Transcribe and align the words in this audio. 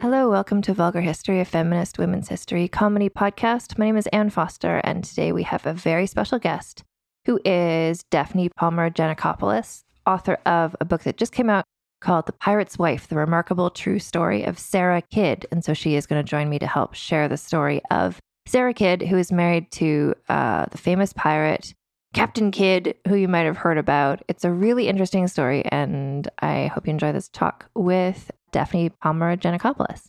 Hello, 0.00 0.30
welcome 0.30 0.62
to 0.62 0.72
Vulgar 0.72 1.00
History, 1.00 1.40
a 1.40 1.44
feminist 1.44 1.98
women's 1.98 2.28
history 2.28 2.68
comedy 2.68 3.10
podcast. 3.10 3.76
My 3.78 3.86
name 3.86 3.96
is 3.96 4.06
Anne 4.06 4.30
Foster, 4.30 4.80
and 4.84 5.02
today 5.02 5.32
we 5.32 5.42
have 5.42 5.66
a 5.66 5.72
very 5.72 6.06
special 6.06 6.38
guest 6.38 6.84
who 7.26 7.40
is 7.44 8.04
Daphne 8.08 8.48
Palmer 8.50 8.90
Geanacopoulos, 8.90 9.82
author 10.06 10.38
of 10.46 10.76
a 10.80 10.84
book 10.84 11.02
that 11.02 11.16
just 11.16 11.32
came 11.32 11.50
out 11.50 11.64
called 12.00 12.26
The 12.26 12.32
Pirate's 12.32 12.78
Wife 12.78 13.08
The 13.08 13.16
Remarkable 13.16 13.70
True 13.70 13.98
Story 13.98 14.44
of 14.44 14.56
Sarah 14.56 15.02
Kidd. 15.02 15.46
And 15.50 15.64
so 15.64 15.74
she 15.74 15.96
is 15.96 16.06
going 16.06 16.24
to 16.24 16.30
join 16.30 16.48
me 16.48 16.60
to 16.60 16.66
help 16.68 16.94
share 16.94 17.26
the 17.26 17.36
story 17.36 17.82
of 17.90 18.20
Sarah 18.46 18.74
Kidd, 18.74 19.02
who 19.02 19.18
is 19.18 19.32
married 19.32 19.68
to 19.72 20.14
uh, 20.28 20.66
the 20.70 20.78
famous 20.78 21.12
pirate 21.12 21.74
Captain 22.14 22.52
Kidd, 22.52 22.94
who 23.08 23.16
you 23.16 23.26
might 23.26 23.46
have 23.46 23.56
heard 23.56 23.78
about. 23.78 24.22
It's 24.28 24.44
a 24.44 24.52
really 24.52 24.86
interesting 24.86 25.26
story, 25.26 25.64
and 25.66 26.28
I 26.38 26.68
hope 26.68 26.86
you 26.86 26.92
enjoy 26.92 27.10
this 27.10 27.28
talk 27.28 27.66
with 27.74 28.30
Daphne 28.52 28.90
Palmer 28.90 29.36
Geanacopoulos. 29.36 30.08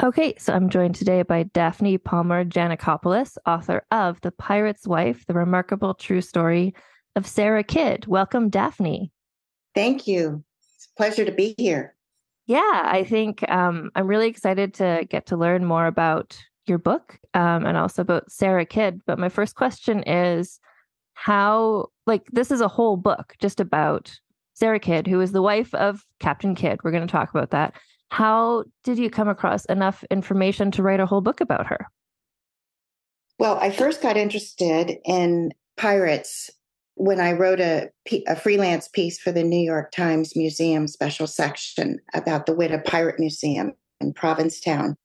Okay, 0.00 0.34
so 0.38 0.52
I'm 0.52 0.68
joined 0.68 0.94
today 0.94 1.22
by 1.22 1.42
Daphne 1.42 1.98
Palmer 1.98 2.44
Geanacopoulos, 2.44 3.36
author 3.46 3.84
of 3.90 4.20
The 4.20 4.30
Pirate's 4.30 4.86
Wife, 4.86 5.26
The 5.26 5.34
Remarkable 5.34 5.94
True 5.94 6.20
Story 6.20 6.74
of 7.16 7.26
Sarah 7.26 7.64
Kidd. 7.64 8.06
Welcome, 8.06 8.48
Daphne. 8.48 9.10
Thank 9.74 10.06
you. 10.06 10.44
It's 10.76 10.88
a 10.94 10.96
pleasure 10.96 11.24
to 11.24 11.32
be 11.32 11.56
here. 11.58 11.96
Yeah, 12.46 12.82
I 12.84 13.04
think 13.04 13.48
um, 13.50 13.90
I'm 13.94 14.06
really 14.06 14.28
excited 14.28 14.74
to 14.74 15.06
get 15.10 15.26
to 15.26 15.36
learn 15.36 15.64
more 15.64 15.86
about 15.86 16.38
your 16.66 16.78
book 16.78 17.18
um, 17.34 17.66
and 17.66 17.76
also 17.76 18.02
about 18.02 18.30
Sarah 18.30 18.66
Kidd. 18.66 19.00
But 19.04 19.18
my 19.18 19.28
first 19.28 19.56
question 19.56 20.02
is 20.04 20.60
how, 21.14 21.88
like, 22.06 22.22
this 22.30 22.52
is 22.52 22.60
a 22.60 22.68
whole 22.68 22.96
book 22.96 23.34
just 23.40 23.58
about 23.58 24.16
Sarah 24.58 24.80
Kidd, 24.80 25.06
who 25.06 25.20
is 25.20 25.32
the 25.32 25.42
wife 25.42 25.72
of 25.74 26.04
Captain 26.18 26.54
Kidd. 26.54 26.80
We're 26.82 26.90
going 26.90 27.06
to 27.06 27.10
talk 27.10 27.30
about 27.30 27.50
that. 27.50 27.74
How 28.10 28.64
did 28.82 28.98
you 28.98 29.08
come 29.08 29.28
across 29.28 29.64
enough 29.66 30.02
information 30.10 30.70
to 30.72 30.82
write 30.82 30.98
a 30.98 31.06
whole 31.06 31.20
book 31.20 31.40
about 31.40 31.66
her? 31.66 31.86
Well, 33.38 33.56
I 33.58 33.70
first 33.70 34.02
got 34.02 34.16
interested 34.16 34.96
in 35.04 35.52
pirates 35.76 36.50
when 36.96 37.20
I 37.20 37.32
wrote 37.32 37.60
a, 37.60 37.90
a 38.26 38.34
freelance 38.34 38.88
piece 38.88 39.20
for 39.20 39.30
the 39.30 39.44
New 39.44 39.64
York 39.64 39.92
Times 39.92 40.34
Museum 40.34 40.88
special 40.88 41.28
section 41.28 42.00
about 42.12 42.46
the 42.46 42.54
Whydah 42.54 42.82
Pirate 42.84 43.20
Museum 43.20 43.74
in 44.00 44.12
Provincetown. 44.12 44.96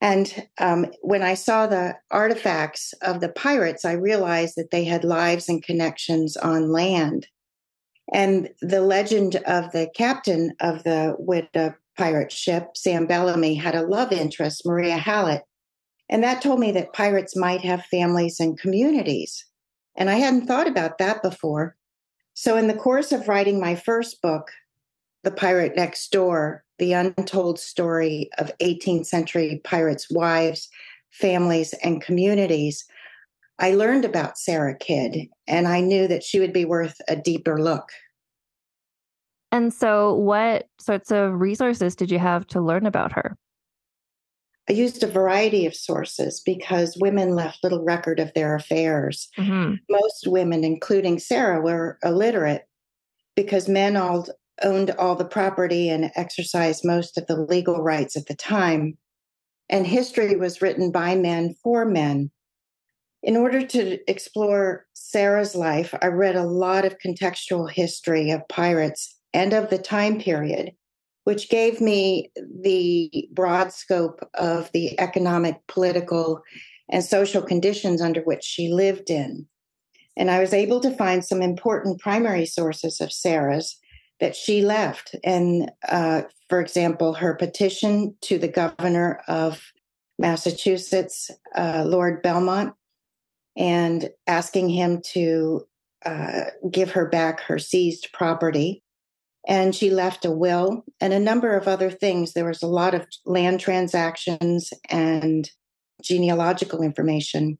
And 0.00 0.46
um, 0.60 0.86
when 1.02 1.24
I 1.24 1.34
saw 1.34 1.66
the 1.66 1.96
artifacts 2.12 2.94
of 3.02 3.18
the 3.20 3.30
pirates, 3.30 3.84
I 3.84 3.92
realized 3.94 4.54
that 4.56 4.70
they 4.70 4.84
had 4.84 5.02
lives 5.02 5.48
and 5.48 5.60
connections 5.60 6.36
on 6.36 6.70
land. 6.70 7.26
And 8.12 8.50
the 8.62 8.80
legend 8.80 9.36
of 9.46 9.72
the 9.72 9.88
captain 9.94 10.52
of 10.60 10.84
the 10.84 11.14
Whydah 11.18 11.76
pirate 11.96 12.32
ship, 12.32 12.76
Sam 12.76 13.06
Bellamy, 13.06 13.54
had 13.54 13.74
a 13.74 13.82
love 13.82 14.12
interest, 14.12 14.64
Maria 14.64 14.96
Hallett. 14.96 15.42
And 16.08 16.22
that 16.22 16.40
told 16.40 16.60
me 16.60 16.72
that 16.72 16.94
pirates 16.94 17.36
might 17.36 17.60
have 17.62 17.84
families 17.86 18.40
and 18.40 18.58
communities. 18.58 19.44
And 19.96 20.08
I 20.08 20.14
hadn't 20.14 20.46
thought 20.46 20.68
about 20.68 20.98
that 20.98 21.22
before. 21.22 21.76
So, 22.34 22.56
in 22.56 22.68
the 22.68 22.74
course 22.74 23.10
of 23.12 23.28
writing 23.28 23.60
my 23.60 23.74
first 23.74 24.22
book, 24.22 24.52
The 25.24 25.32
Pirate 25.32 25.76
Next 25.76 26.10
Door 26.12 26.64
The 26.78 26.92
Untold 26.92 27.58
Story 27.58 28.30
of 28.38 28.56
18th 28.62 29.06
Century 29.06 29.60
Pirates' 29.64 30.08
Wives, 30.08 30.68
Families, 31.10 31.74
and 31.82 32.00
Communities, 32.00 32.86
I 33.58 33.72
learned 33.72 34.04
about 34.04 34.38
Sarah 34.38 34.76
Kidd, 34.76 35.28
and 35.46 35.66
I 35.66 35.80
knew 35.80 36.06
that 36.06 36.22
she 36.22 36.38
would 36.38 36.52
be 36.52 36.64
worth 36.64 37.00
a 37.08 37.16
deeper 37.16 37.60
look. 37.60 37.90
And 39.50 39.72
so, 39.72 40.14
what 40.14 40.66
sorts 40.78 41.10
of 41.10 41.40
resources 41.40 41.96
did 41.96 42.10
you 42.10 42.18
have 42.18 42.46
to 42.48 42.60
learn 42.60 42.86
about 42.86 43.12
her? 43.12 43.36
I 44.68 44.74
used 44.74 45.02
a 45.02 45.06
variety 45.06 45.64
of 45.64 45.74
sources 45.74 46.42
because 46.44 46.98
women 47.00 47.34
left 47.34 47.64
little 47.64 47.82
record 47.82 48.20
of 48.20 48.32
their 48.34 48.54
affairs. 48.54 49.28
Mm-hmm. 49.38 49.76
Most 49.88 50.26
women, 50.26 50.62
including 50.62 51.18
Sarah, 51.18 51.60
were 51.60 51.98
illiterate 52.04 52.68
because 53.34 53.68
men 53.68 53.96
all 53.96 54.26
owned 54.62 54.90
all 54.92 55.14
the 55.14 55.24
property 55.24 55.88
and 55.88 56.10
exercised 56.16 56.84
most 56.84 57.16
of 57.16 57.26
the 57.26 57.36
legal 57.36 57.82
rights 57.82 58.16
at 58.16 58.26
the 58.26 58.34
time. 58.34 58.98
And 59.70 59.86
history 59.86 60.36
was 60.36 60.60
written 60.60 60.90
by 60.90 61.14
men 61.14 61.54
for 61.62 61.86
men. 61.86 62.30
In 63.22 63.36
order 63.36 63.66
to 63.66 63.98
explore 64.10 64.86
Sarah's 64.94 65.54
life, 65.54 65.94
I 66.00 66.06
read 66.06 66.36
a 66.36 66.44
lot 66.44 66.84
of 66.84 66.98
contextual 66.98 67.70
history 67.70 68.30
of 68.30 68.46
pirates 68.48 69.16
and 69.34 69.52
of 69.52 69.70
the 69.70 69.78
time 69.78 70.20
period, 70.20 70.72
which 71.24 71.50
gave 71.50 71.80
me 71.80 72.30
the 72.62 73.28
broad 73.32 73.72
scope 73.72 74.20
of 74.34 74.70
the 74.72 74.98
economic, 75.00 75.56
political, 75.66 76.42
and 76.88 77.04
social 77.04 77.42
conditions 77.42 78.00
under 78.00 78.20
which 78.22 78.44
she 78.44 78.72
lived 78.72 79.10
in. 79.10 79.46
And 80.16 80.30
I 80.30 80.40
was 80.40 80.52
able 80.52 80.80
to 80.80 80.96
find 80.96 81.24
some 81.24 81.42
important 81.42 82.00
primary 82.00 82.46
sources 82.46 83.00
of 83.00 83.12
Sarah's 83.12 83.78
that 84.20 84.34
she 84.34 84.62
left. 84.62 85.14
And 85.22 85.70
uh, 85.88 86.22
for 86.48 86.60
example, 86.60 87.14
her 87.14 87.34
petition 87.34 88.16
to 88.22 88.38
the 88.38 88.48
governor 88.48 89.20
of 89.28 89.60
Massachusetts, 90.18 91.30
uh, 91.54 91.84
Lord 91.86 92.22
Bellomont, 92.22 92.72
and 93.58 94.08
asking 94.26 94.70
him 94.70 95.02
to 95.12 95.66
uh, 96.06 96.44
give 96.70 96.92
her 96.92 97.06
back 97.06 97.40
her 97.40 97.58
seized 97.58 98.08
property. 98.12 98.82
And 99.46 99.74
she 99.74 99.90
left 99.90 100.24
a 100.24 100.30
will 100.30 100.84
and 101.00 101.12
a 101.12 101.18
number 101.18 101.56
of 101.56 101.66
other 101.66 101.90
things. 101.90 102.32
There 102.32 102.46
was 102.46 102.62
a 102.62 102.68
lot 102.68 102.94
of 102.94 103.06
land 103.26 103.60
transactions 103.60 104.72
and 104.88 105.50
genealogical 106.02 106.82
information. 106.82 107.58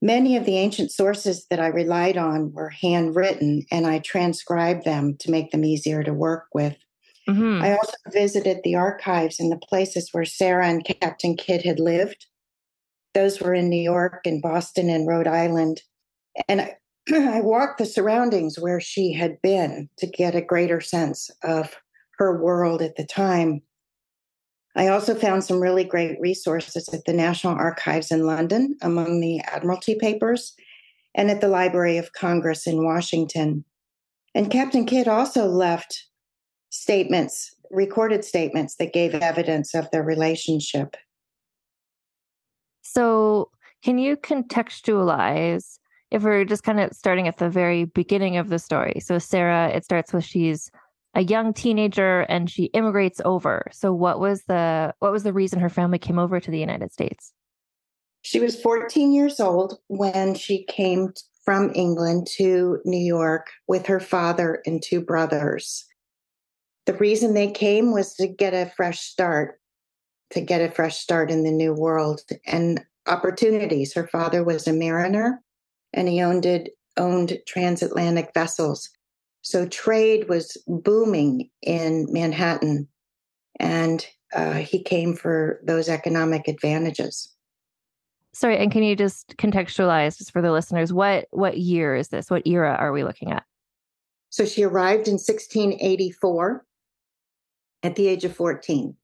Many 0.00 0.36
of 0.36 0.44
the 0.44 0.56
ancient 0.56 0.90
sources 0.90 1.46
that 1.50 1.60
I 1.60 1.68
relied 1.68 2.16
on 2.16 2.52
were 2.52 2.70
handwritten, 2.70 3.64
and 3.70 3.86
I 3.86 3.98
transcribed 3.98 4.84
them 4.84 5.16
to 5.20 5.30
make 5.30 5.50
them 5.50 5.64
easier 5.64 6.02
to 6.02 6.12
work 6.12 6.46
with. 6.54 6.76
Mm-hmm. 7.28 7.62
I 7.62 7.72
also 7.72 7.96
visited 8.12 8.60
the 8.64 8.76
archives 8.76 9.38
in 9.38 9.50
the 9.50 9.58
places 9.58 10.08
where 10.12 10.24
Sarah 10.24 10.68
and 10.68 10.84
Captain 10.84 11.36
Kidd 11.36 11.62
had 11.62 11.78
lived. 11.78 12.26
Those 13.14 13.40
were 13.40 13.54
in 13.54 13.68
New 13.68 13.80
York 13.80 14.20
and 14.24 14.42
Boston 14.42 14.88
and 14.88 15.06
Rhode 15.06 15.26
Island. 15.26 15.82
And 16.48 16.60
I, 16.60 16.76
I 17.12 17.40
walked 17.40 17.78
the 17.78 17.86
surroundings 17.86 18.58
where 18.58 18.80
she 18.80 19.12
had 19.12 19.40
been 19.42 19.88
to 19.98 20.06
get 20.06 20.34
a 20.34 20.42
greater 20.42 20.80
sense 20.80 21.30
of 21.42 21.76
her 22.18 22.42
world 22.42 22.82
at 22.82 22.96
the 22.96 23.06
time. 23.06 23.62
I 24.76 24.88
also 24.88 25.14
found 25.14 25.44
some 25.44 25.60
really 25.60 25.84
great 25.84 26.20
resources 26.20 26.88
at 26.88 27.04
the 27.04 27.12
National 27.12 27.54
Archives 27.54 28.10
in 28.10 28.26
London 28.26 28.76
among 28.82 29.20
the 29.20 29.40
Admiralty 29.40 29.96
papers 29.96 30.54
and 31.14 31.30
at 31.30 31.40
the 31.40 31.48
Library 31.48 31.96
of 31.98 32.12
Congress 32.12 32.66
in 32.66 32.84
Washington. 32.84 33.64
And 34.34 34.50
Captain 34.50 34.86
Kidd 34.86 35.08
also 35.08 35.46
left 35.46 36.06
statements, 36.70 37.54
recorded 37.70 38.24
statements 38.24 38.76
that 38.76 38.92
gave 38.92 39.14
evidence 39.14 39.74
of 39.74 39.90
their 39.90 40.02
relationship. 40.02 40.96
So, 42.92 43.50
can 43.84 43.98
you 43.98 44.16
contextualize 44.16 45.78
if 46.10 46.22
we're 46.22 46.44
just 46.44 46.62
kind 46.62 46.80
of 46.80 46.92
starting 46.92 47.28
at 47.28 47.38
the 47.38 47.50
very 47.50 47.84
beginning 47.84 48.36
of 48.36 48.48
the 48.48 48.58
story? 48.58 49.00
So, 49.00 49.18
Sarah, 49.18 49.68
it 49.68 49.84
starts 49.84 50.12
with 50.12 50.24
she's 50.24 50.70
a 51.14 51.22
young 51.22 51.52
teenager 51.52 52.20
and 52.20 52.50
she 52.50 52.64
immigrates 52.66 53.20
over. 53.24 53.66
So 53.72 53.92
what 53.92 54.20
was 54.20 54.42
the 54.44 54.94
what 55.00 55.12
was 55.12 55.22
the 55.22 55.32
reason 55.32 55.58
her 55.58 55.68
family 55.68 55.98
came 55.98 56.18
over 56.18 56.38
to 56.38 56.50
the 56.50 56.60
United 56.60 56.92
States? 56.92 57.32
She 58.22 58.40
was 58.40 58.60
14 58.60 59.12
years 59.12 59.40
old 59.40 59.78
when 59.88 60.34
she 60.34 60.64
came 60.64 61.12
from 61.44 61.72
England 61.74 62.28
to 62.36 62.78
New 62.84 63.04
York 63.04 63.48
with 63.66 63.86
her 63.86 64.00
father 64.00 64.62
and 64.66 64.82
two 64.82 65.00
brothers. 65.00 65.86
The 66.86 66.94
reason 66.94 67.34
they 67.34 67.50
came 67.50 67.92
was 67.92 68.14
to 68.14 68.26
get 68.26 68.54
a 68.54 68.70
fresh 68.76 69.00
start, 69.00 69.58
to 70.30 70.40
get 70.40 70.60
a 70.60 70.70
fresh 70.70 70.98
start 70.98 71.30
in 71.30 71.44
the 71.44 71.50
new 71.50 71.72
world 71.72 72.20
and 72.46 72.84
opportunities. 73.06 73.94
Her 73.94 74.06
father 74.06 74.44
was 74.44 74.66
a 74.66 74.72
mariner 74.72 75.42
and 75.92 76.08
he 76.08 76.20
owned 76.20 76.46
it, 76.46 76.70
owned 76.96 77.38
transatlantic 77.46 78.32
vessels. 78.34 78.90
So 79.42 79.66
trade 79.66 80.28
was 80.28 80.56
booming 80.66 81.48
in 81.62 82.06
Manhattan, 82.10 82.88
and 83.58 84.06
uh, 84.34 84.54
he 84.54 84.82
came 84.82 85.14
for 85.14 85.60
those 85.64 85.88
economic 85.88 86.48
advantages. 86.48 87.34
Sorry, 88.34 88.58
and 88.58 88.70
can 88.70 88.82
you 88.82 88.94
just 88.94 89.36
contextualize 89.38 90.18
just 90.18 90.32
for 90.32 90.42
the 90.42 90.52
listeners 90.52 90.92
what 90.92 91.28
what 91.30 91.56
year 91.56 91.96
is 91.96 92.08
this? 92.08 92.30
What 92.30 92.46
era 92.46 92.76
are 92.78 92.92
we 92.92 93.04
looking 93.04 93.32
at? 93.32 93.44
So 94.30 94.44
she 94.44 94.64
arrived 94.64 95.08
in 95.08 95.14
1684 95.14 96.66
at 97.82 97.96
the 97.96 98.06
age 98.06 98.24
of 98.24 98.36
14. 98.36 98.94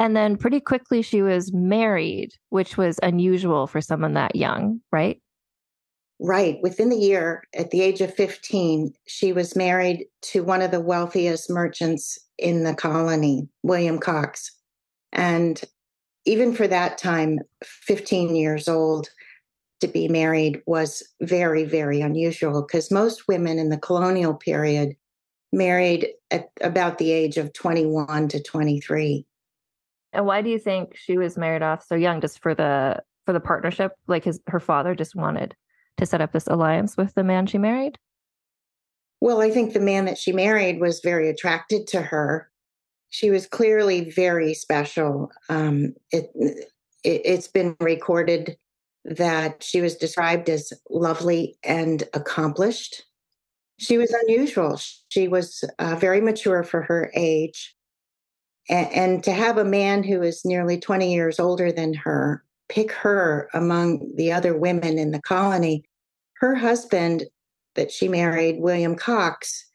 And 0.00 0.16
then 0.16 0.38
pretty 0.38 0.60
quickly 0.60 1.02
she 1.02 1.20
was 1.20 1.52
married, 1.52 2.32
which 2.48 2.78
was 2.78 2.98
unusual 3.02 3.66
for 3.66 3.82
someone 3.82 4.14
that 4.14 4.34
young, 4.34 4.80
right? 4.90 5.20
Right. 6.18 6.58
Within 6.62 6.88
the 6.88 6.96
year, 6.96 7.44
at 7.54 7.70
the 7.70 7.82
age 7.82 8.00
of 8.00 8.14
15, 8.14 8.94
she 9.06 9.32
was 9.34 9.54
married 9.54 10.06
to 10.22 10.42
one 10.42 10.62
of 10.62 10.70
the 10.70 10.80
wealthiest 10.80 11.50
merchants 11.50 12.18
in 12.38 12.64
the 12.64 12.74
colony, 12.74 13.46
William 13.62 13.98
Cox. 13.98 14.50
And 15.12 15.60
even 16.24 16.54
for 16.54 16.66
that 16.66 16.96
time, 16.96 17.38
15 17.62 18.34
years 18.34 18.68
old, 18.68 19.10
to 19.80 19.88
be 19.88 20.08
married 20.08 20.62
was 20.66 21.02
very, 21.20 21.64
very 21.64 22.00
unusual 22.00 22.62
because 22.62 22.90
most 22.90 23.28
women 23.28 23.58
in 23.58 23.68
the 23.68 23.78
colonial 23.78 24.34
period 24.34 24.94
married 25.52 26.08
at 26.30 26.50
about 26.62 26.96
the 26.96 27.10
age 27.10 27.36
of 27.36 27.52
21 27.52 28.28
to 28.28 28.42
23. 28.42 29.26
And 30.12 30.26
why 30.26 30.42
do 30.42 30.50
you 30.50 30.58
think 30.58 30.96
she 30.96 31.16
was 31.16 31.38
married 31.38 31.62
off 31.62 31.84
so 31.84 31.94
young 31.94 32.20
just 32.20 32.40
for 32.40 32.54
the 32.54 33.02
for 33.26 33.32
the 33.32 33.40
partnership 33.40 33.92
like 34.08 34.24
his 34.24 34.40
her 34.48 34.60
father 34.60 34.94
just 34.94 35.14
wanted 35.14 35.54
to 35.98 36.06
set 36.06 36.20
up 36.20 36.32
this 36.32 36.46
alliance 36.46 36.96
with 36.96 37.14
the 37.14 37.24
man 37.24 37.46
she 37.46 37.58
married? 37.58 37.98
Well, 39.20 39.40
I 39.40 39.50
think 39.50 39.72
the 39.72 39.80
man 39.80 40.06
that 40.06 40.18
she 40.18 40.32
married 40.32 40.80
was 40.80 41.00
very 41.00 41.28
attracted 41.28 41.86
to 41.88 42.00
her. 42.00 42.50
She 43.10 43.30
was 43.30 43.46
clearly 43.46 44.10
very 44.10 44.54
special. 44.54 45.30
Um, 45.48 45.94
it, 46.10 46.30
it, 46.34 46.70
it's 47.04 47.48
been 47.48 47.76
recorded 47.80 48.56
that 49.04 49.62
she 49.62 49.80
was 49.80 49.96
described 49.96 50.48
as 50.48 50.72
lovely 50.88 51.58
and 51.62 52.04
accomplished. 52.14 53.04
She 53.78 53.98
was 53.98 54.10
unusual. 54.10 54.80
She 55.08 55.28
was 55.28 55.64
uh, 55.78 55.96
very 55.96 56.20
mature 56.20 56.62
for 56.62 56.82
her 56.82 57.10
age. 57.14 57.74
And, 58.70 59.24
to 59.24 59.32
have 59.32 59.58
a 59.58 59.64
man 59.64 60.04
who 60.04 60.22
is 60.22 60.44
nearly 60.44 60.78
20 60.78 61.12
years 61.12 61.40
older 61.40 61.72
than 61.72 61.92
her 61.94 62.44
pick 62.68 62.92
her 62.92 63.48
among 63.52 64.12
the 64.14 64.30
other 64.30 64.56
women 64.56 64.96
in 64.96 65.10
the 65.10 65.20
colony 65.20 65.84
her 66.40 66.54
husband 66.54 67.24
that 67.74 67.92
she 67.92 68.08
married, 68.08 68.60
William 68.60 68.96
Cox, 68.96 69.66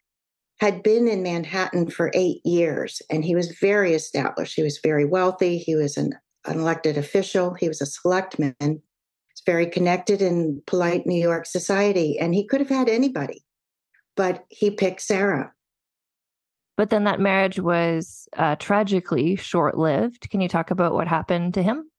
had 0.59 0.83
been 0.83 1.07
in 1.07 1.21
Manhattan 1.21 1.89
for 1.89 2.11
eight 2.13 2.41
years 2.43 3.01
and 3.09 3.23
he 3.23 3.35
was 3.35 3.57
very 3.61 3.93
established. 3.93 4.55
He 4.55 4.63
was 4.63 4.79
very 4.81 5.05
wealthy. 5.05 5.57
He 5.57 5.75
was 5.75 5.95
an, 5.95 6.13
an 6.45 6.59
elected 6.59 6.97
official. 6.97 7.53
He 7.53 7.67
was 7.67 7.81
a 7.81 7.85
selectman. 7.85 8.55
He's 8.59 9.43
very 9.45 9.67
connected 9.67 10.21
in 10.21 10.61
polite 10.65 11.05
New 11.05 11.21
York 11.21 11.45
society. 11.45 12.17
And 12.17 12.33
he 12.33 12.47
could 12.47 12.61
have 12.61 12.69
had 12.69 12.89
anybody, 12.89 13.45
but 14.15 14.45
he 14.49 14.71
picked 14.71 15.01
Sarah. 15.01 15.53
But 16.77 16.89
then 16.89 17.05
that 17.05 17.19
marriage 17.19 17.59
was 17.59 18.27
uh, 18.35 18.55
tragically 18.57 19.35
short 19.37 19.77
lived. 19.77 20.29
Can 20.29 20.41
you 20.41 20.49
talk 20.49 20.71
about 20.71 20.93
what 20.93 21.07
happened 21.07 21.53
to 21.53 21.63
him? 21.63 21.89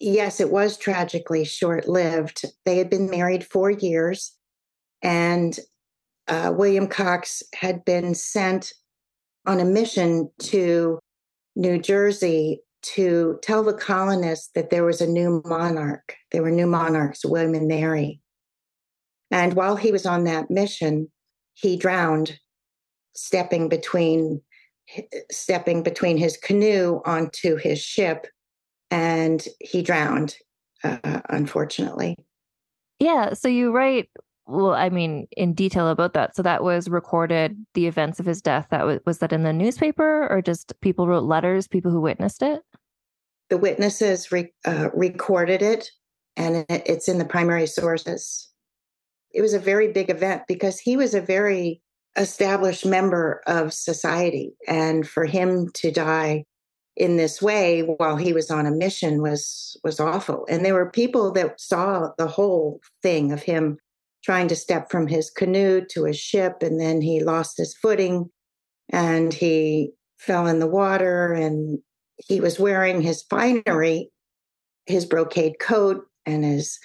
yes, 0.00 0.40
it 0.40 0.50
was 0.50 0.76
tragically 0.76 1.44
short 1.44 1.86
lived. 1.86 2.44
They 2.64 2.78
had 2.78 2.90
been 2.90 3.10
married 3.10 3.44
four 3.44 3.70
years, 3.70 4.32
and 5.02 5.56
uh, 6.26 6.52
William 6.56 6.88
Cox 6.88 7.42
had 7.54 7.84
been 7.84 8.14
sent 8.14 8.72
on 9.46 9.60
a 9.60 9.64
mission 9.64 10.30
to 10.40 10.98
New 11.54 11.78
Jersey 11.78 12.62
to 12.82 13.38
tell 13.42 13.62
the 13.62 13.74
colonists 13.74 14.50
that 14.54 14.70
there 14.70 14.84
was 14.84 15.00
a 15.00 15.06
new 15.06 15.42
monarch. 15.44 16.16
There 16.32 16.42
were 16.42 16.50
new 16.50 16.66
monarchs, 16.66 17.24
William 17.24 17.54
and 17.54 17.68
Mary. 17.68 18.20
And 19.30 19.52
while 19.52 19.76
he 19.76 19.92
was 19.92 20.06
on 20.06 20.24
that 20.24 20.50
mission, 20.50 21.10
he 21.54 21.76
drowned, 21.76 22.38
stepping 23.14 23.68
between 23.68 24.40
stepping 25.30 25.82
between 25.82 26.16
his 26.16 26.36
canoe 26.36 27.00
onto 27.04 27.56
his 27.56 27.80
ship 27.80 28.26
and 28.90 29.46
he 29.60 29.82
drowned, 29.82 30.36
uh, 30.82 31.20
unfortunately. 31.28 32.16
Yeah. 32.98 33.34
So 33.34 33.48
you 33.48 33.70
write, 33.70 34.10
well, 34.46 34.74
I 34.74 34.88
mean, 34.88 35.28
in 35.36 35.54
detail 35.54 35.88
about 35.88 36.14
that. 36.14 36.34
So 36.34 36.42
that 36.42 36.64
was 36.64 36.88
recorded, 36.88 37.64
the 37.74 37.86
events 37.86 38.18
of 38.18 38.26
his 38.26 38.42
death. 38.42 38.66
That 38.70 38.84
was, 38.84 38.98
was 39.06 39.18
that 39.18 39.32
in 39.32 39.44
the 39.44 39.52
newspaper 39.52 40.26
or 40.28 40.42
just 40.42 40.78
people 40.80 41.06
wrote 41.06 41.22
letters, 41.22 41.68
people 41.68 41.92
who 41.92 42.00
witnessed 42.00 42.42
it? 42.42 42.62
The 43.48 43.58
witnesses 43.58 44.32
re- 44.32 44.52
uh, 44.64 44.90
recorded 44.92 45.62
it 45.62 45.88
and 46.36 46.56
it, 46.68 46.82
it's 46.84 47.08
in 47.08 47.18
the 47.18 47.24
primary 47.24 47.66
sources. 47.66 48.48
It 49.32 49.40
was 49.40 49.54
a 49.54 49.60
very 49.60 49.92
big 49.92 50.10
event 50.10 50.42
because 50.48 50.80
he 50.80 50.96
was 50.96 51.14
a 51.14 51.20
very 51.20 51.80
established 52.16 52.84
member 52.84 53.40
of 53.46 53.72
society. 53.72 54.52
And 54.66 55.08
for 55.08 55.24
him 55.24 55.68
to 55.74 55.90
die 55.90 56.44
in 56.96 57.16
this 57.16 57.40
way 57.40 57.80
while 57.80 58.16
he 58.16 58.32
was 58.32 58.50
on 58.50 58.66
a 58.66 58.70
mission 58.70 59.22
was 59.22 59.78
was 59.82 60.00
awful 60.00 60.44
and 60.48 60.64
there 60.64 60.74
were 60.74 60.90
people 60.90 61.32
that 61.32 61.60
saw 61.60 62.10
the 62.18 62.26
whole 62.26 62.80
thing 63.02 63.32
of 63.32 63.42
him 63.42 63.78
trying 64.22 64.48
to 64.48 64.56
step 64.56 64.90
from 64.90 65.06
his 65.06 65.30
canoe 65.30 65.80
to 65.88 66.04
a 66.04 66.12
ship 66.12 66.62
and 66.62 66.78
then 66.78 67.00
he 67.00 67.22
lost 67.22 67.56
his 67.56 67.74
footing 67.74 68.28
and 68.90 69.32
he 69.32 69.90
fell 70.18 70.46
in 70.46 70.58
the 70.58 70.66
water 70.66 71.32
and 71.32 71.78
he 72.16 72.40
was 72.40 72.60
wearing 72.60 73.00
his 73.00 73.22
finery 73.30 74.10
his 74.84 75.06
brocade 75.06 75.54
coat 75.58 76.04
and 76.26 76.44
his 76.44 76.78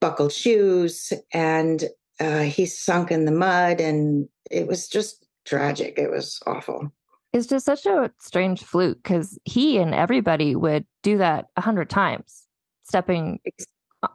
buckled 0.00 0.32
shoes 0.32 1.12
and 1.34 1.84
uh, 2.20 2.40
he 2.40 2.64
sunk 2.64 3.10
in 3.10 3.26
the 3.26 3.32
mud 3.32 3.80
and 3.80 4.28
it 4.50 4.66
was 4.66 4.88
just 4.88 5.26
tragic 5.44 5.98
it 5.98 6.10
was 6.10 6.40
awful 6.46 6.92
it's 7.32 7.46
just 7.46 7.66
such 7.66 7.84
a 7.86 8.10
strange 8.18 8.62
fluke 8.62 9.02
because 9.02 9.38
he 9.44 9.78
and 9.78 9.94
everybody 9.94 10.56
would 10.56 10.86
do 11.02 11.18
that 11.18 11.46
a 11.56 11.60
hundred 11.60 11.90
times, 11.90 12.46
stepping 12.84 13.40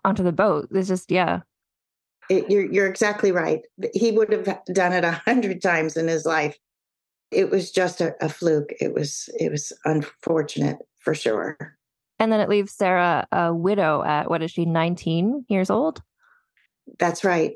onto 0.03 0.23
the 0.23 0.31
boat. 0.31 0.69
It's 0.71 0.87
just 0.87 1.11
yeah. 1.11 1.41
It, 2.29 2.49
you're 2.49 2.65
you're 2.65 2.87
exactly 2.87 3.31
right. 3.31 3.61
He 3.93 4.11
would 4.11 4.31
have 4.31 4.59
done 4.73 4.93
it 4.93 5.03
a 5.03 5.11
hundred 5.11 5.61
times 5.61 5.95
in 5.95 6.07
his 6.07 6.25
life. 6.25 6.57
It 7.29 7.49
was 7.49 7.71
just 7.71 8.01
a, 8.01 8.15
a 8.19 8.29
fluke. 8.29 8.73
It 8.79 8.93
was 8.93 9.29
it 9.39 9.51
was 9.51 9.71
unfortunate 9.85 10.77
for 10.99 11.13
sure. 11.13 11.77
And 12.19 12.31
then 12.31 12.39
it 12.39 12.49
leaves 12.49 12.71
Sarah 12.71 13.27
a 13.31 13.53
widow 13.53 14.03
at 14.03 14.29
what 14.29 14.41
is 14.41 14.51
she, 14.51 14.65
19 14.65 15.45
years 15.49 15.69
old? 15.69 16.01
That's 16.99 17.23
right. 17.23 17.55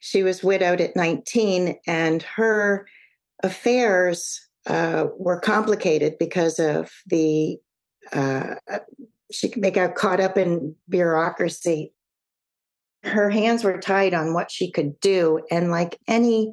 She 0.00 0.22
was 0.22 0.42
widowed 0.42 0.80
at 0.80 0.96
19, 0.96 1.76
and 1.86 2.22
her 2.22 2.86
affairs 3.42 4.40
uh, 4.66 5.06
were 5.16 5.40
complicated 5.40 6.18
because 6.18 6.58
of 6.58 6.90
the 7.06 7.58
uh, 8.12 8.54
she 9.30 9.48
got 9.48 9.94
caught 9.94 10.20
up 10.20 10.36
in 10.36 10.74
bureaucracy. 10.88 11.92
Her 13.04 13.30
hands 13.30 13.62
were 13.62 13.78
tied 13.78 14.14
on 14.14 14.34
what 14.34 14.50
she 14.50 14.70
could 14.70 14.98
do, 15.00 15.40
and 15.50 15.70
like 15.70 15.98
any 16.08 16.52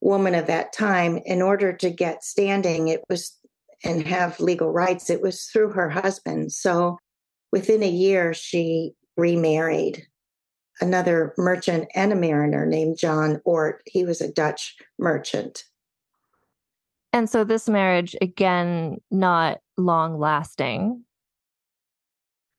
woman 0.00 0.34
of 0.34 0.46
that 0.46 0.72
time, 0.72 1.18
in 1.24 1.42
order 1.42 1.72
to 1.72 1.90
get 1.90 2.22
standing, 2.22 2.88
it 2.88 3.02
was 3.08 3.38
and 3.84 4.06
have 4.06 4.40
legal 4.40 4.70
rights, 4.70 5.10
it 5.10 5.20
was 5.20 5.44
through 5.44 5.70
her 5.70 5.90
husband. 5.90 6.52
So 6.52 6.96
within 7.52 7.82
a 7.82 7.88
year, 7.88 8.32
she 8.32 8.92
remarried 9.16 10.06
another 10.80 11.34
merchant 11.38 11.88
and 11.94 12.12
a 12.12 12.16
mariner 12.16 12.66
named 12.66 12.98
John 12.98 13.40
Oort. 13.46 13.78
He 13.86 14.04
was 14.04 14.20
a 14.20 14.32
Dutch 14.32 14.76
merchant. 14.98 15.64
And 17.12 17.30
so 17.30 17.44
this 17.44 17.68
marriage, 17.68 18.16
again, 18.20 19.00
not 19.10 19.60
long 19.76 20.18
lasting. 20.18 21.04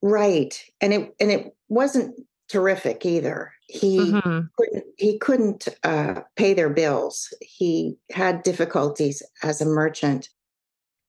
Right. 0.01 0.63
And 0.81 0.93
it 0.93 1.15
and 1.19 1.31
it 1.31 1.55
wasn't 1.67 2.15
terrific 2.47 3.05
either. 3.05 3.51
He 3.67 3.97
mm-hmm. 3.97 4.41
couldn't 4.57 4.85
he 4.97 5.17
couldn't 5.17 5.67
uh, 5.83 6.21
pay 6.35 6.53
their 6.53 6.69
bills. 6.69 7.33
He 7.41 7.97
had 8.11 8.43
difficulties 8.43 9.21
as 9.43 9.61
a 9.61 9.65
merchant 9.65 10.29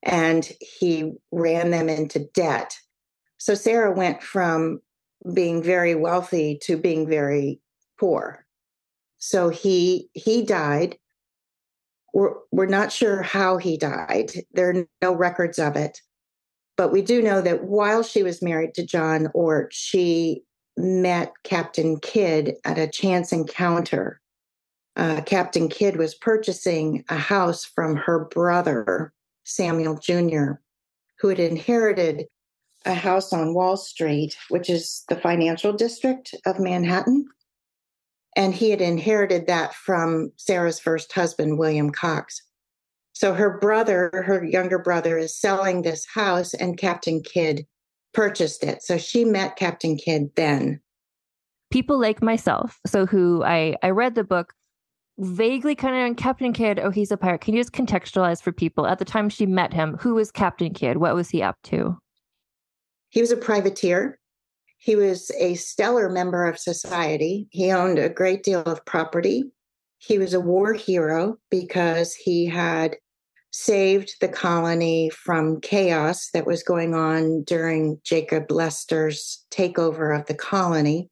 and 0.02 0.50
he 0.60 1.12
ran 1.30 1.70
them 1.70 1.88
into 1.88 2.28
debt. 2.34 2.76
So 3.38 3.54
Sarah 3.54 3.92
went 3.92 4.22
from 4.22 4.80
being 5.32 5.62
very 5.62 5.94
wealthy 5.94 6.58
to 6.62 6.76
being 6.76 7.08
very 7.08 7.60
poor. 7.98 8.44
So 9.18 9.48
he 9.48 10.08
he 10.12 10.42
died. 10.44 10.98
We're 12.12 12.34
we're 12.52 12.66
not 12.66 12.92
sure 12.92 13.22
how 13.22 13.56
he 13.56 13.76
died. 13.76 14.32
There 14.52 14.70
are 14.70 14.86
no 15.02 15.14
records 15.14 15.58
of 15.58 15.76
it. 15.76 16.00
But 16.76 16.92
we 16.92 17.02
do 17.02 17.22
know 17.22 17.40
that 17.40 17.64
while 17.64 18.02
she 18.02 18.22
was 18.22 18.42
married 18.42 18.74
to 18.74 18.84
John 18.84 19.28
Oort, 19.34 19.68
she 19.70 20.42
met 20.76 21.32
Captain 21.42 21.98
Kidd 21.98 22.56
at 22.64 22.78
a 22.78 22.86
chance 22.86 23.32
encounter. 23.32 24.20
Uh, 24.94 25.22
Captain 25.22 25.68
Kidd 25.68 25.96
was 25.96 26.14
purchasing 26.14 27.04
a 27.08 27.16
house 27.16 27.64
from 27.64 27.96
her 27.96 28.26
brother, 28.26 29.12
Samuel 29.44 29.96
Jr., 29.96 30.52
who 31.18 31.28
had 31.28 31.40
inherited 31.40 32.26
a 32.86 32.94
house 32.94 33.32
on 33.32 33.54
Wall 33.54 33.76
Street, 33.76 34.36
which 34.48 34.70
is 34.70 35.04
the 35.08 35.16
financial 35.16 35.72
district 35.72 36.34
of 36.46 36.58
Manhattan. 36.58 37.26
And 38.36 38.54
he 38.54 38.70
had 38.70 38.80
inherited 38.80 39.46
that 39.46 39.74
from 39.74 40.32
Sarah's 40.36 40.78
first 40.78 41.12
husband, 41.12 41.58
William 41.58 41.90
Cox. 41.90 42.40
So 43.12 43.34
her 43.34 43.58
brother, 43.58 44.10
her 44.26 44.44
younger 44.44 44.78
brother, 44.78 45.16
is 45.16 45.34
selling 45.34 45.82
this 45.82 46.06
house, 46.06 46.52
and 46.52 46.78
Captain 46.78 47.22
Kidd 47.22 47.66
purchased 48.12 48.62
it. 48.62 48.82
So 48.82 48.98
she 48.98 49.24
met 49.24 49.56
Captain 49.56 49.96
Kidd 49.96 50.30
then. 50.36 50.80
People 51.70 51.98
like 51.98 52.22
myself, 52.22 52.78
so 52.86 53.06
who 53.06 53.42
I, 53.42 53.76
I 53.82 53.90
read 53.90 54.14
the 54.14 54.24
book 54.24 54.52
vaguely 55.18 55.74
kind 55.74 55.96
of 55.96 56.02
on 56.02 56.14
Captain 56.14 56.52
Kidd, 56.52 56.78
oh, 56.78 56.90
he's 56.90 57.10
a 57.10 57.16
pirate. 57.16 57.40
Can 57.40 57.54
you 57.54 57.60
just 57.60 57.72
contextualize 57.72 58.42
for 58.42 58.52
people 58.52 58.86
at 58.86 58.98
the 58.98 59.04
time 59.04 59.28
she 59.28 59.46
met 59.46 59.72
him? 59.72 59.96
Who 60.00 60.14
was 60.14 60.30
Captain 60.30 60.72
Kidd? 60.74 60.98
What 60.98 61.14
was 61.14 61.30
he 61.30 61.42
up 61.42 61.56
to? 61.64 61.96
He 63.16 63.22
was 63.22 63.32
a 63.32 63.36
privateer. 63.38 64.18
He 64.76 64.94
was 64.94 65.30
a 65.38 65.54
stellar 65.54 66.10
member 66.10 66.44
of 66.44 66.58
society. 66.58 67.48
He 67.50 67.72
owned 67.72 67.98
a 67.98 68.10
great 68.10 68.42
deal 68.42 68.60
of 68.64 68.84
property. 68.84 69.52
He 69.96 70.18
was 70.18 70.34
a 70.34 70.40
war 70.40 70.74
hero 70.74 71.38
because 71.50 72.14
he 72.14 72.44
had 72.44 72.96
saved 73.52 74.16
the 74.20 74.28
colony 74.28 75.08
from 75.08 75.62
chaos 75.62 76.28
that 76.34 76.44
was 76.44 76.62
going 76.62 76.92
on 76.92 77.42
during 77.44 78.02
Jacob 78.04 78.50
Leisler's 78.50 79.46
takeover 79.50 80.14
of 80.14 80.26
the 80.26 80.34
colony. 80.34 81.08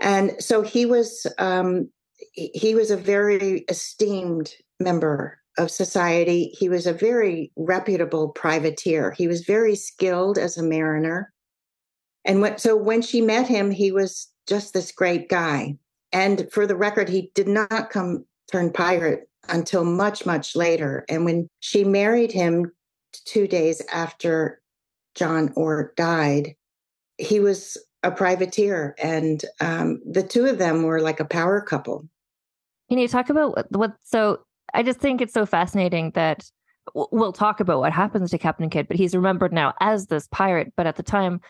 And 0.00 0.32
so 0.40 0.62
he 0.62 0.84
was 0.84 1.28
um, 1.38 1.90
he 2.32 2.74
was 2.74 2.90
a 2.90 2.96
very 2.96 3.64
esteemed 3.68 4.52
member 4.80 5.38
of 5.58 5.70
society. 5.70 6.54
He 6.58 6.68
was 6.68 6.86
a 6.86 6.92
very 6.92 7.52
reputable 7.56 8.28
privateer. 8.28 9.12
He 9.12 9.28
was 9.28 9.44
very 9.44 9.76
skilled 9.76 10.38
as 10.38 10.56
a 10.56 10.62
mariner. 10.62 11.32
And 12.24 12.58
so 12.58 12.76
when 12.76 13.02
she 13.02 13.20
met 13.20 13.46
him, 13.46 13.70
he 13.70 13.92
was 13.92 14.28
just 14.46 14.72
this 14.72 14.92
great 14.92 15.28
guy. 15.28 15.76
And 16.12 16.48
for 16.52 16.66
the 16.66 16.76
record, 16.76 17.08
he 17.08 17.30
did 17.34 17.48
not 17.48 17.90
come 17.90 18.24
turn 18.50 18.72
pirate 18.72 19.28
until 19.48 19.84
much, 19.84 20.24
much 20.24 20.56
later. 20.56 21.04
And 21.08 21.24
when 21.24 21.48
she 21.60 21.84
married 21.84 22.32
him 22.32 22.72
two 23.24 23.46
days 23.46 23.82
after 23.92 24.60
John 25.14 25.50
Oort 25.50 25.96
died, 25.96 26.54
he 27.18 27.40
was 27.40 27.76
a 28.02 28.10
privateer. 28.10 28.94
And 29.02 29.44
um, 29.60 30.00
the 30.10 30.22
two 30.22 30.46
of 30.46 30.58
them 30.58 30.82
were 30.82 31.00
like 31.00 31.20
a 31.20 31.24
power 31.24 31.60
couple. 31.60 32.08
Can 32.88 32.98
you 32.98 33.08
talk 33.08 33.30
about 33.30 33.56
what, 33.56 33.70
what 33.72 33.92
so 34.02 34.40
I 34.74 34.82
just 34.82 34.98
think 34.98 35.20
it's 35.20 35.32
so 35.32 35.46
fascinating 35.46 36.10
that 36.10 36.50
we'll 36.94 37.32
talk 37.32 37.60
about 37.60 37.80
what 37.80 37.92
happens 37.92 38.30
to 38.30 38.38
Captain 38.38 38.68
Kidd, 38.68 38.88
but 38.88 38.96
he's 38.96 39.14
remembered 39.14 39.52
now 39.52 39.72
as 39.80 40.06
this 40.06 40.28
pirate. 40.28 40.72
But 40.76 40.86
at 40.86 40.96
the 40.96 41.02
time, 41.02 41.40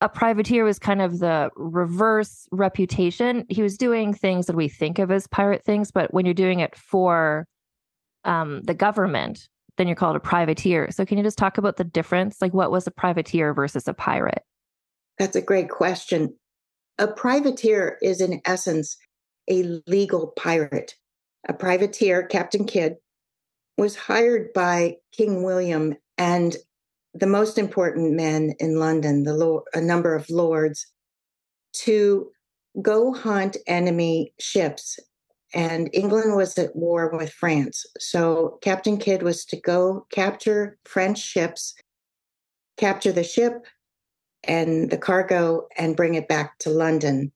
a 0.00 0.08
privateer 0.08 0.64
was 0.64 0.78
kind 0.78 1.02
of 1.02 1.18
the 1.18 1.50
reverse 1.56 2.46
reputation. 2.52 3.44
He 3.48 3.62
was 3.62 3.76
doing 3.76 4.14
things 4.14 4.46
that 4.46 4.56
we 4.56 4.68
think 4.68 4.98
of 4.98 5.10
as 5.10 5.26
pirate 5.26 5.64
things, 5.64 5.90
but 5.90 6.12
when 6.14 6.24
you're 6.24 6.34
doing 6.34 6.60
it 6.60 6.76
for 6.76 7.46
um, 8.24 8.62
the 8.62 8.74
government, 8.74 9.48
then 9.76 9.88
you're 9.88 9.96
called 9.96 10.16
a 10.16 10.20
privateer. 10.20 10.90
So, 10.90 11.04
can 11.04 11.18
you 11.18 11.24
just 11.24 11.38
talk 11.38 11.58
about 11.58 11.76
the 11.76 11.84
difference? 11.84 12.40
Like, 12.40 12.54
what 12.54 12.70
was 12.70 12.86
a 12.86 12.90
privateer 12.90 13.54
versus 13.54 13.88
a 13.88 13.94
pirate? 13.94 14.42
That's 15.18 15.36
a 15.36 15.42
great 15.42 15.70
question. 15.70 16.34
A 16.98 17.08
privateer 17.08 17.98
is, 18.02 18.20
in 18.20 18.40
essence, 18.44 18.96
a 19.48 19.80
legal 19.86 20.32
pirate 20.36 20.94
a 21.48 21.52
privateer, 21.52 22.22
Captain 22.22 22.66
Kidd, 22.66 22.96
was 23.78 23.96
hired 23.96 24.52
by 24.52 24.96
King 25.12 25.42
William 25.42 25.96
and 26.18 26.56
the 27.14 27.26
most 27.26 27.58
important 27.58 28.12
men 28.12 28.54
in 28.60 28.78
London, 28.78 29.24
the 29.24 29.62
a 29.74 29.80
number 29.80 30.14
of 30.14 30.28
lords, 30.30 30.86
to 31.72 32.30
go 32.82 33.12
hunt 33.12 33.56
enemy 33.66 34.32
ships. 34.38 34.98
And 35.52 35.90
England 35.92 36.36
was 36.36 36.56
at 36.58 36.76
war 36.76 37.10
with 37.16 37.32
France. 37.32 37.84
So 37.98 38.58
Captain 38.62 38.98
Kidd 38.98 39.22
was 39.22 39.44
to 39.46 39.60
go 39.60 40.06
capture 40.12 40.78
French 40.84 41.18
ships, 41.18 41.74
capture 42.76 43.10
the 43.10 43.24
ship 43.24 43.64
and 44.44 44.90
the 44.90 44.98
cargo, 44.98 45.66
and 45.76 45.96
bring 45.96 46.14
it 46.14 46.28
back 46.28 46.58
to 46.60 46.70
London. 46.70 47.32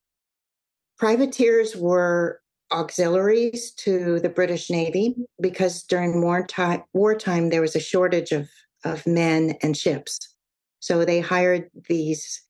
Privateers 0.96 1.74
were 1.74 2.40
auxiliaries 2.74 3.70
to 3.72 4.20
the 4.20 4.28
British 4.28 4.68
Navy 4.68 5.14
because 5.40 5.82
during 5.84 6.20
wartime, 6.20 6.82
wartime 6.92 7.50
there 7.50 7.60
was 7.60 7.76
a 7.76 7.80
shortage 7.80 8.32
of, 8.32 8.48
of 8.84 9.06
men 9.06 9.56
and 9.62 9.76
ships. 9.76 10.18
So 10.80 11.04
they 11.04 11.20
hired 11.20 11.70
these 11.88 12.42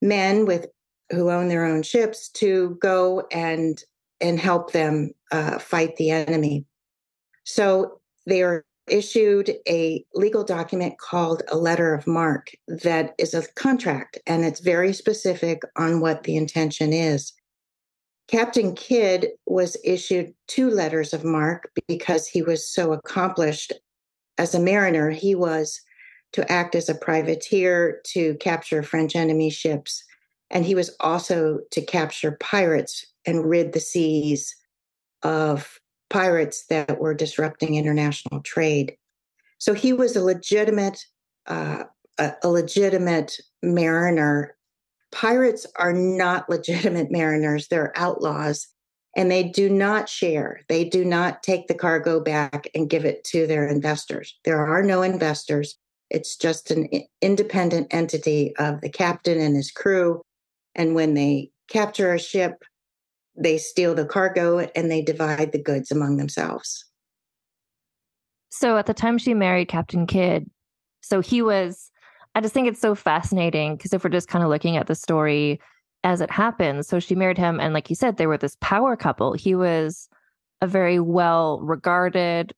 men 0.00 0.46
with 0.46 0.66
who 1.10 1.30
own 1.30 1.48
their 1.48 1.64
own 1.64 1.82
ships 1.82 2.28
to 2.28 2.78
go 2.80 3.26
and 3.32 3.82
and 4.20 4.38
help 4.38 4.72
them 4.72 5.10
uh, 5.32 5.58
fight 5.58 5.96
the 5.96 6.10
enemy. 6.10 6.66
So 7.44 8.00
they 8.26 8.42
are 8.42 8.64
issued 8.86 9.54
a 9.68 10.04
legal 10.14 10.44
document 10.44 10.98
called 10.98 11.42
a 11.48 11.56
letter 11.56 11.94
of 11.94 12.06
marque 12.06 12.50
that 12.68 13.14
is 13.18 13.34
a 13.34 13.46
contract 13.54 14.18
and 14.26 14.44
it's 14.44 14.60
very 14.60 14.92
specific 14.92 15.62
on 15.76 16.00
what 16.00 16.24
the 16.24 16.36
intention 16.36 16.92
is. 16.92 17.32
Captain 18.30 18.76
Kidd 18.76 19.30
was 19.46 19.76
issued 19.82 20.32
two 20.46 20.70
letters 20.70 21.12
of 21.12 21.24
marque 21.24 21.68
because 21.88 22.28
he 22.28 22.42
was 22.42 22.72
so 22.72 22.92
accomplished 22.92 23.72
as 24.38 24.54
a 24.54 24.60
mariner. 24.60 25.10
He 25.10 25.34
was 25.34 25.80
to 26.34 26.50
act 26.50 26.76
as 26.76 26.88
a 26.88 26.94
privateer 26.94 28.00
to 28.12 28.36
capture 28.36 28.84
French 28.84 29.16
enemy 29.16 29.50
ships, 29.50 30.04
and 30.48 30.64
he 30.64 30.76
was 30.76 30.94
also 31.00 31.58
to 31.72 31.82
capture 31.82 32.36
pirates 32.38 33.04
and 33.26 33.44
rid 33.44 33.72
the 33.72 33.80
seas 33.80 34.54
of 35.24 35.80
pirates 36.08 36.66
that 36.66 37.00
were 37.00 37.14
disrupting 37.14 37.74
international 37.74 38.42
trade. 38.42 38.96
So 39.58 39.74
he 39.74 39.92
was 39.92 40.14
a 40.14 40.22
legitimate, 40.22 41.04
uh, 41.46 41.82
a, 42.16 42.32
a 42.44 42.48
legitimate 42.48 43.40
mariner 43.60 44.56
pirates 45.12 45.66
are 45.76 45.92
not 45.92 46.48
legitimate 46.48 47.10
mariners, 47.10 47.68
they're 47.68 47.92
outlaws. 47.96 48.68
And 49.16 49.28
they 49.28 49.42
do 49.42 49.68
not 49.68 50.08
share. 50.08 50.60
They 50.68 50.84
do 50.84 51.04
not 51.04 51.42
take 51.42 51.66
the 51.66 51.74
cargo 51.74 52.20
back 52.20 52.68
and 52.76 52.88
give 52.88 53.04
it 53.04 53.24
to 53.24 53.44
their 53.44 53.66
investors. 53.66 54.38
There 54.44 54.64
are 54.64 54.84
no 54.84 55.02
investors. 55.02 55.76
It's 56.10 56.36
just 56.36 56.70
an 56.70 56.88
independent 57.20 57.88
entity 57.90 58.54
of 58.56 58.80
the 58.82 58.88
captain 58.88 59.40
and 59.40 59.56
his 59.56 59.72
crew. 59.72 60.22
And 60.76 60.94
when 60.94 61.14
they 61.14 61.50
capture 61.68 62.14
a 62.14 62.20
ship, 62.20 62.62
they 63.36 63.58
steal 63.58 63.94
the 63.94 64.04
cargo 64.04 64.60
and 64.76 64.90
they 64.90 65.02
divide 65.02 65.50
the 65.50 65.62
goods 65.62 65.90
among 65.90 66.16
themselves. 66.16 66.84
So 68.50 68.76
at 68.76 68.86
the 68.86 68.94
time 68.94 69.18
she 69.18 69.34
married 69.34 69.68
Captain 69.68 70.06
Kidd, 70.06 70.50
so 71.00 71.20
he 71.20 71.40
was, 71.40 71.90
I 72.34 72.40
just 72.40 72.54
think 72.54 72.68
it's 72.68 72.80
so 72.80 72.94
fascinating 72.94 73.76
because 73.76 73.92
if 73.92 74.04
we're 74.04 74.10
just 74.10 74.28
kind 74.28 74.44
of 74.44 74.50
looking 74.50 74.76
at 74.76 74.86
the 74.86 74.94
story 74.94 75.60
as 76.04 76.20
it 76.20 76.30
happens, 76.30 76.88
so 76.88 77.00
she 77.00 77.14
married 77.14 77.38
him, 77.38 77.60
and 77.60 77.74
like 77.74 77.90
you 77.90 77.96
said, 77.96 78.16
they 78.16 78.26
were 78.26 78.38
this 78.38 78.56
power 78.60 78.96
couple. 78.96 79.32
He 79.32 79.54
was 79.54 80.08
a 80.60 80.66
very 80.66 81.00
well 81.00 81.60
regarded, 81.60 82.52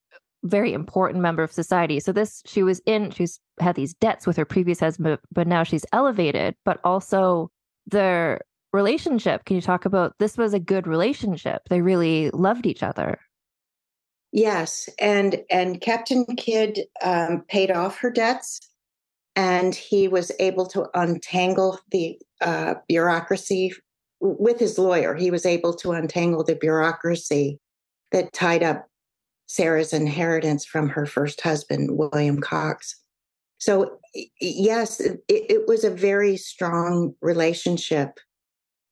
very 0.45 0.73
important 0.73 1.23
member 1.23 1.43
of 1.43 1.52
society. 1.52 2.00
So 2.00 2.12
this, 2.12 2.43
she 2.47 2.62
was 2.62 2.81
in, 2.87 3.11
she's 3.11 3.41
had 3.61 3.76
these 3.76 3.95
debts 3.95 4.26
with 4.26 4.37
her 4.37 4.45
previous 4.45 4.81
husband, 4.81 5.19
but 5.33 5.47
now 5.47 5.62
she's 5.62 5.87
elevated, 5.93 6.55
but 6.64 6.81
also 6.85 7.50
their 7.87 8.41
relationship. 8.73 9.45
Can 9.45 9.57
you 9.57 9.62
talk 9.62 9.85
about 9.85 10.14
this 10.19 10.37
was 10.37 10.55
a 10.55 10.61
good 10.61 10.87
relationship? 10.87 11.62
They 11.69 11.81
really 11.81 12.31
loved 12.31 12.67
each 12.67 12.83
other. 12.83 13.19
Yes, 14.33 14.88
and 14.99 15.43
and 15.50 15.81
Captain 15.81 16.25
Kidd 16.37 16.81
um, 17.02 17.45
paid 17.49 17.71
off 17.71 17.99
her 17.99 18.11
debts, 18.11 18.61
and 19.37 19.75
he 19.75 20.09
was 20.09 20.31
able 20.39 20.67
to 20.67 20.87
untangle 20.95 21.79
the 21.91 22.19
uh, 22.41 22.75
bureaucracy 22.89 23.73
with 24.21 24.59
his 24.59 24.79
lawyer. 24.79 25.15
He 25.15 25.31
was 25.31 25.47
able 25.47 25.75
to 25.75 25.93
untangle 25.93 26.45
the 26.45 26.55
bureaucracy 26.55 27.59
that 28.12 28.33
tied 28.33 28.62
up 28.62 28.87
Sarah's 29.47 29.93
inheritance 29.93 30.65
from 30.65 30.89
her 30.89 31.07
first 31.07 31.41
husband, 31.41 31.99
William 31.99 32.41
Cox. 32.41 32.97
So 33.59 33.99
yes, 34.41 35.01
it, 35.01 35.21
it 35.29 35.69
was 35.69 35.85
a 35.85 35.91
very 35.91 36.37
strong 36.37 37.15
relationship, 37.21 38.19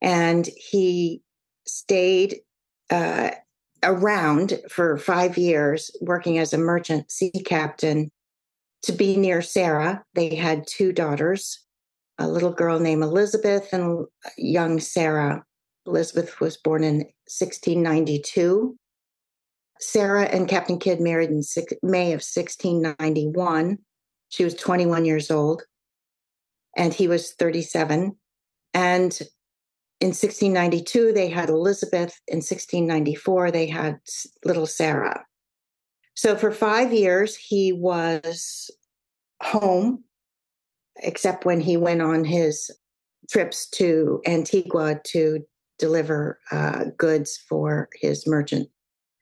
and 0.00 0.48
he 0.56 1.22
stayed 1.66 2.40
uh, 2.90 3.30
around 3.82 4.60
for 4.68 4.96
five 4.96 5.36
years 5.36 5.90
working 6.00 6.38
as 6.38 6.52
a 6.52 6.58
merchant 6.58 7.10
sea 7.10 7.32
captain 7.44 8.10
to 8.82 8.92
be 8.92 9.16
near 9.16 9.42
Sarah. 9.42 10.04
They 10.14 10.34
had 10.34 10.66
two 10.66 10.92
daughters, 10.92 11.64
a 12.18 12.28
little 12.28 12.52
girl 12.52 12.78
named 12.78 13.02
Elizabeth 13.02 13.72
and 13.72 14.06
young 14.36 14.80
Sarah. 14.80 15.44
Elizabeth 15.86 16.40
was 16.40 16.56
born 16.56 16.84
in 16.84 16.96
1692. 17.26 18.76
Sarah 19.80 20.24
and 20.24 20.48
Captain 20.48 20.78
Kidd 20.78 21.00
married 21.00 21.30
in 21.30 21.42
six, 21.42 21.72
May 21.82 22.12
of 22.12 22.22
1691. 22.22 23.78
She 24.28 24.44
was 24.44 24.54
21 24.54 25.04
years 25.04 25.30
old 25.30 25.62
and 26.76 26.92
he 26.92 27.08
was 27.08 27.32
37. 27.32 28.16
And 28.74 29.18
in 30.00 30.08
1692, 30.08 31.12
they 31.12 31.28
had 31.28 31.48
Elizabeth. 31.48 32.18
In 32.28 32.38
1694, 32.38 33.50
they 33.50 33.66
had 33.66 33.98
little 34.44 34.66
Sarah. 34.66 35.24
So 36.20 36.36
for 36.36 36.52
five 36.52 36.92
years, 36.92 37.34
he 37.34 37.72
was 37.72 38.70
home, 39.42 40.04
except 40.96 41.46
when 41.46 41.62
he 41.62 41.78
went 41.78 42.02
on 42.02 42.24
his 42.24 42.70
trips 43.30 43.66
to 43.70 44.20
Antigua 44.26 45.00
to 45.02 45.40
deliver 45.78 46.38
uh, 46.52 46.84
goods 46.98 47.38
for 47.48 47.88
his 47.94 48.26
merchant 48.26 48.68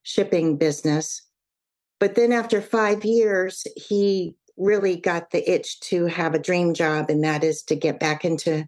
shipping 0.03 0.57
business. 0.57 1.23
But 2.01 2.17
then 2.17 2.33
after 2.33 2.61
five 2.61 3.05
years, 3.05 3.65
he 3.77 4.35
really 4.57 4.97
got 4.97 5.31
the 5.31 5.49
itch 5.49 5.79
to 5.83 6.07
have 6.07 6.35
a 6.35 6.41
dream 6.41 6.75
job, 6.75 7.11
and 7.11 7.23
that 7.23 7.45
is 7.45 7.63
to 7.69 7.77
get 7.77 8.01
back 8.01 8.25
into 8.25 8.67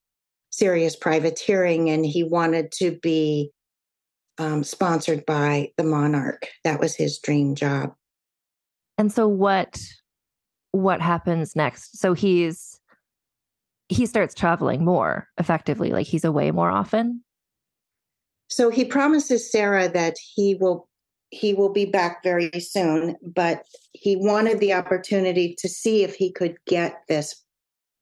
serious 0.51 0.95
privateering 0.95 1.91
and 1.91 2.07
he 2.07 2.23
wanted 2.23 2.71
to 2.75 2.97
be 3.03 3.51
um, 4.39 4.63
sponsored 4.63 5.27
by 5.27 5.73
the 5.77 5.83
monarch 5.83 6.47
that 6.63 6.79
was 6.79 6.95
his 6.95 7.19
dream 7.19 7.57
job 7.57 7.93
and 9.01 9.11
so 9.11 9.27
what 9.27 9.81
what 10.73 11.01
happens 11.01 11.57
next? 11.57 11.99
So 11.99 12.13
he's 12.13 12.79
he 13.89 14.05
starts 14.05 14.35
traveling 14.35 14.85
more 14.85 15.27
effectively 15.39 15.91
like 15.91 16.07
he's 16.07 16.25
away 16.25 16.51
more 16.51 16.71
often? 16.71 17.25
So 18.49 18.69
he 18.69 18.85
promises 18.85 19.51
sarah 19.51 19.89
that 19.89 20.17
he 20.35 20.55
will 20.55 20.87
he 21.31 21.55
will 21.55 21.73
be 21.73 21.87
back 21.87 22.23
very 22.23 22.51
soon 22.61 23.17
but 23.23 23.65
he 23.93 24.17
wanted 24.17 24.61
the 24.61 24.75
opportunity 24.75 25.55
to 25.59 25.69
see 25.69 26.05
if 26.05 26.15
he 26.15 26.31
could 26.31 26.57
get 26.67 27.01
this 27.09 27.43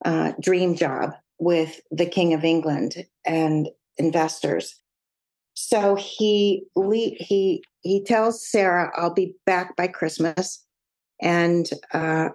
uh, 0.04 0.32
dream 0.40 0.74
job 0.74 1.12
with 1.38 1.80
the 1.92 2.06
King 2.06 2.34
of 2.34 2.44
England 2.44 3.06
and 3.24 3.68
investors. 3.98 4.74
So 5.54 5.94
he 5.94 6.64
he 6.74 7.62
he 7.82 8.04
tells 8.04 8.44
Sarah, 8.44 8.92
"I'll 8.96 9.14
be 9.14 9.37
back 9.46 9.76
by 9.76 9.87
Christmas," 9.88 10.64
and 11.20 11.68
uh, 11.92 12.28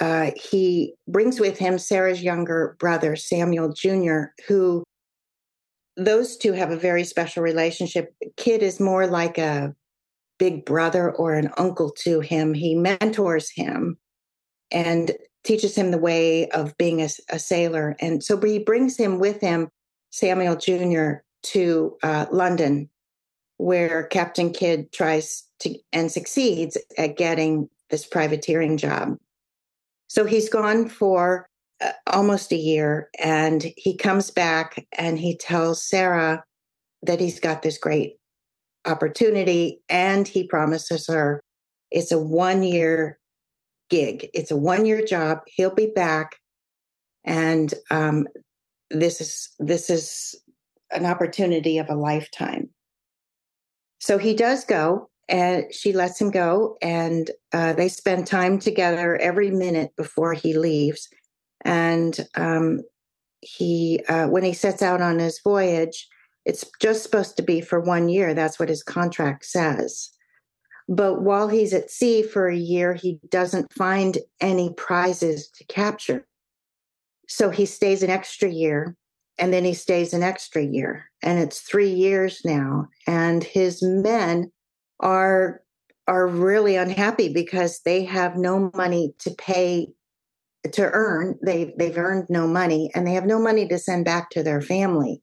uh, 0.00 0.30
he 0.36 0.94
brings 1.06 1.38
with 1.38 1.58
him 1.58 1.78
Sarah's 1.78 2.22
younger 2.22 2.76
brother 2.78 3.16
Samuel 3.16 3.72
Jr., 3.72 4.24
who 4.48 4.82
those 5.96 6.36
two 6.36 6.52
have 6.52 6.70
a 6.70 6.76
very 6.76 7.04
special 7.04 7.42
relationship. 7.42 8.14
Kidd 8.36 8.62
is 8.62 8.80
more 8.80 9.06
like 9.06 9.38
a 9.38 9.74
big 10.38 10.64
brother 10.64 11.12
or 11.12 11.34
an 11.34 11.50
uncle 11.58 11.90
to 11.90 12.20
him. 12.20 12.54
He 12.54 12.74
mentors 12.74 13.50
him, 13.50 13.98
and 14.70 15.12
teaches 15.44 15.76
him 15.76 15.90
the 15.90 15.98
way 15.98 16.48
of 16.50 16.76
being 16.78 17.02
a, 17.02 17.08
a 17.30 17.38
sailor. 17.38 17.96
And 18.00 18.22
so 18.22 18.40
he 18.40 18.58
brings 18.58 18.96
him 18.96 19.18
with 19.18 19.40
him, 19.40 19.68
Samuel 20.10 20.56
Jr., 20.56 21.22
to 21.44 21.96
uh, 22.02 22.26
London, 22.30 22.88
where 23.56 24.04
Captain 24.04 24.52
Kidd 24.52 24.92
tries 24.92 25.44
to 25.60 25.76
and 25.92 26.10
succeeds 26.10 26.76
at 26.98 27.16
getting 27.16 27.68
this 27.92 28.04
privateering 28.04 28.76
job. 28.76 29.16
So 30.08 30.24
he's 30.24 30.48
gone 30.48 30.88
for 30.88 31.46
uh, 31.80 31.92
almost 32.08 32.50
a 32.50 32.56
year 32.56 33.08
and 33.22 33.64
he 33.76 33.96
comes 33.96 34.32
back 34.32 34.84
and 34.98 35.16
he 35.16 35.36
tells 35.36 35.86
Sarah 35.86 36.42
that 37.04 37.20
he's 37.20 37.38
got 37.38 37.62
this 37.62 37.78
great 37.78 38.16
opportunity 38.84 39.80
and 39.88 40.26
he 40.26 40.48
promises 40.48 41.06
her 41.06 41.40
it's 41.92 42.10
a 42.10 42.18
one 42.18 42.62
year 42.62 43.18
gig. 43.90 44.28
It's 44.32 44.50
a 44.50 44.56
one 44.56 44.86
year 44.86 45.04
job. 45.04 45.40
He'll 45.46 45.74
be 45.74 45.92
back, 45.94 46.36
and 47.24 47.72
um, 47.90 48.26
this 48.90 49.20
is 49.20 49.50
this 49.58 49.90
is 49.90 50.34
an 50.90 51.06
opportunity 51.06 51.78
of 51.78 51.88
a 51.90 51.94
lifetime. 51.94 52.70
So 54.00 54.18
he 54.18 54.34
does 54.34 54.64
go, 54.64 55.10
and 55.28 55.72
she 55.72 55.92
lets 55.92 56.20
him 56.20 56.30
go, 56.30 56.76
and 56.82 57.30
uh, 57.52 57.72
they 57.72 57.88
spend 57.88 58.26
time 58.26 58.58
together 58.58 59.16
every 59.16 59.50
minute 59.50 59.92
before 59.96 60.34
he 60.34 60.56
leaves. 60.56 61.08
And 61.64 62.18
um, 62.34 62.80
he, 63.40 64.02
uh, 64.08 64.26
when 64.28 64.42
he 64.42 64.52
sets 64.52 64.82
out 64.82 65.00
on 65.00 65.18
his 65.18 65.40
voyage, 65.42 66.08
it's 66.44 66.64
just 66.80 67.02
supposed 67.02 67.36
to 67.36 67.42
be 67.42 67.60
for 67.60 67.80
one 67.80 68.08
year. 68.08 68.34
That's 68.34 68.58
what 68.58 68.68
his 68.68 68.82
contract 68.82 69.44
says. 69.44 70.10
But 70.88 71.22
while 71.22 71.48
he's 71.48 71.72
at 71.72 71.90
sea 71.90 72.22
for 72.22 72.48
a 72.48 72.56
year, 72.56 72.94
he 72.94 73.20
doesn't 73.30 73.72
find 73.72 74.18
any 74.40 74.74
prizes 74.76 75.48
to 75.56 75.64
capture. 75.64 76.26
So 77.28 77.50
he 77.50 77.66
stays 77.66 78.02
an 78.02 78.10
extra 78.10 78.48
year 78.48 78.96
and 79.38 79.52
then 79.52 79.64
he 79.64 79.74
stays 79.74 80.12
an 80.12 80.22
extra 80.22 80.62
year. 80.62 81.10
And 81.22 81.38
it's 81.38 81.60
three 81.60 81.90
years 81.90 82.42
now. 82.44 82.88
And 83.06 83.42
his 83.42 83.82
men 83.82 84.50
are 85.02 85.60
are 86.08 86.26
really 86.26 86.76
unhappy 86.76 87.32
because 87.32 87.80
they 87.84 88.04
have 88.04 88.36
no 88.36 88.70
money 88.74 89.14
to 89.20 89.30
pay 89.32 89.88
to 90.72 90.90
earn. 90.92 91.38
They 91.42 91.74
they've 91.76 91.96
earned 91.96 92.26
no 92.28 92.46
money 92.46 92.90
and 92.94 93.06
they 93.06 93.14
have 93.14 93.26
no 93.26 93.38
money 93.38 93.68
to 93.68 93.78
send 93.78 94.04
back 94.04 94.30
to 94.30 94.42
their 94.42 94.60
family. 94.60 95.22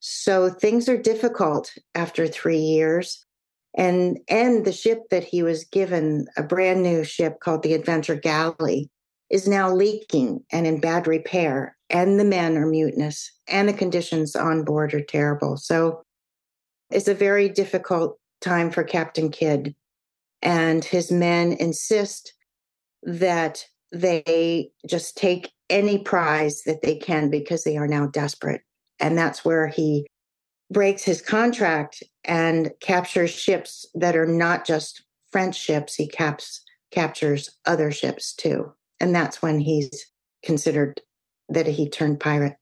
So 0.00 0.48
things 0.48 0.88
are 0.88 0.96
difficult 0.96 1.72
after 1.94 2.26
three 2.26 2.58
years 2.58 3.26
and 3.74 4.18
and 4.28 4.64
the 4.64 4.72
ship 4.72 5.08
that 5.10 5.24
he 5.24 5.42
was 5.42 5.64
given 5.64 6.26
a 6.36 6.42
brand 6.42 6.82
new 6.82 7.04
ship 7.04 7.40
called 7.40 7.62
the 7.62 7.74
adventure 7.74 8.16
galley 8.16 8.90
is 9.30 9.46
now 9.46 9.72
leaking 9.72 10.44
and 10.50 10.66
in 10.66 10.80
bad 10.80 11.06
repair 11.06 11.76
and 11.88 12.18
the 12.18 12.24
men 12.24 12.56
are 12.56 12.66
mutinous 12.66 13.30
and 13.48 13.68
the 13.68 13.72
conditions 13.72 14.34
on 14.34 14.64
board 14.64 14.92
are 14.92 15.04
terrible 15.04 15.56
so 15.56 16.02
it's 16.90 17.08
a 17.08 17.14
very 17.14 17.48
difficult 17.48 18.18
time 18.40 18.70
for 18.70 18.82
captain 18.82 19.30
kidd 19.30 19.74
and 20.42 20.84
his 20.84 21.10
men 21.10 21.52
insist 21.52 22.34
that 23.02 23.66
they 23.92 24.70
just 24.86 25.16
take 25.16 25.52
any 25.68 25.98
prize 25.98 26.62
that 26.62 26.82
they 26.82 26.96
can 26.96 27.30
because 27.30 27.64
they 27.64 27.76
are 27.76 27.88
now 27.88 28.06
desperate. 28.06 28.62
And 28.98 29.16
that's 29.16 29.44
where 29.44 29.66
he 29.66 30.06
breaks 30.70 31.02
his 31.02 31.20
contract 31.20 32.02
and 32.24 32.70
captures 32.80 33.30
ships 33.30 33.86
that 33.94 34.16
are 34.16 34.26
not 34.26 34.66
just 34.66 35.02
French 35.30 35.56
ships. 35.56 35.94
He 35.94 36.06
caps, 36.06 36.62
captures 36.90 37.50
other 37.66 37.90
ships 37.90 38.34
too. 38.34 38.72
And 39.00 39.14
that's 39.14 39.42
when 39.42 39.58
he's 39.58 40.06
considered 40.44 41.00
that 41.48 41.66
he 41.66 41.88
turned 41.88 42.20
pirate. 42.20 42.56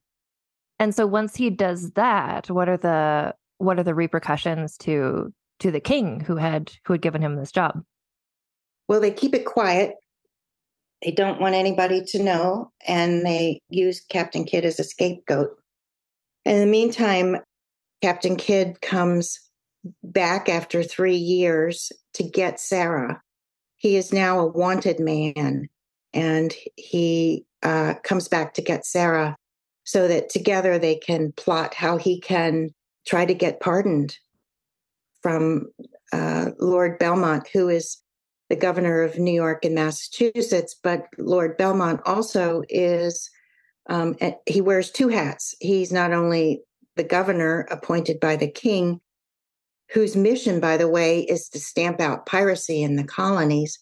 And 0.78 0.94
so 0.94 1.06
once 1.06 1.36
he 1.36 1.50
does 1.50 1.90
that, 1.92 2.48
what 2.50 2.68
are 2.68 2.76
the 2.76 3.34
what 3.58 3.78
are 3.78 3.82
the 3.82 3.94
repercussions 3.94 4.78
to 4.78 5.32
to 5.61 5.71
the 5.71 5.81
king 5.81 6.21
who 6.21 6.37
had 6.37 6.73
who 6.85 6.94
had 6.94 7.03
given 7.03 7.23
him 7.23 7.37
this 7.37 7.53
job? 7.53 7.83
Well, 8.88 9.01
they 9.01 9.11
keep 9.11 9.35
it 9.35 9.44
quiet. 9.44 9.94
They 11.05 11.12
don't 11.12 11.40
want 11.40 11.55
anybody 11.55 12.03
to 12.09 12.23
know, 12.23 12.73
and 12.87 13.25
they 13.25 13.61
use 13.68 14.01
Captain 14.01 14.44
Kidd 14.44 14.64
as 14.64 14.81
a 14.81 14.85
scapegoat. 14.85 15.51
In 16.44 16.59
the 16.59 16.66
meantime, 16.66 17.37
Captain 18.03 18.37
Kidd 18.37 18.81
comes 18.81 19.38
back 20.03 20.49
after 20.49 20.83
three 20.83 21.16
years 21.16 21.92
to 22.14 22.25
get 22.25 22.59
Sarah. 22.59 23.21
He 23.77 23.97
is 23.97 24.12
now 24.12 24.40
a 24.40 24.47
wanted 24.47 24.99
man, 24.99 25.68
and 26.12 26.55
he 26.77 27.44
uh, 27.62 27.94
comes 28.03 28.27
back 28.27 28.55
to 28.55 28.62
get 28.62 28.85
Sarah 28.85 29.37
so 29.85 30.09
that 30.09 30.31
together 30.31 30.79
they 30.79 30.97
can 30.97 31.33
plot 31.33 31.75
how 31.75 31.97
he 31.97 32.21
can 32.21 32.71
try 33.07 33.25
to 33.25 33.35
get 33.35 33.61
pardoned 33.61 34.18
from 35.22 35.66
uh, 36.12 36.50
Lord 36.59 36.98
Bellomont, 36.98 37.46
who 37.52 37.68
is 37.68 37.98
the 38.48 38.57
governor 38.57 39.02
of 39.02 39.18
New 39.18 39.33
York 39.33 39.64
and 39.64 39.74
Massachusetts. 39.74 40.74
But 40.83 41.07
Lord 41.18 41.59
Bellomont 41.59 42.00
also 42.07 42.62
is, 42.68 43.31
um, 43.88 44.16
he 44.46 44.61
wears 44.61 44.90
two 44.90 45.09
hats. 45.09 45.54
He's 45.61 45.92
not 45.92 46.12
only 46.12 46.62
the 46.96 47.04
governor 47.04 47.66
appointed 47.70 48.20
by 48.20 48.37
the 48.37 48.50
king, 48.50 49.00
whose 49.90 50.16
mission, 50.16 50.61
by 50.61 50.76
the 50.76 50.88
way, 50.88 51.20
is 51.20 51.48
to 51.50 51.61
stamp 51.61 52.00
out 52.00 52.26
piracy 52.26 52.83
in 52.83 52.96
the 52.96 53.04
colonies, 53.04 53.78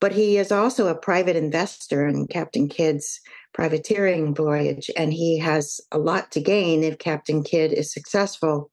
but 0.00 0.12
he 0.12 0.38
is 0.38 0.52
also 0.52 0.88
a 0.88 0.98
private 0.98 1.36
investor 1.36 2.06
in 2.06 2.26
Captain 2.26 2.68
Kidd's 2.68 3.20
privateering 3.54 4.34
voyage, 4.34 4.90
and 4.96 5.12
he 5.12 5.38
has 5.38 5.80
a 5.92 5.98
lot 5.98 6.30
to 6.32 6.40
gain 6.40 6.82
if 6.82 6.98
Captain 6.98 7.42
Kidd 7.42 7.72
is 7.72 7.92
successful 7.92 8.70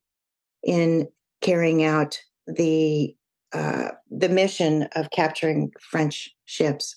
in 0.63 1.07
carrying 1.43 1.83
out 1.83 2.19
the 2.47 3.15
uh, 3.53 3.89
the 4.09 4.29
mission 4.29 4.87
of 4.95 5.11
capturing 5.11 5.71
French 5.79 6.35
ships. 6.45 6.95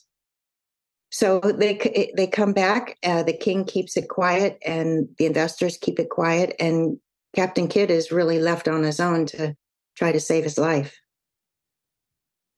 So 1.10 1.40
they 1.40 2.10
they 2.16 2.26
come 2.26 2.52
back. 2.52 2.96
Uh, 3.04 3.22
the 3.22 3.36
king 3.36 3.64
keeps 3.64 3.96
it 3.96 4.08
quiet, 4.08 4.58
and 4.64 5.08
the 5.18 5.26
investors 5.26 5.76
keep 5.76 5.98
it 5.98 6.08
quiet. 6.08 6.54
And 6.58 6.98
Captain 7.34 7.68
Kidd 7.68 7.90
is 7.90 8.10
really 8.10 8.38
left 8.38 8.68
on 8.68 8.82
his 8.82 9.00
own 9.00 9.26
to 9.26 9.54
try 9.96 10.12
to 10.12 10.20
save 10.20 10.44
his 10.44 10.58
life. 10.58 10.98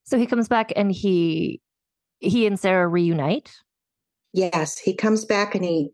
So 0.05 0.19
he 0.19 0.27
comes 0.27 0.49
back, 0.49 0.73
and 0.77 0.93
he 0.93 1.61
he 2.21 2.47
and 2.47 2.59
Sarah 2.59 2.89
reunite. 2.89 3.53
Yes, 4.33 4.79
he 4.79 4.95
comes 4.95 5.25
back, 5.25 5.55
and 5.55 5.65
he 5.65 5.91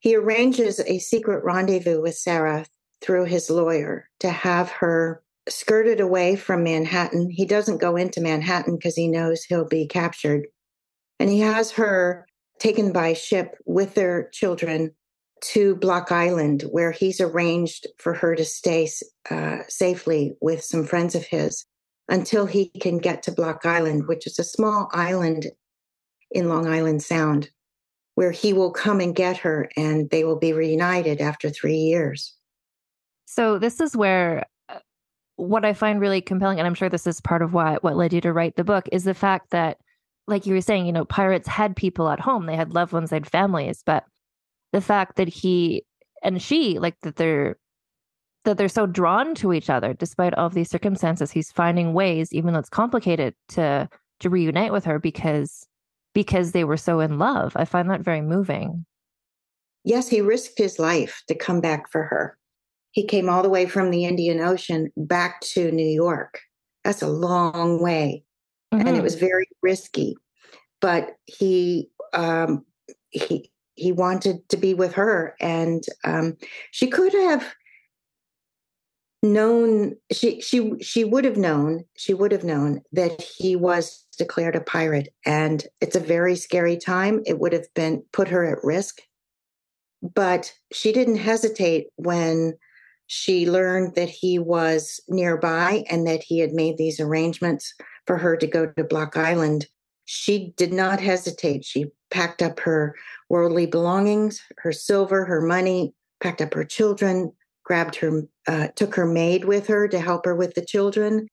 he 0.00 0.16
arranges 0.16 0.80
a 0.80 0.98
secret 0.98 1.44
rendezvous 1.44 2.00
with 2.00 2.16
Sarah 2.16 2.64
through 3.02 3.24
his 3.24 3.50
lawyer 3.50 4.08
to 4.20 4.30
have 4.30 4.70
her 4.70 5.22
skirted 5.50 6.00
away 6.00 6.36
from 6.36 6.64
Manhattan. 6.64 7.30
He 7.30 7.44
doesn't 7.44 7.80
go 7.80 7.96
into 7.96 8.20
Manhattan 8.20 8.76
because 8.76 8.96
he 8.96 9.08
knows 9.08 9.42
he'll 9.42 9.68
be 9.68 9.86
captured. 9.86 10.46
And 11.18 11.28
he 11.28 11.40
has 11.40 11.72
her 11.72 12.26
taken 12.58 12.92
by 12.92 13.14
ship 13.14 13.56
with 13.66 13.94
their 13.94 14.28
children 14.32 14.94
to 15.42 15.74
Block 15.76 16.12
Island, 16.12 16.62
where 16.70 16.92
he's 16.92 17.20
arranged 17.20 17.86
for 17.98 18.14
her 18.14 18.36
to 18.36 18.44
stay 18.44 18.88
uh, 19.30 19.58
safely 19.68 20.34
with 20.40 20.62
some 20.62 20.84
friends 20.84 21.14
of 21.14 21.24
his 21.24 21.64
until 22.08 22.46
he 22.46 22.70
can 22.80 22.98
get 22.98 23.22
to 23.22 23.32
Block 23.32 23.64
Island, 23.64 24.06
which 24.06 24.26
is 24.26 24.38
a 24.38 24.44
small 24.44 24.90
island 24.92 25.46
in 26.30 26.48
Long 26.48 26.66
Island 26.66 27.02
Sound, 27.02 27.50
where 28.14 28.32
he 28.32 28.52
will 28.52 28.72
come 28.72 29.00
and 29.00 29.14
get 29.14 29.38
her 29.38 29.70
and 29.76 30.10
they 30.10 30.24
will 30.24 30.38
be 30.38 30.52
reunited 30.52 31.20
after 31.20 31.48
three 31.48 31.76
years. 31.76 32.34
So, 33.24 33.58
this 33.58 33.80
is 33.80 33.96
where 33.96 34.44
what 35.40 35.64
I 35.64 35.72
find 35.72 36.00
really 36.00 36.20
compelling, 36.20 36.58
and 36.58 36.66
I'm 36.66 36.74
sure 36.74 36.88
this 36.88 37.06
is 37.06 37.20
part 37.20 37.42
of 37.42 37.54
why 37.54 37.78
what 37.80 37.96
led 37.96 38.12
you 38.12 38.20
to 38.22 38.32
write 38.32 38.56
the 38.56 38.64
book, 38.64 38.88
is 38.92 39.04
the 39.04 39.14
fact 39.14 39.50
that, 39.50 39.78
like 40.26 40.46
you 40.46 40.54
were 40.54 40.60
saying, 40.60 40.86
you 40.86 40.92
know, 40.92 41.04
pirates 41.04 41.48
had 41.48 41.74
people 41.76 42.08
at 42.08 42.20
home, 42.20 42.46
they 42.46 42.56
had 42.56 42.74
loved 42.74 42.92
ones, 42.92 43.10
they 43.10 43.16
had 43.16 43.28
families, 43.28 43.82
but 43.84 44.04
the 44.72 44.80
fact 44.80 45.16
that 45.16 45.28
he 45.28 45.84
and 46.22 46.40
she, 46.40 46.78
like 46.78 46.98
that 47.00 47.16
they're 47.16 47.56
that 48.44 48.56
they're 48.56 48.68
so 48.68 48.86
drawn 48.86 49.34
to 49.34 49.52
each 49.52 49.68
other 49.68 49.92
despite 49.92 50.34
all 50.34 50.46
of 50.46 50.54
these 50.54 50.70
circumstances, 50.70 51.30
he's 51.30 51.52
finding 51.52 51.92
ways, 51.92 52.32
even 52.32 52.52
though 52.52 52.60
it's 52.60 52.68
complicated, 52.68 53.34
to 53.48 53.88
to 54.20 54.30
reunite 54.30 54.72
with 54.72 54.84
her 54.84 54.98
because 54.98 55.66
because 56.14 56.52
they 56.52 56.64
were 56.64 56.76
so 56.76 57.00
in 57.00 57.18
love. 57.18 57.52
I 57.56 57.64
find 57.64 57.90
that 57.90 58.00
very 58.02 58.20
moving. 58.20 58.84
Yes, 59.84 60.08
he 60.08 60.20
risked 60.20 60.58
his 60.58 60.78
life 60.78 61.22
to 61.28 61.34
come 61.34 61.60
back 61.60 61.90
for 61.90 62.02
her. 62.04 62.36
He 62.92 63.06
came 63.06 63.28
all 63.28 63.42
the 63.42 63.48
way 63.48 63.66
from 63.66 63.90
the 63.90 64.04
Indian 64.04 64.40
Ocean 64.40 64.90
back 64.96 65.40
to 65.52 65.70
New 65.70 65.86
York. 65.86 66.40
That's 66.84 67.02
a 67.02 67.08
long 67.08 67.82
way. 67.82 68.24
Mm-hmm. 68.72 68.80
And 68.80 68.88
it 68.88 68.94
mm-hmm. 68.94 69.04
was 69.04 69.14
very 69.14 69.46
risky. 69.62 70.16
But 70.80 71.16
he 71.26 71.90
um, 72.12 72.64
he 73.10 73.50
he 73.74 73.92
wanted 73.92 74.46
to 74.50 74.56
be 74.56 74.74
with 74.74 74.92
her 74.94 75.34
and 75.40 75.84
um, 76.04 76.36
she 76.70 76.86
could 76.86 77.12
have 77.12 77.54
known 79.22 79.94
she 80.12 80.40
she 80.40 80.78
she 80.80 81.04
would 81.04 81.24
have 81.24 81.36
known 81.36 81.84
she 81.96 82.14
would 82.14 82.32
have 82.32 82.44
known 82.44 82.80
that 82.92 83.20
he 83.20 83.54
was 83.54 84.06
declared 84.16 84.56
a 84.56 84.60
pirate 84.60 85.08
and 85.26 85.66
it's 85.80 85.96
a 85.96 86.00
very 86.00 86.34
scary 86.34 86.76
time 86.76 87.20
it 87.26 87.38
would 87.38 87.52
have 87.52 87.66
been 87.74 88.02
put 88.12 88.28
her 88.28 88.44
at 88.44 88.64
risk 88.64 89.00
but 90.14 90.52
she 90.72 90.90
didn't 90.90 91.16
hesitate 91.16 91.86
when 91.96 92.54
she 93.12 93.50
learned 93.50 93.96
that 93.96 94.08
he 94.08 94.38
was 94.38 95.00
nearby 95.08 95.82
and 95.90 96.06
that 96.06 96.22
he 96.22 96.38
had 96.38 96.52
made 96.52 96.78
these 96.78 97.00
arrangements 97.00 97.74
for 98.06 98.16
her 98.16 98.36
to 98.36 98.46
go 98.46 98.66
to 98.66 98.84
Block 98.84 99.16
Island. 99.16 99.66
She 100.04 100.54
did 100.56 100.72
not 100.72 101.00
hesitate. 101.00 101.64
She 101.64 101.86
packed 102.12 102.40
up 102.40 102.60
her 102.60 102.94
worldly 103.28 103.66
belongings, 103.66 104.40
her 104.58 104.70
silver, 104.70 105.24
her 105.24 105.40
money, 105.40 105.92
packed 106.20 106.40
up 106.40 106.54
her 106.54 106.64
children, 106.64 107.32
grabbed 107.64 107.96
her, 107.96 108.22
uh, 108.46 108.68
took 108.76 108.94
her 108.94 109.06
maid 109.06 109.44
with 109.44 109.66
her 109.66 109.88
to 109.88 109.98
help 109.98 110.24
her 110.24 110.36
with 110.36 110.54
the 110.54 110.64
children, 110.64 111.26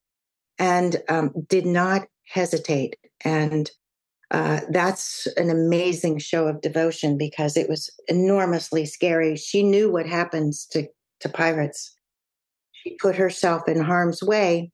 and 0.57 1.03
um, 1.09 1.31
did 1.47 1.67
not 1.67 2.07
hesitate. 2.25 2.97
And 3.23 3.69
uh, 4.31 4.61
that's 4.71 5.27
an 5.37 5.51
amazing 5.51 6.17
show 6.17 6.47
of 6.47 6.61
devotion 6.61 7.19
because 7.19 7.55
it 7.55 7.69
was 7.69 7.91
enormously 8.07 8.87
scary. 8.87 9.35
She 9.35 9.61
knew 9.61 9.91
what 9.91 10.07
happens 10.07 10.65
to 10.71 10.87
to 11.21 11.29
pirates. 11.29 11.95
She 12.71 12.95
put 13.01 13.15
herself 13.15 13.67
in 13.67 13.81
harm's 13.81 14.21
way 14.21 14.71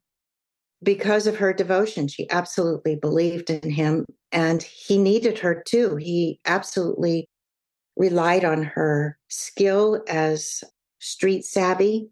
because 0.83 1.27
of 1.27 1.37
her 1.37 1.53
devotion. 1.53 2.07
She 2.07 2.29
absolutely 2.29 2.95
believed 2.95 3.49
in 3.49 3.69
him 3.69 4.05
and 4.31 4.61
he 4.61 4.97
needed 4.97 5.39
her 5.39 5.63
too. 5.65 5.95
He 5.95 6.39
absolutely 6.45 7.27
relied 7.95 8.43
on 8.43 8.63
her 8.63 9.17
skill 9.29 10.03
as 10.07 10.63
street 10.99 11.45
savvy 11.45 12.09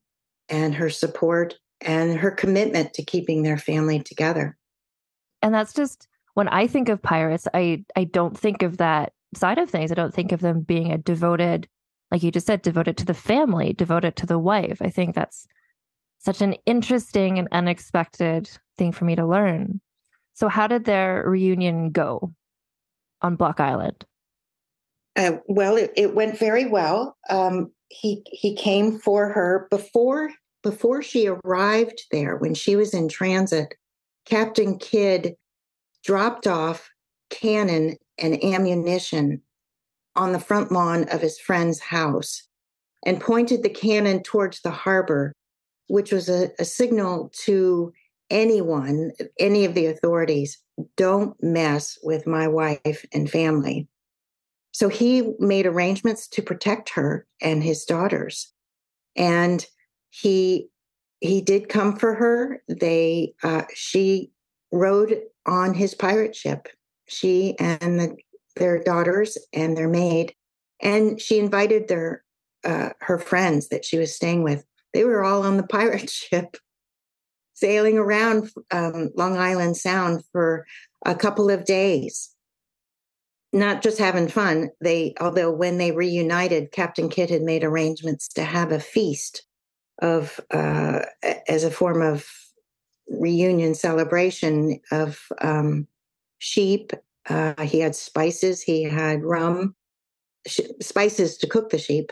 and 0.50 0.76
her 0.76 0.90
support 0.90 1.56
and 1.82 2.18
her 2.18 2.32
commitment 2.32 2.94
to 2.94 3.04
keeping 3.04 3.44
their 3.44 3.58
family 3.58 4.00
together. 4.00 4.58
And 5.42 5.54
that's 5.54 5.74
just 5.74 6.08
when 6.36 6.48
I 6.48 6.68
think 6.68 6.90
of 6.90 7.02
pirates, 7.02 7.48
I 7.54 7.84
I 7.96 8.04
don't 8.04 8.38
think 8.38 8.62
of 8.62 8.78
that 8.78 9.14
side 9.36 9.58
of 9.58 9.70
things. 9.70 9.92
I 9.92 9.96
don't 9.96 10.14
think 10.14 10.32
of 10.32 10.42
them 10.42 10.62
being 10.62 10.92
a 10.92 10.98
devoted 10.98 11.68
like 12.12 12.24
you 12.24 12.32
just 12.32 12.48
said, 12.48 12.62
devoted 12.62 12.98
to 12.98 13.06
the 13.06 13.14
family, 13.14 13.74
devoted 13.74 14.16
to 14.18 14.26
the 14.26 14.40
wife. 14.40 14.82
I 14.82 14.90
think 14.90 15.16
that's 15.16 15.48
such 16.20 16.42
an 16.42 16.56
interesting 16.66 17.40
and 17.40 17.48
unexpected 17.52 18.50
thing 18.78 18.92
for 18.92 19.06
me 19.06 19.16
to 19.16 19.26
learn. 19.26 19.82
So, 20.34 20.50
how 20.50 20.68
did 20.68 20.86
their 20.86 21.24
reunion 21.26 21.92
go 21.92 22.34
on 23.22 23.36
Block 23.36 23.60
Island? 23.60 24.06
Uh, 25.16 25.38
well, 25.48 25.76
it, 25.78 25.92
it, 25.96 26.16
went 26.16 26.38
very 26.38 26.66
well. 26.66 27.18
Um, 27.30 27.72
he 27.90 28.24
he 28.26 28.56
came 28.56 29.00
for 29.00 29.30
her 29.30 29.68
before 29.70 30.32
before 30.64 31.02
she 31.02 31.28
arrived 31.28 32.04
there. 32.12 32.38
When 32.38 32.54
she 32.54 32.76
was 32.76 32.94
in 32.94 33.10
transit, 33.10 33.76
Captain 34.26 34.78
Kidd 34.78 35.36
dropped 36.04 36.48
off 36.48 36.90
cannon 37.30 37.98
and 38.18 38.44
ammunition 38.44 39.42
on 40.16 40.32
the 40.32 40.40
front 40.40 40.72
lawn 40.72 41.08
of 41.10 41.22
his 41.22 41.40
friend's 41.40 41.80
house 41.80 42.44
and 43.06 43.20
pointed 43.20 43.64
the 43.64 43.70
cannon 43.70 44.22
towards 44.24 44.62
the 44.62 44.72
harbor, 44.72 45.34
which 45.88 46.12
was 46.12 46.30
a, 46.30 46.50
a 46.60 46.66
signal 46.66 47.32
to 47.46 47.92
anyone, 48.30 49.12
any 49.40 49.66
of 49.66 49.74
the 49.74 49.88
authorities, 49.88 50.58
don't 50.98 51.36
mess 51.44 51.98
with 52.04 52.26
my 52.26 52.48
wife 52.48 53.06
and 53.14 53.30
family. 53.30 53.88
So 54.72 54.88
he 54.88 55.34
made 55.40 55.66
arrangements 55.66 56.28
to 56.30 56.42
protect 56.42 56.90
her 56.92 57.28
and 57.42 57.62
his 57.62 57.86
daughters. 57.86 58.52
And 59.16 59.66
he 60.10 60.70
he 61.20 61.42
did 61.42 61.70
come 61.70 61.98
for 61.98 62.16
her. 62.16 62.64
They 62.68 63.34
uh, 63.44 63.64
she 63.76 64.32
rode 64.72 65.22
on 65.46 65.74
his 65.74 65.94
pirate 65.94 66.36
ship. 66.36 66.68
She 67.08 67.56
and 67.60 68.00
the, 68.00 68.18
their 68.56 68.82
daughters 68.82 69.38
and 69.54 69.76
their 69.76 69.90
maid, 69.90 70.34
and 70.82 71.20
she 71.20 71.40
invited 71.40 71.88
their 71.88 72.24
uh, 72.64 72.90
her 73.02 73.18
friends 73.18 73.70
that 73.70 73.86
she 73.86 73.98
was 73.98 74.16
staying 74.16 74.44
with. 74.44 74.64
They 74.94 75.04
were 75.04 75.24
all 75.24 75.44
on 75.44 75.58
the 75.58 75.64
pirate 75.64 76.10
ship, 76.12 76.58
sailing 77.54 77.98
around 77.98 78.50
um, 78.72 79.10
Long 79.16 79.38
Island 79.38 79.78
Sound 79.78 80.24
for 80.32 80.66
a 81.06 81.16
couple 81.16 81.50
of 81.50 81.66
days. 81.66 82.30
Not 83.54 83.82
just 83.82 83.98
having 83.98 84.30
fun. 84.30 84.70
They, 84.80 85.14
although 85.20 85.52
when 85.52 85.78
they 85.78 85.92
reunited, 85.92 86.72
Captain 86.72 87.10
Kidd 87.10 87.30
had 87.30 87.42
made 87.42 87.66
arrangements 87.66 88.30
to 88.30 88.44
have 88.44 88.72
a 88.72 88.80
feast 88.80 89.44
of 90.02 90.40
uh, 90.52 91.02
as 91.48 91.64
a 91.64 91.72
form 91.72 92.02
of 92.02 92.26
reunion 93.10 93.76
celebration 93.76 94.80
of 94.92 95.20
um, 95.42 95.88
sheep. 96.40 96.94
Uh, 97.30 97.62
he 97.64 97.80
had 97.80 97.96
spices. 97.96 98.62
He 98.62 98.84
had 98.84 99.24
rum, 99.24 99.76
sh- 100.48 100.62
spices 100.82 101.38
to 101.38 101.48
cook 101.48 101.70
the 101.70 101.78
sheep, 101.78 102.12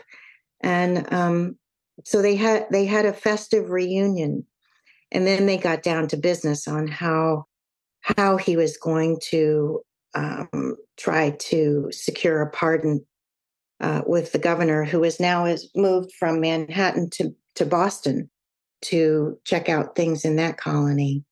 and 0.60 1.12
um, 1.12 1.56
so 2.04 2.22
they 2.22 2.36
had 2.36 2.66
they 2.70 2.86
had 2.86 3.06
a 3.06 3.12
festive 3.12 3.70
reunion. 3.70 4.46
And 5.12 5.26
then 5.26 5.46
they 5.46 5.56
got 5.56 5.82
down 5.82 6.06
to 6.08 6.16
business 6.16 6.68
on 6.68 6.86
how 6.86 7.46
how 8.00 8.36
he 8.36 8.56
was 8.56 8.76
going 8.76 9.18
to 9.30 9.80
um, 10.14 10.76
try 10.96 11.30
to 11.30 11.88
secure 11.90 12.42
a 12.42 12.50
pardon 12.50 13.04
uh, 13.80 14.02
with 14.06 14.32
the 14.32 14.38
governor, 14.38 14.84
who 14.84 15.02
is 15.04 15.18
now 15.20 15.46
has 15.46 15.68
moved 15.74 16.12
from 16.18 16.40
Manhattan 16.40 17.10
to 17.10 17.34
to 17.56 17.66
Boston 17.66 18.30
to 18.82 19.38
check 19.44 19.68
out 19.68 19.96
things 19.96 20.24
in 20.24 20.36
that 20.36 20.56
colony. 20.56 21.24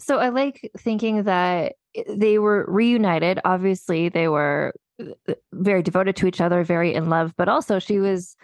So 0.00 0.18
I 0.18 0.30
like 0.30 0.70
thinking 0.78 1.22
that 1.22 1.74
they 2.08 2.38
were 2.38 2.64
reunited. 2.68 3.40
Obviously, 3.44 4.08
they 4.08 4.28
were 4.28 4.72
uh, 5.00 5.34
very 5.52 5.82
devoted 5.82 6.16
to 6.16 6.26
each 6.26 6.40
other, 6.40 6.64
very 6.64 6.94
in 6.94 7.08
love, 7.08 7.34
but 7.36 7.48
also 7.48 7.78
she 7.78 7.98
was 7.98 8.36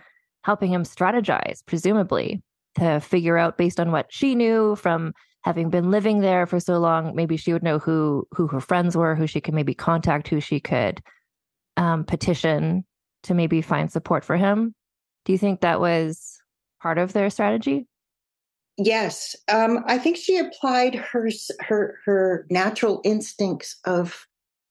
helping 0.44 0.72
him 0.72 0.84
strategize, 0.84 1.60
presumably, 1.66 2.42
to 2.76 3.00
figure 3.00 3.36
out 3.36 3.58
based 3.58 3.80
on 3.80 3.90
what 3.90 4.06
she 4.10 4.34
knew 4.34 4.76
from 4.76 5.12
having 5.42 5.70
been 5.70 5.90
living 5.90 6.20
there 6.20 6.46
for 6.46 6.60
so 6.60 6.78
long, 6.78 7.14
maybe 7.14 7.36
she 7.36 7.52
would 7.52 7.62
know 7.62 7.78
who 7.78 8.26
who 8.32 8.46
her 8.48 8.60
friends 8.60 8.96
were, 8.96 9.14
who 9.14 9.26
she 9.26 9.40
could 9.40 9.54
maybe 9.54 9.74
contact, 9.74 10.28
who 10.28 10.40
she 10.40 10.60
could 10.60 11.00
um, 11.76 12.04
petition 12.04 12.84
to 13.22 13.34
maybe 13.34 13.62
find 13.62 13.90
support 13.90 14.24
for 14.24 14.36
him. 14.36 14.74
Do 15.24 15.32
you 15.32 15.38
think 15.38 15.60
that 15.60 15.80
was 15.80 16.38
part 16.82 16.98
of 16.98 17.12
their 17.12 17.30
strategy? 17.30 17.86
Yes, 18.78 19.34
um, 19.52 19.82
I 19.86 19.98
think 19.98 20.16
she 20.16 20.38
applied 20.38 20.94
her 20.94 21.28
her 21.60 21.98
her 22.04 22.46
natural 22.48 23.00
instincts 23.04 23.76
of 23.84 24.28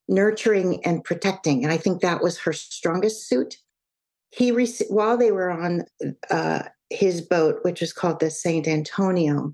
nurturing 0.08 0.84
and 0.86 1.04
protecting, 1.04 1.64
and 1.64 1.74
I 1.74 1.78
think 1.78 2.02
that 2.02 2.24
was 2.24 2.38
her 2.40 2.54
strongest 2.54 3.28
suit. 3.28 3.58
He 4.30 4.52
rec- 4.52 4.88
while 4.90 5.18
they 5.18 5.34
were 5.34 5.52
on 5.52 5.84
uh, 6.30 6.64
his 6.90 7.20
boat, 7.20 7.60
which 7.64 7.82
was 7.82 7.92
called 7.92 8.22
the 8.22 8.30
Saint 8.30 8.66
Antonio, 8.66 9.54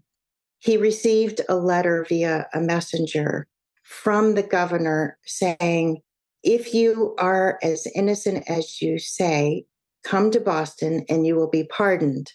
he 0.59 0.77
received 0.77 1.41
a 1.49 1.55
letter 1.55 2.05
via 2.07 2.47
a 2.53 2.61
messenger 2.61 3.47
from 3.81 4.35
the 4.35 4.43
governor 4.43 5.17
saying, 5.25 6.01
"If 6.43 6.75
you 6.75 7.15
are 7.17 7.57
as 7.63 7.87
innocent 7.95 8.47
as 8.47 8.83
you 8.83 8.99
say, 8.99 9.65
come 10.03 10.29
to 10.29 10.39
Boston 10.39 11.05
and 11.09 11.25
you 11.25 11.35
will 11.35 11.49
be 11.49 11.63
pardoned." 11.63 12.33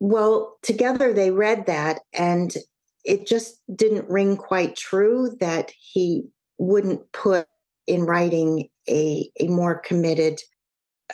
Well, 0.00 0.58
together 0.62 1.12
they 1.12 1.30
read 1.30 1.66
that, 1.66 2.00
and 2.12 2.54
it 3.04 3.26
just 3.26 3.60
didn't 3.74 4.10
ring 4.10 4.36
quite 4.36 4.76
true 4.76 5.36
that 5.40 5.72
he 5.78 6.24
wouldn't 6.58 7.12
put 7.12 7.46
in 7.86 8.04
writing 8.04 8.68
a, 8.88 9.30
a 9.40 9.46
more 9.46 9.76
committed, 9.78 10.40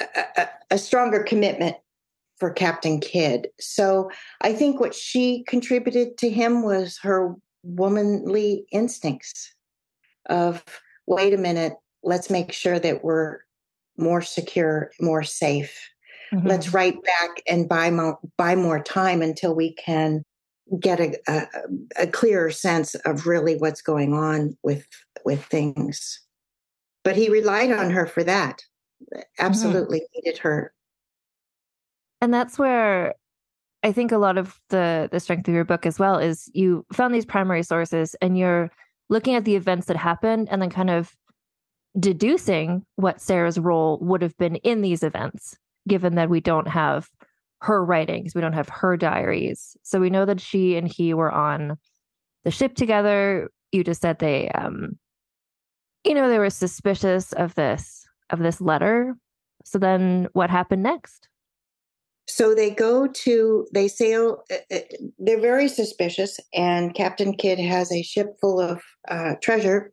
a, 0.00 0.48
a, 0.70 0.78
stronger 0.78 1.22
commitment 1.22 1.76
for 2.38 2.50
Captain 2.50 2.98
Kidd. 2.98 3.48
So 3.60 4.10
I 4.40 4.52
think 4.52 4.80
what 4.80 4.94
she 4.94 5.44
contributed 5.46 6.16
to 6.18 6.30
him 6.30 6.62
was 6.62 6.98
her 7.02 7.34
womanly 7.62 8.66
instincts 8.72 9.54
of 10.26 10.64
wait 11.06 11.34
a 11.34 11.38
minute, 11.38 11.74
let's 12.02 12.30
make 12.30 12.52
sure 12.52 12.78
that 12.78 13.04
we're 13.04 13.40
more 13.96 14.22
secure, 14.22 14.90
more 15.00 15.22
safe. 15.22 15.91
Mm-hmm. 16.32 16.46
Let's 16.46 16.72
write 16.72 17.02
back 17.02 17.42
and 17.46 17.68
buy 17.68 17.90
more, 17.90 18.18
buy 18.38 18.54
more 18.54 18.82
time 18.82 19.22
until 19.22 19.54
we 19.54 19.74
can 19.74 20.24
get 20.80 21.00
a, 21.00 21.18
a, 21.28 21.46
a 22.00 22.06
clearer 22.06 22.50
sense 22.50 22.94
of 22.94 23.26
really 23.26 23.56
what's 23.56 23.82
going 23.82 24.14
on 24.14 24.56
with 24.62 24.86
with 25.24 25.44
things. 25.44 26.20
But 27.04 27.16
he 27.16 27.28
relied 27.28 27.72
on 27.72 27.90
her 27.90 28.06
for 28.06 28.24
that. 28.24 28.62
Mm-hmm. 29.12 29.20
Absolutely 29.38 30.00
mm-hmm. 30.00 30.20
needed 30.24 30.38
her. 30.38 30.72
And 32.20 32.32
that's 32.32 32.58
where 32.58 33.14
I 33.82 33.92
think 33.92 34.12
a 34.12 34.18
lot 34.18 34.38
of 34.38 34.58
the 34.70 35.08
the 35.10 35.20
strength 35.20 35.48
of 35.48 35.54
your 35.54 35.64
book 35.64 35.84
as 35.84 35.98
well 35.98 36.18
is 36.18 36.50
you 36.54 36.86
found 36.92 37.14
these 37.14 37.26
primary 37.26 37.62
sources 37.62 38.14
and 38.22 38.38
you're 38.38 38.70
looking 39.10 39.34
at 39.34 39.44
the 39.44 39.56
events 39.56 39.86
that 39.86 39.96
happened 39.96 40.48
and 40.50 40.62
then 40.62 40.70
kind 40.70 40.88
of 40.88 41.14
deducing 41.98 42.86
what 42.96 43.20
Sarah's 43.20 43.58
role 43.58 43.98
would 44.00 44.22
have 44.22 44.36
been 44.38 44.56
in 44.56 44.80
these 44.80 45.02
events 45.02 45.58
given 45.88 46.14
that 46.16 46.30
we 46.30 46.40
don't 46.40 46.68
have 46.68 47.08
her 47.60 47.84
writings, 47.84 48.34
we 48.34 48.40
don't 48.40 48.52
have 48.52 48.68
her 48.68 48.96
diaries. 48.96 49.76
So 49.82 50.00
we 50.00 50.10
know 50.10 50.24
that 50.24 50.40
she 50.40 50.76
and 50.76 50.88
he 50.88 51.14
were 51.14 51.30
on 51.30 51.78
the 52.44 52.50
ship 52.50 52.74
together. 52.74 53.50
You 53.70 53.84
just 53.84 54.00
said 54.00 54.18
they 54.18 54.48
um 54.50 54.98
you 56.04 56.14
know 56.14 56.28
they 56.28 56.38
were 56.38 56.50
suspicious 56.50 57.32
of 57.32 57.54
this 57.54 58.06
of 58.30 58.40
this 58.40 58.60
letter. 58.60 59.14
So 59.64 59.78
then 59.78 60.28
what 60.32 60.50
happened 60.50 60.82
next? 60.82 61.28
So 62.28 62.54
they 62.54 62.70
go 62.70 63.08
to, 63.08 63.66
they 63.74 63.88
sail, 63.88 64.44
uh, 64.50 64.74
uh, 64.74 64.78
they're 65.18 65.40
very 65.40 65.68
suspicious, 65.68 66.38
and 66.54 66.94
Captain 66.94 67.34
Kidd 67.34 67.58
has 67.58 67.92
a 67.92 68.02
ship 68.02 68.36
full 68.40 68.60
of 68.60 68.80
uh, 69.08 69.34
treasure 69.42 69.92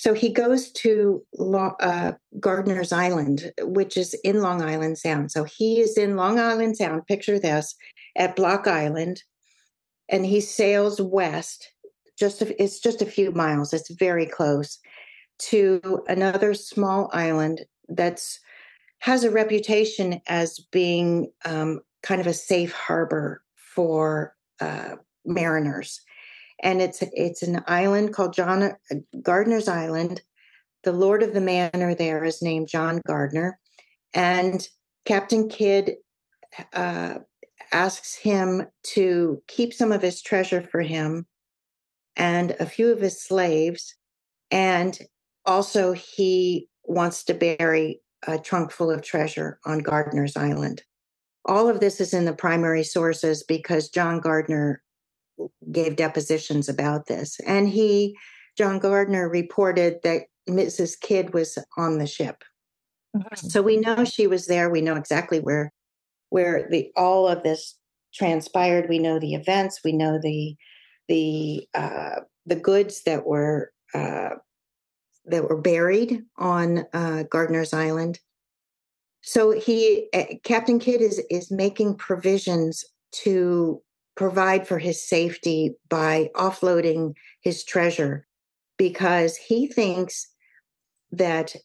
so 0.00 0.14
he 0.14 0.32
goes 0.32 0.72
to 0.72 1.22
uh, 1.38 2.12
Gardiner's 2.40 2.90
Island, 2.90 3.52
which 3.60 3.98
is 3.98 4.14
in 4.24 4.40
Long 4.40 4.62
Island 4.62 4.96
Sound. 4.96 5.30
So 5.30 5.44
he 5.44 5.78
is 5.80 5.98
in 5.98 6.16
Long 6.16 6.40
Island 6.40 6.78
Sound, 6.78 7.06
picture 7.06 7.38
this, 7.38 7.74
at 8.16 8.34
Block 8.34 8.66
Island, 8.66 9.22
and 10.08 10.24
he 10.24 10.40
sails 10.40 11.02
west. 11.02 11.70
Just 12.18 12.40
a, 12.40 12.62
it's 12.62 12.80
just 12.80 13.02
a 13.02 13.06
few 13.06 13.30
miles. 13.32 13.74
It's 13.74 13.90
very 13.90 14.24
close 14.24 14.78
to 15.50 16.02
another 16.08 16.54
small 16.54 17.10
island 17.12 17.66
that's 17.90 18.40
has 19.00 19.22
a 19.22 19.30
reputation 19.30 20.22
as 20.28 20.60
being 20.72 21.30
um, 21.44 21.82
kind 22.02 22.22
of 22.22 22.26
a 22.26 22.32
safe 22.32 22.72
harbor 22.72 23.42
for 23.54 24.34
uh, 24.60 24.96
mariners 25.26 26.00
and 26.62 26.80
it's 26.80 27.02
it's 27.12 27.42
an 27.42 27.62
island 27.66 28.12
called 28.12 28.34
John 28.34 28.72
Gardiner's 29.22 29.68
Island. 29.68 30.22
The 30.82 30.92
lord 30.92 31.22
of 31.22 31.34
the 31.34 31.40
manor 31.40 31.94
there 31.94 32.24
is 32.24 32.42
named 32.42 32.68
John 32.68 33.00
Gardiner, 33.06 33.58
and 34.14 34.66
Captain 35.04 35.48
Kidd 35.48 35.96
uh, 36.72 37.18
asks 37.72 38.16
him 38.16 38.66
to 38.94 39.42
keep 39.46 39.72
some 39.72 39.92
of 39.92 40.02
his 40.02 40.22
treasure 40.22 40.62
for 40.62 40.80
him 40.80 41.26
and 42.16 42.56
a 42.60 42.66
few 42.66 42.92
of 42.92 43.00
his 43.00 43.22
slaves, 43.22 43.94
and 44.50 44.98
also 45.46 45.92
he 45.92 46.68
wants 46.84 47.24
to 47.24 47.34
bury 47.34 48.00
a 48.26 48.38
trunk 48.38 48.70
full 48.70 48.90
of 48.90 49.02
treasure 49.02 49.58
on 49.64 49.78
Gardiner's 49.78 50.36
Island. 50.36 50.82
All 51.46 51.68
of 51.68 51.80
this 51.80 52.00
is 52.00 52.12
in 52.12 52.26
the 52.26 52.34
primary 52.34 52.82
sources 52.84 53.42
because 53.42 53.88
John 53.88 54.20
Gardiner 54.20 54.82
gave 55.72 55.96
depositions 55.96 56.68
about 56.68 57.06
this. 57.06 57.38
And 57.46 57.68
he, 57.68 58.16
John 58.56 58.78
Gardiner, 58.78 59.28
reported 59.28 60.00
that 60.02 60.22
Mrs. 60.48 60.98
Kidd 61.00 61.34
was 61.34 61.58
on 61.76 61.98
the 61.98 62.06
ship. 62.06 62.42
Mm-hmm. 63.16 63.48
So 63.48 63.62
we 63.62 63.76
know 63.76 64.04
she 64.04 64.26
was 64.26 64.46
there. 64.46 64.70
We 64.70 64.80
know 64.80 64.96
exactly 64.96 65.40
where 65.40 65.72
where 66.30 66.68
the 66.70 66.90
all 66.96 67.26
of 67.26 67.42
this 67.42 67.76
transpired. 68.14 68.88
We 68.88 68.98
know 68.98 69.18
the 69.18 69.34
events. 69.34 69.80
We 69.84 69.92
know 69.92 70.18
the 70.22 70.56
the 71.08 71.68
uh, 71.74 72.20
the 72.46 72.56
goods 72.56 73.02
that 73.04 73.26
were 73.26 73.72
uh, 73.94 74.30
that 75.26 75.48
were 75.48 75.60
buried 75.60 76.22
on 76.38 76.84
uh, 76.92 77.24
Gardiner's 77.24 77.72
Island. 77.72 78.20
So 79.22 79.50
he, 79.50 80.08
uh, 80.14 80.24
Captain 80.44 80.78
Kidd, 80.78 81.00
is 81.00 81.22
is 81.30 81.50
making 81.50 81.96
provisions 81.96 82.84
to 83.12 83.82
provide 84.20 84.68
for 84.68 84.78
his 84.78 85.02
safety 85.02 85.72
by 85.88 86.28
offloading 86.34 87.14
his 87.40 87.64
treasure 87.64 88.26
because 88.76 89.34
he 89.34 89.66
thinks 89.66 90.28
that 91.10 91.56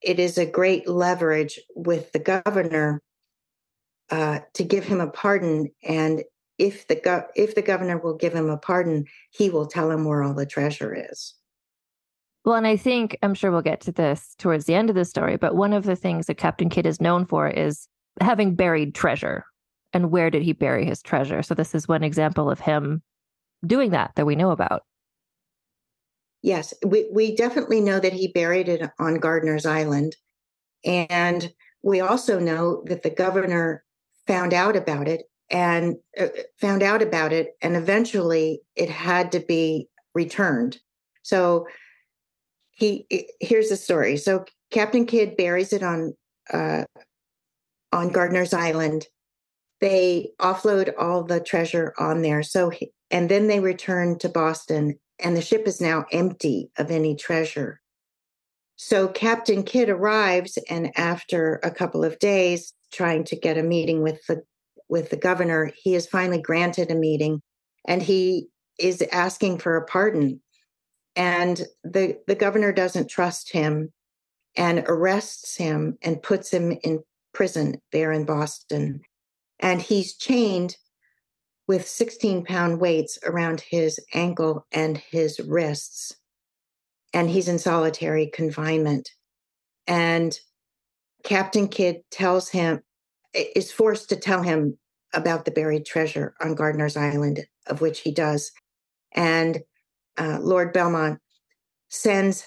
it 0.00 0.18
is 0.18 0.38
a 0.38 0.46
great 0.46 0.88
leverage 0.88 1.60
with 1.76 2.10
the 2.12 2.18
governor 2.18 3.02
uh, 4.08 4.38
to 4.54 4.64
give 4.64 4.82
him 4.82 4.98
a 4.98 5.10
pardon. 5.10 5.70
And 5.84 6.22
if 6.56 6.86
the 6.86 6.94
go- 6.94 7.26
if 7.36 7.54
the 7.54 7.60
governor 7.60 7.98
will 7.98 8.16
give 8.16 8.32
him 8.32 8.48
a 8.48 8.56
pardon, 8.56 9.04
he 9.30 9.50
will 9.50 9.66
tell 9.66 9.90
him 9.90 10.06
where 10.06 10.22
all 10.22 10.32
the 10.32 10.46
treasure 10.46 10.96
is. 11.10 11.34
Well, 12.46 12.54
and 12.54 12.66
I 12.66 12.78
think 12.78 13.18
I'm 13.22 13.34
sure 13.34 13.50
we'll 13.50 13.60
get 13.60 13.82
to 13.82 13.92
this 13.92 14.34
towards 14.38 14.64
the 14.64 14.74
end 14.74 14.88
of 14.88 14.96
the 14.96 15.04
story, 15.04 15.36
but 15.36 15.54
one 15.54 15.74
of 15.74 15.84
the 15.84 15.96
things 15.96 16.28
that 16.28 16.38
Captain 16.38 16.70
Kidd 16.70 16.86
is 16.86 16.98
known 16.98 17.26
for 17.26 17.46
is 17.46 17.88
having 18.22 18.54
buried 18.54 18.94
treasure. 18.94 19.44
And 19.92 20.10
where 20.10 20.30
did 20.30 20.42
he 20.42 20.52
bury 20.52 20.84
his 20.84 21.02
treasure? 21.02 21.42
So 21.42 21.54
this 21.54 21.74
is 21.74 21.88
one 21.88 22.02
example 22.02 22.50
of 22.50 22.60
him 22.60 23.02
doing 23.66 23.90
that 23.90 24.12
that 24.16 24.26
we 24.26 24.36
know 24.36 24.50
about. 24.50 24.84
Yes, 26.42 26.72
we, 26.86 27.08
we 27.12 27.34
definitely 27.34 27.80
know 27.80 28.00
that 28.00 28.12
he 28.12 28.28
buried 28.28 28.68
it 28.68 28.88
on 28.98 29.18
Gardiner's 29.18 29.66
Island. 29.66 30.16
And 30.84 31.52
we 31.82 32.00
also 32.00 32.38
know 32.38 32.82
that 32.86 33.02
the 33.02 33.10
governor 33.10 33.84
found 34.26 34.54
out 34.54 34.76
about 34.76 35.08
it 35.08 35.24
and 35.50 35.96
uh, 36.18 36.28
found 36.60 36.82
out 36.82 37.02
about 37.02 37.32
it, 37.32 37.56
and 37.60 37.76
eventually 37.76 38.62
it 38.76 38.88
had 38.88 39.32
to 39.32 39.40
be 39.40 39.88
returned. 40.14 40.78
So 41.22 41.66
he 42.70 43.06
here's 43.40 43.68
the 43.68 43.76
story. 43.76 44.16
So 44.16 44.44
Captain 44.70 45.06
Kidd 45.06 45.36
buries 45.36 45.72
it 45.72 45.82
on 45.82 46.14
uh, 46.52 46.84
on 47.92 48.10
Gardiner's 48.10 48.54
Island. 48.54 49.06
They 49.80 50.30
offload 50.40 50.92
all 50.98 51.24
the 51.24 51.40
treasure 51.40 51.94
on 51.98 52.22
there. 52.22 52.42
So 52.42 52.72
and 53.10 53.28
then 53.28 53.46
they 53.46 53.60
return 53.60 54.18
to 54.18 54.28
Boston 54.28 54.98
and 55.22 55.36
the 55.36 55.42
ship 55.42 55.66
is 55.66 55.80
now 55.80 56.06
empty 56.12 56.70
of 56.78 56.90
any 56.90 57.14
treasure. 57.14 57.80
So 58.76 59.08
Captain 59.08 59.62
Kidd 59.62 59.90
arrives, 59.90 60.58
and 60.68 60.90
after 60.96 61.60
a 61.62 61.70
couple 61.70 62.04
of 62.04 62.18
days 62.18 62.72
trying 62.92 63.24
to 63.24 63.36
get 63.36 63.58
a 63.58 63.62
meeting 63.62 64.02
with 64.02 64.24
the 64.26 64.42
with 64.88 65.10
the 65.10 65.16
governor, 65.16 65.70
he 65.76 65.94
is 65.94 66.06
finally 66.06 66.40
granted 66.40 66.90
a 66.90 66.94
meeting, 66.94 67.42
and 67.86 68.02
he 68.02 68.48
is 68.78 69.04
asking 69.12 69.58
for 69.58 69.76
a 69.76 69.84
pardon. 69.84 70.40
And 71.14 71.62
the 71.84 72.18
the 72.26 72.34
governor 72.34 72.72
doesn't 72.72 73.10
trust 73.10 73.52
him, 73.52 73.92
and 74.56 74.84
arrests 74.86 75.56
him 75.56 75.98
and 76.02 76.22
puts 76.22 76.50
him 76.50 76.72
in 76.82 77.00
prison 77.34 77.80
there 77.92 78.12
in 78.12 78.24
Boston, 78.24 79.02
and 79.60 79.80
he's 79.80 80.16
chained 80.16 80.76
with 81.68 81.86
16 81.86 82.44
pound 82.44 82.80
weights 82.80 83.18
around 83.24 83.60
his 83.60 84.00
ankle 84.12 84.66
and 84.72 84.98
his 84.98 85.38
wrists. 85.38 86.16
And 87.14 87.30
he's 87.30 87.48
in 87.48 87.58
solitary 87.58 88.26
confinement. 88.26 89.10
And 89.86 90.38
Captain 91.22 91.68
Kidd 91.68 92.02
tells 92.10 92.48
him, 92.48 92.80
is 93.34 93.70
forced 93.70 94.08
to 94.08 94.16
tell 94.16 94.42
him 94.42 94.78
about 95.12 95.44
the 95.44 95.50
buried 95.50 95.86
treasure 95.86 96.34
on 96.40 96.54
Gardiner's 96.54 96.96
Island, 96.96 97.46
of 97.66 97.80
which 97.80 98.00
he 98.00 98.12
does. 98.12 98.52
And 99.12 99.60
uh, 100.18 100.38
Lord 100.40 100.74
Bellomont 100.74 101.18
sends 101.88 102.46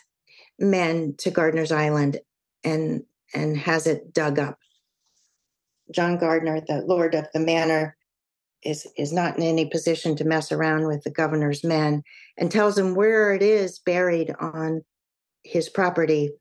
men 0.59 1.15
to 1.19 1.31
Gardiner's 1.31 1.71
Island 1.71 2.19
and 2.63 3.03
and 3.33 3.57
has 3.57 3.87
it 3.87 4.13
dug 4.13 4.39
up. 4.39 4.57
John 5.91 6.17
Gardiner, 6.17 6.61
the 6.61 6.81
lord 6.81 7.15
of 7.15 7.27
the 7.33 7.39
manor, 7.39 7.95
is 8.63 8.87
is 8.97 9.11
not 9.11 9.37
in 9.37 9.43
any 9.43 9.65
position 9.65 10.15
to 10.15 10.25
mess 10.25 10.51
around 10.51 10.87
with 10.87 11.03
the 11.03 11.11
governor's 11.11 11.63
men 11.63 12.03
and 12.37 12.51
tells 12.51 12.77
him 12.77 12.95
where 12.95 13.33
it 13.33 13.41
is 13.41 13.79
buried 13.79 14.33
on 14.39 14.83
his 15.43 15.69
property. 15.69 16.31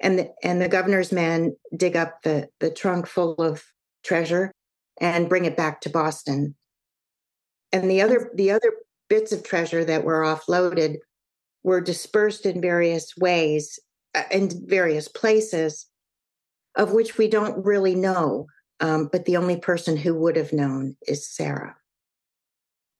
And 0.00 0.18
the, 0.18 0.30
and 0.42 0.60
the 0.60 0.68
governor's 0.68 1.12
men 1.12 1.56
dig 1.76 1.96
up 1.96 2.22
the 2.22 2.48
the 2.60 2.70
trunk 2.70 3.06
full 3.06 3.34
of 3.34 3.64
treasure 4.04 4.52
and 5.00 5.28
bring 5.28 5.44
it 5.44 5.56
back 5.56 5.80
to 5.82 5.90
Boston. 5.90 6.54
And 7.72 7.90
the 7.90 8.02
other 8.02 8.30
the 8.34 8.50
other 8.50 8.72
bits 9.08 9.32
of 9.32 9.42
treasure 9.42 9.84
that 9.84 10.04
were 10.04 10.22
offloaded 10.22 10.96
were 11.62 11.80
dispersed 11.80 12.46
in 12.46 12.60
various 12.60 13.16
ways 13.16 13.78
uh, 14.14 14.22
in 14.30 14.50
various 14.66 15.08
places 15.08 15.86
of 16.76 16.92
which 16.92 17.18
we 17.18 17.28
don't 17.28 17.64
really 17.64 17.94
know 17.94 18.46
um, 18.80 19.08
but 19.10 19.24
the 19.24 19.36
only 19.36 19.56
person 19.56 19.96
who 19.96 20.14
would 20.14 20.36
have 20.36 20.52
known 20.52 20.96
is 21.06 21.28
Sarah. 21.28 21.76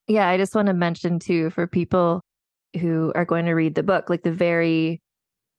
Yeah, 0.07 0.29
I 0.29 0.37
just 0.37 0.55
want 0.55 0.69
to 0.69 0.75
mention 0.75 1.19
too 1.19 1.51
for 1.51 1.67
people 1.67 2.21
who 2.81 3.13
are 3.15 3.25
going 3.25 3.47
to 3.47 3.53
read 3.53 3.75
the 3.75 3.83
book, 3.83 4.11
like 4.11 4.23
the 4.23 4.33
very 4.33 5.01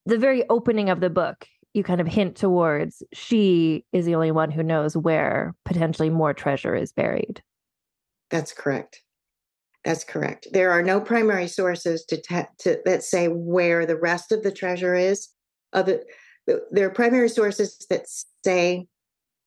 the 0.06 0.18
very 0.18 0.48
opening 0.50 0.90
of 0.90 1.00
the 1.00 1.10
book, 1.10 1.48
you 1.74 1.84
kind 1.84 2.00
of 2.00 2.08
hint 2.08 2.36
towards 2.36 3.02
she 3.14 3.84
is 3.92 4.06
the 4.06 4.16
only 4.16 4.32
one 4.32 4.52
who 4.52 4.64
knows 4.64 4.96
where 4.96 5.56
potentially 5.66 6.10
more 6.10 6.34
treasure 6.34 6.76
is 6.76 6.94
buried. 6.94 7.42
That's 8.30 8.54
correct. 8.54 9.02
That's 9.84 10.04
correct. 10.04 10.48
There 10.52 10.72
are 10.72 10.82
no 10.82 11.00
primary 11.00 11.48
sources 11.48 12.06
to, 12.06 12.22
te- 12.22 12.50
to 12.60 12.80
that 12.86 13.04
say 13.04 13.28
where 13.28 13.86
the 13.86 13.98
rest 13.98 14.32
of 14.32 14.44
the 14.44 14.52
treasure 14.52 14.96
is. 14.96 15.28
Other, 15.74 16.02
there 16.72 16.88
are 16.88 16.92
primary 16.92 17.30
sources 17.30 17.86
that 17.90 18.06
say 18.44 18.88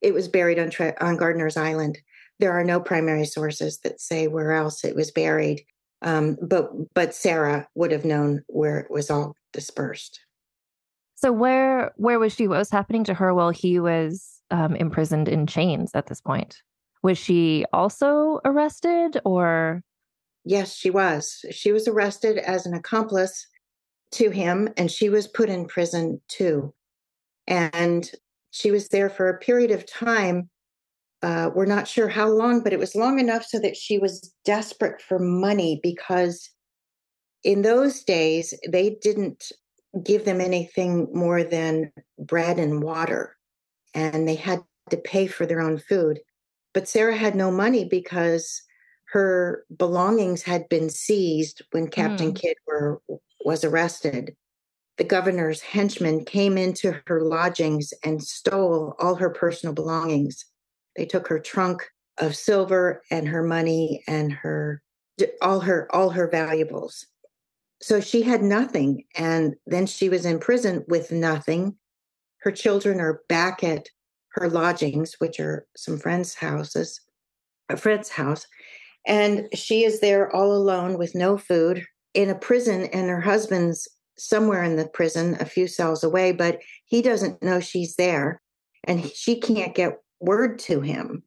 it 0.00 0.14
was 0.14 0.28
buried 0.28 0.58
on, 0.58 0.70
on 1.00 1.16
Gardiner's 1.16 1.56
Island. 1.56 1.98
There 2.38 2.52
are 2.52 2.64
no 2.64 2.80
primary 2.80 3.24
sources 3.24 3.78
that 3.80 4.00
say 4.00 4.28
where 4.28 4.52
else 4.52 4.84
it 4.84 4.94
was 4.94 5.10
buried, 5.10 5.64
um, 6.02 6.36
but 6.40 6.70
but 6.94 7.14
Sarah 7.14 7.68
would 7.74 7.90
have 7.90 8.04
known 8.04 8.42
where 8.46 8.78
it 8.78 8.90
was 8.90 9.10
all 9.10 9.34
dispersed. 9.52 10.20
So 11.16 11.32
where 11.32 11.92
where 11.96 12.20
was 12.20 12.32
she? 12.32 12.46
What 12.46 12.58
was 12.58 12.70
happening 12.70 13.02
to 13.04 13.14
her 13.14 13.34
while 13.34 13.50
he 13.50 13.80
was 13.80 14.40
um, 14.52 14.76
imprisoned 14.76 15.28
in 15.28 15.46
chains 15.46 15.90
at 15.94 16.06
this 16.06 16.20
point? 16.20 16.62
Was 17.02 17.18
she 17.18 17.64
also 17.72 18.40
arrested, 18.44 19.20
or? 19.24 19.82
Yes, 20.44 20.74
she 20.74 20.90
was. 20.90 21.44
She 21.50 21.72
was 21.72 21.88
arrested 21.88 22.38
as 22.38 22.66
an 22.66 22.74
accomplice 22.74 23.46
to 24.12 24.30
him, 24.30 24.68
and 24.76 24.90
she 24.90 25.08
was 25.08 25.26
put 25.26 25.48
in 25.48 25.66
prison 25.66 26.20
too. 26.28 26.72
And 27.46 28.10
she 28.50 28.70
was 28.70 28.88
there 28.88 29.10
for 29.10 29.28
a 29.28 29.38
period 29.38 29.70
of 29.70 29.86
time. 29.86 30.48
Uh, 31.22 31.50
we're 31.54 31.66
not 31.66 31.88
sure 31.88 32.08
how 32.08 32.28
long, 32.28 32.62
but 32.62 32.72
it 32.72 32.78
was 32.78 32.94
long 32.94 33.18
enough 33.18 33.44
so 33.44 33.58
that 33.58 33.76
she 33.76 33.98
was 33.98 34.32
desperate 34.44 35.02
for 35.02 35.18
money 35.18 35.80
because 35.82 36.48
in 37.44 37.62
those 37.62 38.04
days 38.04 38.54
they 38.68 38.96
didn't 39.00 39.50
give 40.04 40.24
them 40.24 40.40
anything 40.40 41.08
more 41.12 41.42
than 41.42 41.90
bread 42.18 42.58
and 42.58 42.82
water, 42.82 43.36
and 43.94 44.28
they 44.28 44.34
had 44.34 44.60
to 44.90 44.96
pay 44.96 45.26
for 45.26 45.46
their 45.46 45.60
own 45.60 45.78
food. 45.78 46.20
But 46.72 46.88
Sarah 46.88 47.16
had 47.16 47.34
no 47.34 47.50
money 47.50 47.84
because 47.84 48.62
her 49.10 49.64
belongings 49.76 50.42
had 50.42 50.68
been 50.68 50.90
seized 50.90 51.62
when 51.70 51.88
Captain 51.88 52.32
mm. 52.32 52.36
Kidd 52.36 52.56
were, 52.66 53.00
was 53.44 53.64
arrested 53.64 54.36
the 54.98 55.04
governor's 55.04 55.62
henchmen 55.62 56.24
came 56.24 56.58
into 56.58 57.00
her 57.06 57.20
lodgings 57.22 57.94
and 58.04 58.22
stole 58.22 58.94
all 58.98 59.14
her 59.14 59.30
personal 59.30 59.72
belongings. 59.72 60.44
They 60.96 61.06
took 61.06 61.28
her 61.28 61.38
trunk 61.38 61.88
of 62.18 62.34
silver 62.36 63.02
and 63.10 63.28
her 63.28 63.44
money 63.44 64.02
and 64.08 64.32
her 64.32 64.82
all 65.40 65.60
her 65.60 65.88
all 65.94 66.10
her 66.10 66.28
valuables. 66.28 67.06
So 67.80 68.00
she 68.00 68.22
had 68.22 68.42
nothing 68.42 69.04
and 69.16 69.54
then 69.66 69.86
she 69.86 70.08
was 70.08 70.26
in 70.26 70.40
prison 70.40 70.84
with 70.88 71.12
nothing. 71.12 71.76
Her 72.38 72.50
children 72.50 73.00
are 73.00 73.22
back 73.28 73.62
at 73.62 73.88
her 74.30 74.48
lodgings, 74.48 75.14
which 75.18 75.38
are 75.38 75.66
some 75.76 75.98
friends' 75.98 76.34
houses, 76.34 77.00
a 77.68 77.76
friend's 77.76 78.08
house, 78.08 78.46
and 79.06 79.48
she 79.54 79.84
is 79.84 80.00
there 80.00 80.34
all 80.34 80.52
alone 80.52 80.98
with 80.98 81.14
no 81.14 81.38
food 81.38 81.84
in 82.14 82.30
a 82.30 82.34
prison 82.34 82.88
and 82.92 83.08
her 83.08 83.20
husband's 83.20 83.88
somewhere 84.18 84.62
in 84.62 84.76
the 84.76 84.88
prison, 84.88 85.36
a 85.40 85.44
few 85.44 85.66
cells 85.66 86.04
away, 86.04 86.32
but 86.32 86.60
he 86.84 87.02
doesn't 87.02 87.42
know 87.42 87.60
she's 87.60 87.96
there 87.96 88.40
and 88.84 89.10
she 89.10 89.40
can't 89.40 89.74
get 89.74 90.00
word 90.20 90.58
to 90.58 90.80
him. 90.80 91.22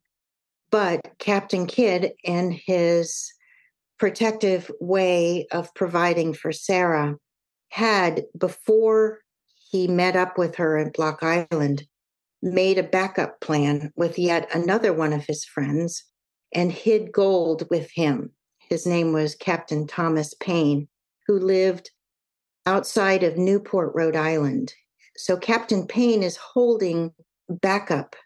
But 0.70 1.00
Captain 1.18 1.66
Kidd, 1.66 2.12
in 2.24 2.50
his 2.50 3.32
protective 3.98 4.70
way 4.80 5.46
of 5.52 5.74
providing 5.74 6.34
for 6.34 6.50
Sarah, 6.50 7.16
had 7.68 8.24
before 8.36 9.20
he 9.70 9.86
met 9.86 10.16
up 10.16 10.38
with 10.38 10.56
her 10.56 10.78
at 10.78 10.94
Block 10.94 11.22
Island, 11.22 11.86
made 12.42 12.78
a 12.78 12.82
backup 12.82 13.40
plan 13.40 13.92
with 13.96 14.18
yet 14.18 14.48
another 14.54 14.92
one 14.92 15.12
of 15.12 15.24
his 15.26 15.44
friends 15.44 16.04
and 16.52 16.72
hid 16.72 17.12
gold 17.12 17.68
with 17.70 17.90
him. 17.90 18.32
His 18.68 18.86
name 18.86 19.12
was 19.12 19.34
Captain 19.34 19.86
Thomas 19.86 20.34
Paine, 20.34 20.88
who 21.26 21.38
lived 21.38 21.90
outside 22.66 23.22
of 23.22 23.36
Newport, 23.36 23.92
Rhode 23.94 24.16
Island. 24.16 24.74
So 25.16 25.36
Captain 25.36 25.86
Paine 25.86 26.22
is 26.22 26.36
holding 26.36 27.12
backup 27.48 28.16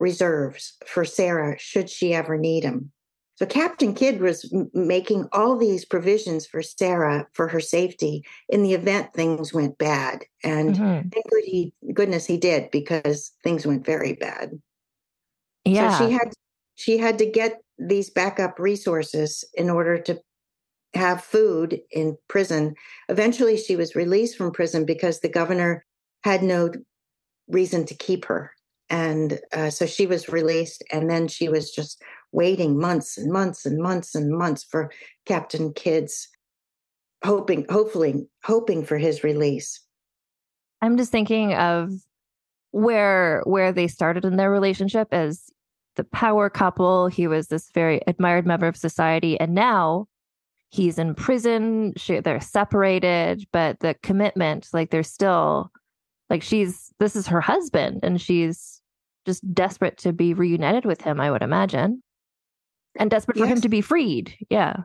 reserves 0.00 0.74
for 0.86 1.04
Sarah 1.04 1.58
should 1.58 1.90
she 1.90 2.14
ever 2.14 2.36
need 2.36 2.64
them. 2.64 2.92
So 3.36 3.46
Captain 3.46 3.94
Kidd 3.94 4.20
was 4.20 4.50
m- 4.52 4.68
making 4.74 5.26
all 5.32 5.56
these 5.56 5.84
provisions 5.84 6.44
for 6.46 6.60
Sarah 6.60 7.26
for 7.34 7.46
her 7.48 7.60
safety 7.60 8.24
in 8.48 8.62
the 8.62 8.74
event 8.74 9.14
things 9.14 9.54
went 9.54 9.78
bad. 9.78 10.24
And 10.42 10.74
Mhm. 10.74 11.12
thank 11.12 11.30
good 11.30 11.44
he, 11.44 11.72
goodness 11.92 12.26
he 12.26 12.36
did 12.36 12.70
because 12.72 13.32
things 13.44 13.66
went 13.66 13.86
very 13.86 14.14
bad. 14.14 14.60
Yeah. 15.64 15.90
So 15.90 16.06
she 16.06 16.12
had 16.12 16.32
she 16.74 16.98
had 16.98 17.18
to 17.18 17.26
get 17.26 17.60
these 17.78 18.10
backup 18.10 18.58
resources 18.58 19.44
in 19.54 19.70
order 19.70 19.98
to 19.98 20.20
have 20.94 21.22
food 21.22 21.80
in 21.90 22.16
prison. 22.28 22.74
Eventually 23.08 23.56
she 23.56 23.76
was 23.76 23.94
released 23.94 24.36
from 24.36 24.52
prison 24.52 24.84
because 24.84 25.20
the 25.20 25.28
governor 25.28 25.84
had 26.24 26.42
no 26.42 26.70
reason 27.48 27.84
to 27.86 27.94
keep 27.94 28.24
her. 28.26 28.52
And 28.90 29.38
uh, 29.52 29.70
so 29.70 29.86
she 29.86 30.06
was 30.06 30.28
released 30.28 30.82
and 30.90 31.10
then 31.10 31.28
she 31.28 31.48
was 31.48 31.70
just 31.70 32.02
waiting 32.32 32.78
months 32.78 33.18
and 33.18 33.30
months 33.30 33.66
and 33.66 33.78
months 33.78 34.14
and 34.14 34.30
months 34.30 34.64
for 34.64 34.90
Captain 35.26 35.72
Kidd's 35.72 36.28
hoping 37.24 37.66
hopefully 37.68 38.26
hoping 38.44 38.84
for 38.84 38.96
his 38.96 39.24
release. 39.24 39.80
I'm 40.80 40.96
just 40.96 41.10
thinking 41.10 41.54
of 41.54 41.90
where 42.70 43.42
where 43.44 43.72
they 43.72 43.88
started 43.88 44.24
in 44.24 44.36
their 44.36 44.50
relationship 44.50 45.08
as 45.12 45.50
the 45.96 46.04
power 46.04 46.48
couple. 46.48 47.08
He 47.08 47.26
was 47.26 47.48
this 47.48 47.70
very 47.72 48.00
admired 48.06 48.46
member 48.46 48.68
of 48.68 48.76
society, 48.76 49.38
and 49.40 49.54
now 49.54 50.06
he's 50.70 50.98
in 50.98 51.14
prison. 51.14 51.94
She, 51.96 52.20
they're 52.20 52.40
separated, 52.40 53.46
but 53.52 53.80
the 53.80 53.94
commitment, 54.02 54.68
like 54.72 54.90
they're 54.90 55.02
still, 55.02 55.70
like 56.30 56.42
she's 56.42 56.92
this 56.98 57.16
is 57.16 57.26
her 57.28 57.40
husband, 57.40 58.00
and 58.02 58.20
she's 58.20 58.80
just 59.26 59.54
desperate 59.54 59.98
to 59.98 60.12
be 60.12 60.34
reunited 60.34 60.84
with 60.84 61.02
him. 61.02 61.20
I 61.20 61.30
would 61.30 61.42
imagine, 61.42 62.02
and 62.96 63.10
desperate 63.10 63.38
for 63.38 63.46
him 63.46 63.60
to 63.60 63.68
be 63.68 63.80
freed. 63.80 64.34
Yeah. 64.50 64.76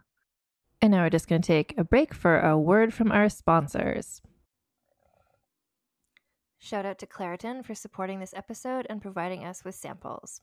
And 0.82 0.92
now 0.92 1.04
we're 1.04 1.10
just 1.10 1.30
going 1.30 1.42
to 1.42 1.48
take 1.48 1.74
a 1.78 1.84
break 1.86 2.14
for 2.14 2.42
a 2.42 2.58
word 2.58 2.94
from 2.94 3.12
our 3.12 3.30
sponsors. 3.30 4.22
Shout 6.60 6.86
out 6.86 7.00
to 7.00 7.06
Claritin 7.06 7.66
for 7.66 7.76
supporting 7.76 8.20
this 8.20 8.34
episode 8.34 8.88
and 8.90 9.02
providing 9.02 9.44
us 9.44 9.64
with 9.64 9.76
samples. 9.76 10.42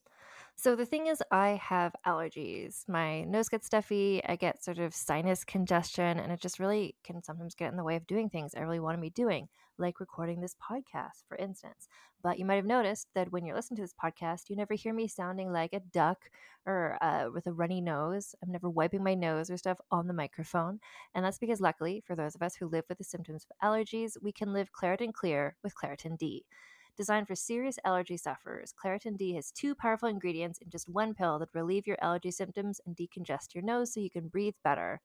So, 0.63 0.77
the 0.77 0.85
thing 0.85 1.07
is, 1.07 1.23
I 1.31 1.59
have 1.63 1.97
allergies. 2.07 2.87
My 2.87 3.23
nose 3.23 3.49
gets 3.49 3.65
stuffy, 3.67 4.21
I 4.27 4.37
get 4.37 4.63
sort 4.63 4.79
of 4.79 4.95
sinus 4.95 5.43
congestion, 5.43 6.19
and 6.19 6.31
it 6.31 6.39
just 6.39 6.59
really 6.59 6.97
can 7.03 7.23
sometimes 7.23 7.55
get 7.55 7.71
in 7.71 7.79
the 7.79 7.83
way 7.83 7.97
of 7.97 8.07
doing 8.07 8.29
things 8.29 8.55
I 8.55 8.61
really 8.61 8.79
want 8.79 8.99
to 8.99 9.01
be 9.01 9.09
doing, 9.09 9.49
like 9.79 10.01
recording 10.01 10.43
this 10.43 10.55
podcast, 10.57 11.25
for 11.27 11.39
instance. 11.39 11.89
But 12.23 12.39
you 12.39 12.45
might 12.45 12.57
have 12.57 12.67
noticed 12.67 13.07
that 13.15 13.33
when 13.33 13.47
you're 13.47 13.57
listening 13.57 13.77
to 13.77 13.85
this 13.85 13.95
podcast, 13.95 14.51
you 14.51 14.57
never 14.57 14.75
hear 14.75 14.93
me 14.93 15.09
sounding 15.09 15.51
like 15.51 15.73
a 15.73 15.81
duck 15.81 16.29
or 16.67 16.99
uh, 17.03 17.31
with 17.33 17.47
a 17.47 17.55
runny 17.55 17.81
nose. 17.81 18.35
I'm 18.43 18.53
never 18.53 18.69
wiping 18.69 19.03
my 19.03 19.15
nose 19.15 19.49
or 19.49 19.57
stuff 19.57 19.81
on 19.91 20.09
the 20.09 20.13
microphone. 20.13 20.79
And 21.15 21.25
that's 21.25 21.39
because, 21.39 21.63
luckily, 21.63 22.03
for 22.07 22.15
those 22.15 22.35
of 22.35 22.43
us 22.43 22.55
who 22.55 22.67
live 22.69 22.85
with 22.87 22.99
the 22.99 23.05
symptoms 23.05 23.47
of 23.51 23.67
allergies, 23.67 24.19
we 24.21 24.31
can 24.31 24.53
live 24.53 24.73
Claritin 24.79 25.15
Clear 25.15 25.57
with 25.63 25.75
Claritin 25.75 26.19
D. 26.19 26.45
Designed 26.97 27.27
for 27.27 27.35
serious 27.35 27.79
allergy 27.85 28.17
sufferers, 28.17 28.73
Claritin 28.73 29.17
D 29.17 29.35
has 29.35 29.51
two 29.51 29.75
powerful 29.75 30.09
ingredients 30.09 30.59
in 30.61 30.71
just 30.71 30.89
one 30.89 31.15
pill 31.15 31.39
that 31.39 31.55
relieve 31.55 31.87
your 31.87 31.97
allergy 32.01 32.31
symptoms 32.31 32.81
and 32.85 32.97
decongest 32.97 33.55
your 33.55 33.65
nose 33.65 33.95
so 33.95 34.01
you 34.01 34.11
can 34.11 34.29
breathe 34.29 34.55
better. 34.63 35.01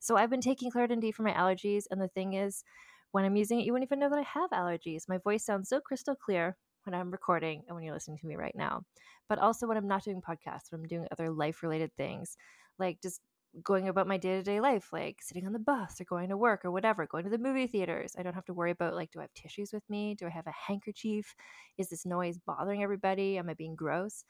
So 0.00 0.16
I've 0.16 0.30
been 0.30 0.40
taking 0.40 0.70
Claritin 0.70 1.00
D 1.00 1.12
for 1.12 1.22
my 1.22 1.32
allergies, 1.32 1.84
and 1.90 2.00
the 2.00 2.08
thing 2.08 2.34
is, 2.34 2.64
when 3.12 3.24
I'm 3.24 3.36
using 3.36 3.60
it, 3.60 3.64
you 3.64 3.72
wouldn't 3.72 3.88
even 3.88 4.00
know 4.00 4.10
that 4.10 4.18
I 4.18 4.22
have 4.22 4.50
allergies. 4.50 5.08
My 5.08 5.18
voice 5.18 5.44
sounds 5.44 5.68
so 5.68 5.80
crystal 5.80 6.14
clear 6.14 6.56
when 6.84 6.94
I'm 6.94 7.10
recording 7.10 7.62
and 7.66 7.74
when 7.74 7.84
you're 7.84 7.94
listening 7.94 8.18
to 8.18 8.26
me 8.26 8.36
right 8.36 8.54
now. 8.54 8.82
But 9.28 9.38
also 9.38 9.66
when 9.66 9.76
I'm 9.76 9.88
not 9.88 10.04
doing 10.04 10.20
podcasts, 10.20 10.70
when 10.70 10.80
I'm 10.80 10.86
doing 10.86 11.06
other 11.10 11.30
life 11.30 11.62
related 11.62 11.90
things, 11.96 12.36
like 12.78 13.00
just 13.02 13.20
going 13.62 13.88
about 13.88 14.06
my 14.06 14.16
day 14.16 14.36
to 14.36 14.42
day 14.42 14.60
life, 14.60 14.92
like 14.92 15.20
sitting 15.20 15.46
on 15.46 15.52
the 15.52 15.58
bus 15.58 16.00
or 16.00 16.04
going 16.04 16.28
to 16.28 16.36
work 16.36 16.64
or 16.64 16.70
whatever, 16.70 17.06
going 17.06 17.24
to 17.24 17.30
the 17.30 17.38
movie 17.38 17.66
theaters. 17.66 18.14
I 18.18 18.22
don't 18.22 18.34
have 18.34 18.44
to 18.46 18.54
worry 18.54 18.70
about 18.70 18.94
like, 18.94 19.10
do 19.10 19.20
I 19.20 19.22
have 19.22 19.34
tissues 19.34 19.72
with 19.72 19.88
me? 19.88 20.14
Do 20.14 20.26
I 20.26 20.30
have 20.30 20.46
a 20.46 20.52
handkerchief? 20.66 21.34
Is 21.76 21.88
this 21.88 22.06
noise 22.06 22.38
bothering 22.38 22.82
everybody? 22.82 23.38
Am 23.38 23.48
I 23.48 23.54
being 23.54 23.76
gross? 23.76 24.24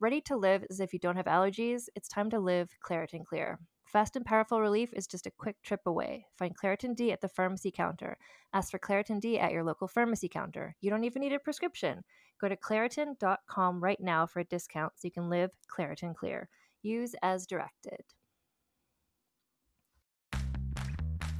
Ready 0.00 0.20
to 0.22 0.36
live 0.36 0.64
as 0.70 0.80
if 0.80 0.92
you 0.92 0.98
don't 0.98 1.16
have 1.16 1.26
allergies? 1.26 1.88
It's 1.94 2.08
time 2.08 2.30
to 2.30 2.40
live 2.40 2.70
Claritin 2.82 3.24
Clear. 3.24 3.58
Fast 3.84 4.14
and 4.14 4.24
powerful 4.24 4.60
relief 4.60 4.92
is 4.94 5.06
just 5.06 5.26
a 5.26 5.32
quick 5.32 5.60
trip 5.62 5.80
away. 5.84 6.26
Find 6.38 6.56
Claritin 6.56 6.94
D 6.94 7.10
at 7.12 7.20
the 7.20 7.28
pharmacy 7.28 7.72
counter. 7.72 8.16
Ask 8.52 8.70
for 8.70 8.78
Claritin 8.78 9.20
D 9.20 9.38
at 9.38 9.52
your 9.52 9.64
local 9.64 9.88
pharmacy 9.88 10.28
counter. 10.28 10.76
You 10.80 10.90
don't 10.90 11.04
even 11.04 11.22
need 11.22 11.32
a 11.32 11.38
prescription. 11.38 12.04
Go 12.40 12.48
to 12.48 12.56
Claritin.com 12.56 13.82
right 13.82 14.00
now 14.00 14.26
for 14.26 14.40
a 14.40 14.44
discount 14.44 14.92
so 14.96 15.06
you 15.06 15.10
can 15.10 15.28
live 15.28 15.50
Claritin 15.68 16.14
Clear. 16.14 16.48
Use 16.82 17.14
as 17.22 17.46
directed. 17.46 18.04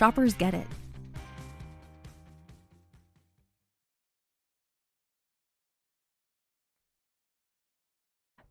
Shoppers 0.00 0.32
get 0.32 0.54
it. 0.54 0.66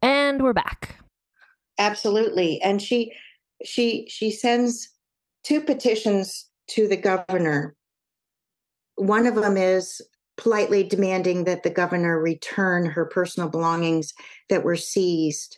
And 0.04 0.44
we're 0.44 0.54
back. 0.54 0.98
Absolutely. 1.80 2.62
And 2.62 2.80
she 2.80 3.14
she 3.66 4.06
she 4.12 4.30
sends 4.30 4.90
two 5.44 5.60
petitions 5.60 6.48
to 6.68 6.88
the 6.88 6.96
governor. 6.96 7.76
One 8.98 9.26
of 9.26 9.34
them 9.34 9.58
is 9.58 10.02
politely 10.38 10.84
demanding 10.84 11.46
that 11.46 11.64
the 11.64 11.72
governor 11.72 12.22
return 12.22 12.86
her 12.86 13.06
personal 13.06 13.50
belongings 13.50 14.14
that 14.50 14.64
were 14.64 14.76
seized 14.76 15.58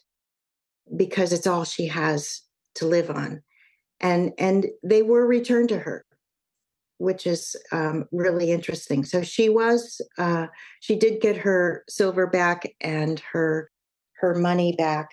because 0.96 1.34
it's 1.34 1.48
all 1.48 1.66
she 1.66 1.88
has 1.88 2.44
to 2.76 2.88
live 2.88 3.10
on. 3.10 3.44
And 4.02 4.34
and 4.38 4.68
they 4.84 5.04
were 5.04 5.26
returned 5.26 5.70
to 5.70 5.80
her, 5.80 6.06
which 6.98 7.26
is 7.26 7.56
um, 7.72 8.06
really 8.12 8.52
interesting. 8.52 9.06
So 9.06 9.22
she 9.22 9.48
was 9.48 10.02
uh, 10.18 10.48
she 10.80 10.96
did 10.96 11.22
get 11.22 11.38
her 11.38 11.84
silver 11.88 12.28
back 12.28 12.74
and 12.82 13.22
her 13.32 13.72
her 14.16 14.36
money 14.36 14.76
back. 14.76 15.10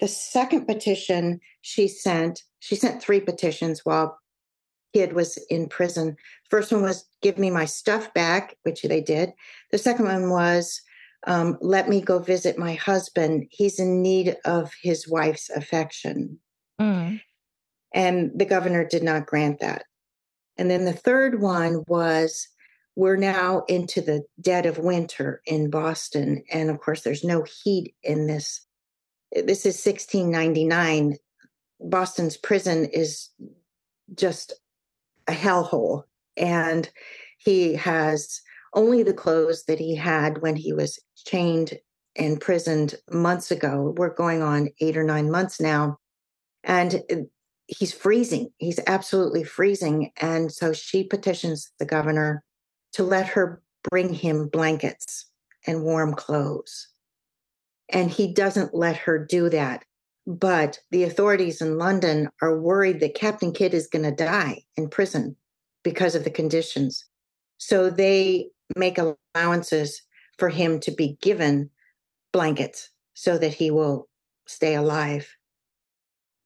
The 0.00 0.08
second 0.08 0.66
petition 0.66 1.40
she 1.60 1.86
sent, 1.86 2.42
she 2.58 2.74
sent 2.74 3.00
three 3.00 3.20
petitions 3.20 3.84
while 3.84 4.18
Kidd 4.94 5.12
was 5.12 5.36
in 5.48 5.68
prison. 5.68 6.16
First 6.50 6.72
one 6.72 6.82
was 6.82 7.04
give 7.22 7.38
me 7.38 7.50
my 7.50 7.64
stuff 7.64 8.12
back, 8.12 8.56
which 8.62 8.82
they 8.82 9.00
did. 9.00 9.32
The 9.70 9.78
second 9.78 10.06
one 10.06 10.30
was 10.30 10.80
um, 11.26 11.56
let 11.60 11.88
me 11.88 12.00
go 12.00 12.18
visit 12.18 12.58
my 12.58 12.74
husband. 12.74 13.46
He's 13.50 13.78
in 13.78 14.02
need 14.02 14.36
of 14.44 14.72
his 14.82 15.08
wife's 15.08 15.50
affection. 15.50 16.38
Mm. 16.80 17.20
And 17.94 18.30
the 18.34 18.44
governor 18.44 18.84
did 18.84 19.02
not 19.02 19.26
grant 19.26 19.60
that. 19.60 19.84
And 20.56 20.70
then 20.70 20.84
the 20.84 20.92
third 20.92 21.40
one 21.40 21.82
was 21.86 22.48
we're 22.94 23.16
now 23.16 23.64
into 23.68 24.00
the 24.00 24.22
dead 24.40 24.66
of 24.66 24.78
winter 24.78 25.40
in 25.46 25.70
Boston. 25.70 26.42
And 26.52 26.70
of 26.70 26.80
course, 26.80 27.02
there's 27.02 27.24
no 27.24 27.44
heat 27.62 27.94
in 28.02 28.26
this. 28.26 28.66
This 29.32 29.64
is 29.64 29.84
1699. 29.84 31.16
Boston's 31.80 32.36
prison 32.36 32.84
is 32.86 33.30
just 34.14 34.52
a 35.26 35.32
hellhole. 35.32 36.04
And 36.36 36.90
he 37.38 37.74
has 37.74 38.40
only 38.74 39.02
the 39.02 39.14
clothes 39.14 39.64
that 39.64 39.78
he 39.78 39.94
had 39.94 40.42
when 40.42 40.56
he 40.56 40.72
was 40.72 40.98
chained 41.16 41.78
and 42.16 42.32
imprisoned 42.32 42.94
months 43.10 43.50
ago. 43.50 43.94
We're 43.96 44.14
going 44.14 44.42
on 44.42 44.68
eight 44.80 44.96
or 44.96 45.04
nine 45.04 45.30
months 45.30 45.60
now. 45.60 45.98
And 46.64 47.02
he's 47.78 47.92
freezing. 47.92 48.50
He's 48.58 48.80
absolutely 48.86 49.44
freezing. 49.44 50.12
And 50.18 50.52
so 50.52 50.72
she 50.72 51.04
petitions 51.04 51.70
the 51.78 51.86
governor 51.86 52.44
to 52.92 53.02
let 53.02 53.26
her 53.28 53.62
bring 53.90 54.12
him 54.12 54.48
blankets 54.48 55.26
and 55.66 55.82
warm 55.82 56.14
clothes. 56.14 56.88
And 57.88 58.10
he 58.10 58.32
doesn't 58.32 58.74
let 58.74 58.96
her 58.96 59.18
do 59.18 59.48
that. 59.50 59.84
But 60.26 60.78
the 60.90 61.02
authorities 61.04 61.60
in 61.60 61.78
London 61.78 62.28
are 62.40 62.60
worried 62.60 63.00
that 63.00 63.14
Captain 63.14 63.52
Kidd 63.52 63.74
is 63.74 63.88
going 63.88 64.04
to 64.04 64.12
die 64.12 64.62
in 64.76 64.88
prison 64.88 65.36
because 65.82 66.14
of 66.14 66.24
the 66.24 66.30
conditions. 66.30 67.04
So 67.58 67.90
they 67.90 68.48
make 68.76 68.98
allowances 68.98 70.02
for 70.38 70.48
him 70.48 70.78
to 70.80 70.90
be 70.90 71.18
given 71.20 71.70
blankets 72.32 72.90
so 73.14 73.36
that 73.38 73.54
he 73.54 73.70
will 73.70 74.08
stay 74.46 74.74
alive. 74.74 75.28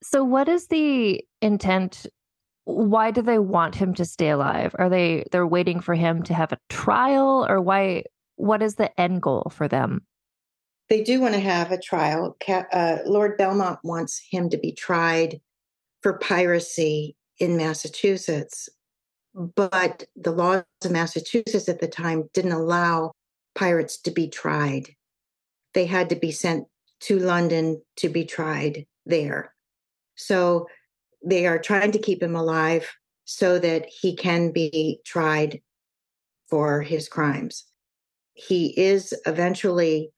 So, 0.08 0.22
what 0.22 0.48
is 0.48 0.68
the 0.68 1.24
intent? 1.42 2.06
Why 2.64 3.10
do 3.10 3.22
they 3.22 3.40
want 3.40 3.74
him 3.74 3.92
to 3.94 4.04
stay 4.04 4.30
alive? 4.30 4.72
Are 4.78 4.88
they 4.88 5.24
they're 5.32 5.46
waiting 5.46 5.80
for 5.80 5.94
him 5.94 6.22
to 6.24 6.34
have 6.34 6.52
a 6.52 6.58
trial, 6.68 7.44
or 7.48 7.60
why? 7.60 8.04
What 8.36 8.62
is 8.62 8.76
the 8.76 8.98
end 9.00 9.22
goal 9.22 9.50
for 9.52 9.66
them? 9.66 10.06
They 10.88 11.02
do 11.02 11.20
want 11.20 11.34
to 11.34 11.40
have 11.40 11.72
a 11.72 11.80
trial. 11.80 12.36
Uh, 12.48 12.98
Lord 13.04 13.36
Bellomont 13.36 13.78
wants 13.82 14.22
him 14.30 14.48
to 14.50 14.56
be 14.56 14.70
tried 14.70 15.40
for 16.02 16.18
piracy 16.18 17.16
in 17.40 17.56
Massachusetts, 17.56 18.68
but 19.34 20.04
the 20.14 20.30
laws 20.30 20.62
of 20.84 20.92
Massachusetts 20.92 21.68
at 21.68 21.80
the 21.80 21.88
time 21.88 22.30
didn't 22.32 22.52
allow 22.52 23.10
pirates 23.56 24.00
to 24.02 24.12
be 24.12 24.28
tried. 24.28 24.94
They 25.74 25.86
had 25.86 26.10
to 26.10 26.16
be 26.16 26.30
sent 26.30 26.68
to 27.00 27.18
London 27.18 27.82
to 27.96 28.08
be 28.08 28.24
tried 28.24 28.86
there. 29.04 29.55
So 30.16 30.66
they 31.24 31.46
are 31.46 31.58
trying 31.58 31.92
to 31.92 31.98
keep 31.98 32.22
him 32.22 32.36
alive 32.36 32.88
so 33.24 33.58
that 33.58 33.86
he 33.86 34.14
can 34.14 34.52
be 34.52 35.00
tried 35.04 35.60
for 36.48 36.82
his 36.82 37.08
crimes. 37.08 37.64
He 38.34 38.78
is 38.78 39.14
eventually 39.26 40.12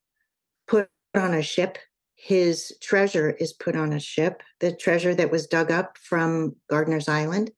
put 0.67 0.89
on 1.15 1.35
a 1.35 1.43
ship. 1.43 1.79
His 2.17 2.77
treasure 2.83 3.31
is 3.31 3.53
put 3.53 3.77
on 3.77 3.93
a 3.93 4.01
ship. 4.01 4.43
The 4.61 4.75
treasure 4.75 5.15
that 5.15 5.31
was 5.31 5.47
dug 5.47 5.71
up 5.71 5.97
from 5.99 6.57
Gardiner's 6.69 7.09
Island 7.09 7.51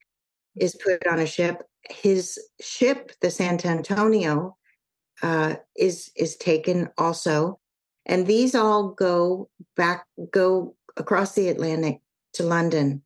is 0.57 0.77
put 0.77 1.07
on 1.07 1.19
a 1.19 1.27
ship. 1.27 1.63
His 1.89 2.39
ship, 2.61 3.13
the 3.21 3.31
San 3.31 3.59
Antonio, 3.65 4.57
uh, 5.23 5.57
is 5.77 6.11
is 6.17 6.37
taken 6.37 6.89
also, 6.97 7.59
and 8.07 8.27
these 8.27 8.55
all 8.55 8.89
go 8.89 9.49
back 9.77 10.05
go 10.31 10.77
across 10.97 11.35
the 11.35 11.49
Atlantic 11.49 12.01
to 12.35 12.43
London. 12.43 13.03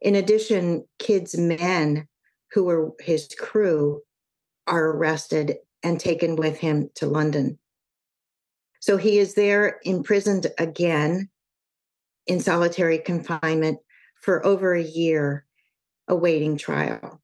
In 0.00 0.14
addition, 0.14 0.86
Kidd's 0.98 1.36
men, 1.36 2.08
who 2.52 2.64
were 2.64 2.92
his 3.00 3.28
crew, 3.38 4.02
are 4.66 4.90
arrested 4.90 5.56
and 5.82 5.98
taken 5.98 6.36
with 6.36 6.58
him 6.58 6.90
to 6.94 7.06
London. 7.06 7.58
So 8.80 8.96
he 8.96 9.18
is 9.18 9.34
there 9.34 9.80
imprisoned 9.84 10.46
again 10.58 11.28
in 12.26 12.40
solitary 12.40 12.98
confinement 12.98 13.78
for 14.22 14.44
over 14.44 14.74
a 14.74 14.82
year, 14.82 15.44
awaiting 16.08 16.56
trial. 16.56 17.20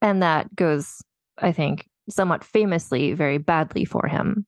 And 0.00 0.22
that 0.22 0.54
goes, 0.54 1.00
I 1.38 1.52
think, 1.52 1.88
somewhat 2.08 2.44
famously 2.44 3.14
very 3.14 3.38
badly 3.38 3.84
for 3.84 4.06
him. 4.06 4.46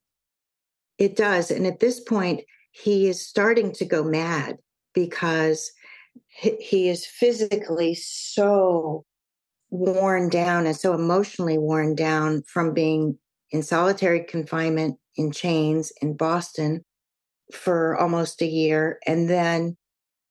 It 0.99 1.17
does. 1.17 1.51
And 1.51 1.67
at 1.67 1.81
this 1.81 2.01
point, 2.01 2.43
he 2.71 3.09
is 3.09 3.27
starting 3.27 3.73
to 3.73 3.85
go 3.85 4.05
mad 4.05 4.59
because 4.95 5.73
he 6.29 6.89
is 6.89 7.07
physically 7.07 7.95
so 7.95 9.05
worn 9.71 10.29
down 10.29 10.67
and 10.67 10.77
so 10.77 10.95
emotionally 10.95 11.59
worn 11.59 11.95
down 11.95 12.43
from 12.47 12.73
being 12.73 13.19
in 13.51 13.63
solitary 13.63 14.25
confinement 14.25 14.99
in 15.17 15.33
chains 15.33 15.93
in 16.01 16.17
Boston 16.17 16.85
for 17.53 17.97
almost 17.97 18.43
a 18.43 18.47
year 18.47 18.99
and 19.07 19.29
then 19.29 19.77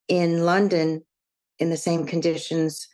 in 0.08 0.46
London 0.46 1.04
in 1.60 1.70
the 1.70 1.78
same 1.78 2.06
conditions 2.06 2.88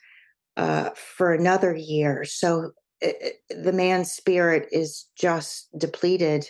uh, 0.58 0.89
for 0.96 1.34
another 1.34 1.76
year. 1.76 2.24
So 2.26 2.72
it, 3.00 3.38
the 3.50 3.74
man's 3.74 4.12
spirit 4.12 4.68
is 4.72 5.08
just 5.18 5.68
depleted. 5.78 6.48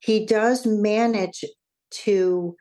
He 0.00 0.26
does 0.26 0.66
manage 0.66 1.44
to 1.90 2.56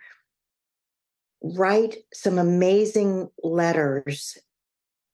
write 1.41 1.97
some 2.13 2.37
amazing 2.37 3.29
letters 3.43 4.37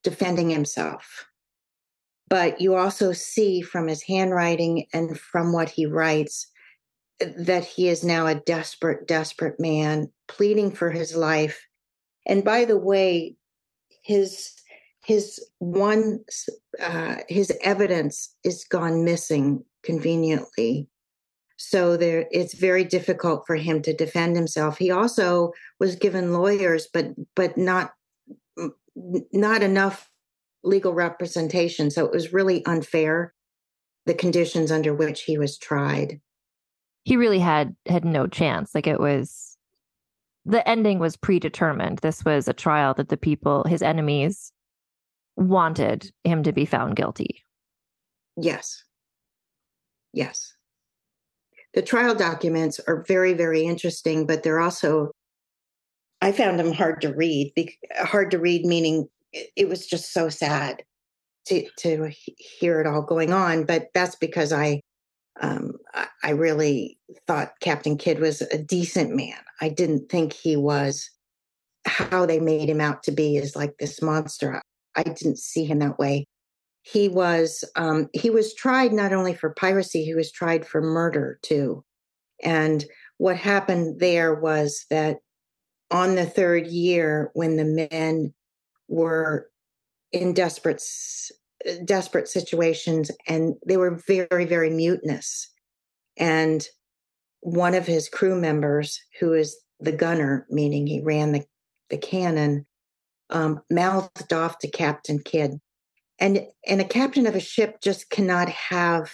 defending 0.03 0.49
himself. 0.49 1.25
But 2.27 2.59
you 2.59 2.75
also 2.75 3.11
see 3.11 3.61
from 3.61 3.87
his 3.87 4.01
handwriting 4.03 4.87
and 4.93 5.19
from 5.19 5.53
what 5.53 5.69
he 5.69 5.85
writes 5.85 6.47
that 7.19 7.63
he 7.63 7.87
is 7.87 8.03
now 8.03 8.27
a 8.27 8.35
desperate, 8.35 9.07
desperate 9.07 9.59
man 9.59 10.11
pleading 10.27 10.71
for 10.71 10.91
his 10.91 11.15
life. 11.15 11.65
And 12.25 12.43
by 12.43 12.65
the 12.65 12.77
way, 12.77 13.35
his 14.03 14.51
his 15.03 15.39
one 15.59 16.19
uh, 16.81 17.17
his 17.29 17.53
evidence 17.61 18.35
is 18.43 18.65
gone 18.65 19.05
missing 19.05 19.63
conveniently 19.83 20.89
so 21.69 21.97
there 21.97 22.25
it's 22.31 22.53
very 22.53 22.83
difficult 22.83 23.45
for 23.47 23.55
him 23.55 23.81
to 23.81 23.93
defend 23.93 24.35
himself. 24.35 24.77
He 24.77 24.91
also 24.91 25.51
was 25.79 25.95
given 25.95 26.33
lawyers 26.33 26.87
but 26.93 27.13
but 27.35 27.57
not 27.57 27.93
not 29.33 29.63
enough 29.63 30.09
legal 30.63 30.93
representation. 30.93 31.91
So 31.91 32.05
it 32.05 32.11
was 32.11 32.33
really 32.33 32.65
unfair 32.65 33.33
the 34.05 34.13
conditions 34.13 34.71
under 34.71 34.93
which 34.93 35.23
he 35.23 35.37
was 35.37 35.57
tried. 35.57 36.21
He 37.03 37.17
really 37.17 37.39
had 37.39 37.75
had 37.87 38.05
no 38.05 38.27
chance. 38.27 38.75
Like 38.75 38.87
it 38.87 38.99
was 38.99 39.57
the 40.45 40.67
ending 40.67 40.99
was 40.99 41.17
predetermined. 41.17 41.99
This 41.99 42.23
was 42.23 42.47
a 42.47 42.53
trial 42.53 42.93
that 42.95 43.09
the 43.09 43.17
people 43.17 43.63
his 43.63 43.81
enemies 43.81 44.51
wanted 45.35 46.11
him 46.23 46.43
to 46.43 46.53
be 46.53 46.65
found 46.65 46.95
guilty. 46.95 47.43
Yes. 48.37 48.83
Yes 50.13 50.54
the 51.75 51.81
trial 51.81 52.15
documents 52.15 52.79
are 52.87 53.03
very, 53.07 53.33
very 53.33 53.63
interesting, 53.63 54.25
but 54.25 54.41
they're 54.41 54.61
also, 54.61 55.11
I 56.21 56.31
found 56.31 56.57
them 56.57 56.71
hard 56.71 57.01
to 57.01 57.13
read. 57.13 57.53
Hard 57.97 58.31
to 58.31 58.39
read, 58.39 58.65
meaning 58.65 59.07
it 59.33 59.67
was 59.67 59.85
just 59.85 60.13
so 60.13 60.29
sad 60.29 60.81
to 61.47 61.67
to 61.79 62.09
hear 62.37 62.79
it 62.79 62.87
all 62.87 63.01
going 63.01 63.33
on. 63.33 63.65
But 63.65 63.89
that's 63.93 64.15
because 64.15 64.53
I, 64.53 64.81
um, 65.41 65.73
I 66.23 66.31
really 66.31 66.97
thought 67.27 67.59
Captain 67.59 67.97
Kidd 67.97 68.19
was 68.19 68.41
a 68.41 68.57
decent 68.57 69.13
man. 69.13 69.37
I 69.59 69.67
didn't 69.67 70.09
think 70.09 70.31
he 70.31 70.55
was 70.55 71.09
how 71.85 72.25
they 72.25 72.39
made 72.39 72.69
him 72.69 72.81
out 72.81 73.03
to 73.03 73.11
be 73.11 73.35
is 73.35 73.55
like 73.55 73.75
this 73.79 74.01
monster. 74.01 74.61
I 74.95 75.03
didn't 75.03 75.37
see 75.37 75.65
him 75.65 75.79
that 75.79 75.99
way 75.99 76.25
he 76.85 77.09
was 77.09 77.63
um, 77.75 78.09
he 78.13 78.29
was 78.29 78.53
tried 78.53 78.93
not 78.93 79.11
only 79.11 79.33
for 79.33 79.49
piracy 79.49 80.05
he 80.05 80.13
was 80.13 80.31
tried 80.31 80.65
for 80.67 80.81
murder 80.81 81.39
too. 81.41 81.83
And 82.43 82.85
what 83.17 83.37
happened 83.37 83.99
there 83.99 84.35
was 84.35 84.85
that 84.91 85.17
on 85.89 86.13
the 86.13 86.27
third 86.27 86.67
year 86.67 87.31
when 87.33 87.57
the 87.57 87.87
men 87.91 88.33
were 88.87 89.49
in 90.11 90.33
desperate 90.33 90.83
desperate 91.85 92.27
situations 92.27 93.09
and 93.27 93.55
they 93.65 93.77
were 93.77 93.99
very 94.07 94.45
very 94.45 94.69
mutinous. 94.69 95.51
And 96.17 96.63
one 97.41 97.73
of 97.73 97.87
his 97.87 98.09
crew 98.09 98.39
members 98.39 98.99
who 99.19 99.33
is 99.33 99.57
the 99.79 99.91
gunner 99.91 100.45
meaning 100.51 100.85
he 100.85 101.01
ran 101.01 101.31
the, 101.31 101.43
the 101.89 101.97
cannon 101.97 102.67
um, 103.31 103.59
mouthed 103.71 104.31
off 104.31 104.59
to 104.59 104.69
captain 104.69 105.17
kidd 105.17 105.59
and 106.19 106.45
and 106.65 106.81
a 106.81 106.85
captain 106.85 107.25
of 107.25 107.35
a 107.35 107.39
ship 107.39 107.81
just 107.81 108.09
cannot 108.09 108.49
have 108.49 109.11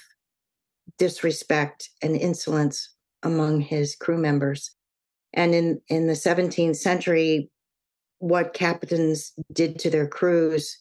disrespect 0.98 1.90
and 2.02 2.16
insolence 2.16 2.94
among 3.24 3.62
his 3.62 3.96
crew 3.96 4.18
members. 4.18 4.72
And 5.34 5.56
in 5.56 5.82
in 5.88 6.08
the 6.08 6.14
17th 6.14 6.76
century 6.76 7.50
what 8.20 8.54
captains 8.54 9.34
did 9.52 9.80
to 9.80 9.90
their 9.90 10.08
crews 10.08 10.78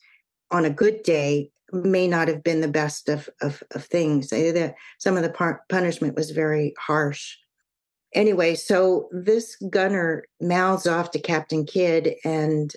on 0.51 0.67
a 0.67 0.71
good 0.71 1.03
day 1.03 1.51
may 1.73 2.07
not 2.07 2.29
have 2.29 2.43
been 2.43 2.61
the 2.61 2.69
best 2.69 3.09
of 3.09 3.29
of, 3.41 3.63
of 3.75 3.85
things. 3.85 4.33
Some 4.99 5.17
of 5.17 5.23
the 5.23 5.59
punishment 5.69 6.17
was 6.17 6.33
very 6.33 6.75
harsh. 6.79 7.37
Anyway 8.15 8.57
so 8.57 9.09
this 9.13 9.57
gunner 9.71 10.25
mouths 10.41 10.87
off 10.87 11.13
to 11.13 11.19
captain 11.19 11.65
kidd 11.65 12.15
and 12.25 12.75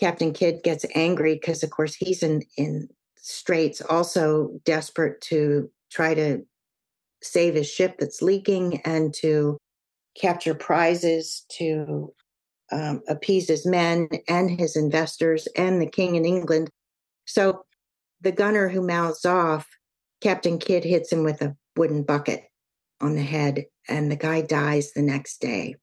Captain 0.00 0.32
Kidd 0.32 0.62
gets 0.62 0.84
angry 0.94 1.34
because, 1.34 1.62
of 1.62 1.70
course, 1.70 1.94
he's 1.94 2.22
in, 2.22 2.42
in 2.56 2.88
straits, 3.16 3.80
also 3.80 4.60
desperate 4.64 5.20
to 5.22 5.70
try 5.90 6.14
to 6.14 6.44
save 7.22 7.54
his 7.54 7.68
ship 7.68 7.96
that's 7.98 8.22
leaking 8.22 8.80
and 8.84 9.12
to 9.12 9.58
capture 10.16 10.54
prizes 10.54 11.44
to 11.50 12.12
um, 12.70 13.00
appease 13.08 13.48
his 13.48 13.66
men 13.66 14.08
and 14.28 14.50
his 14.50 14.76
investors 14.76 15.48
and 15.56 15.80
the 15.80 15.86
king 15.86 16.16
in 16.16 16.24
England. 16.24 16.68
So 17.26 17.64
the 18.20 18.32
gunner 18.32 18.68
who 18.68 18.86
mouths 18.86 19.24
off, 19.24 19.66
Captain 20.20 20.58
Kidd 20.58 20.84
hits 20.84 21.12
him 21.12 21.24
with 21.24 21.40
a 21.42 21.56
wooden 21.76 22.02
bucket 22.02 22.44
on 23.00 23.14
the 23.14 23.22
head, 23.22 23.64
and 23.88 24.10
the 24.10 24.16
guy 24.16 24.42
dies 24.42 24.92
the 24.92 25.02
next 25.02 25.40
day. 25.40 25.76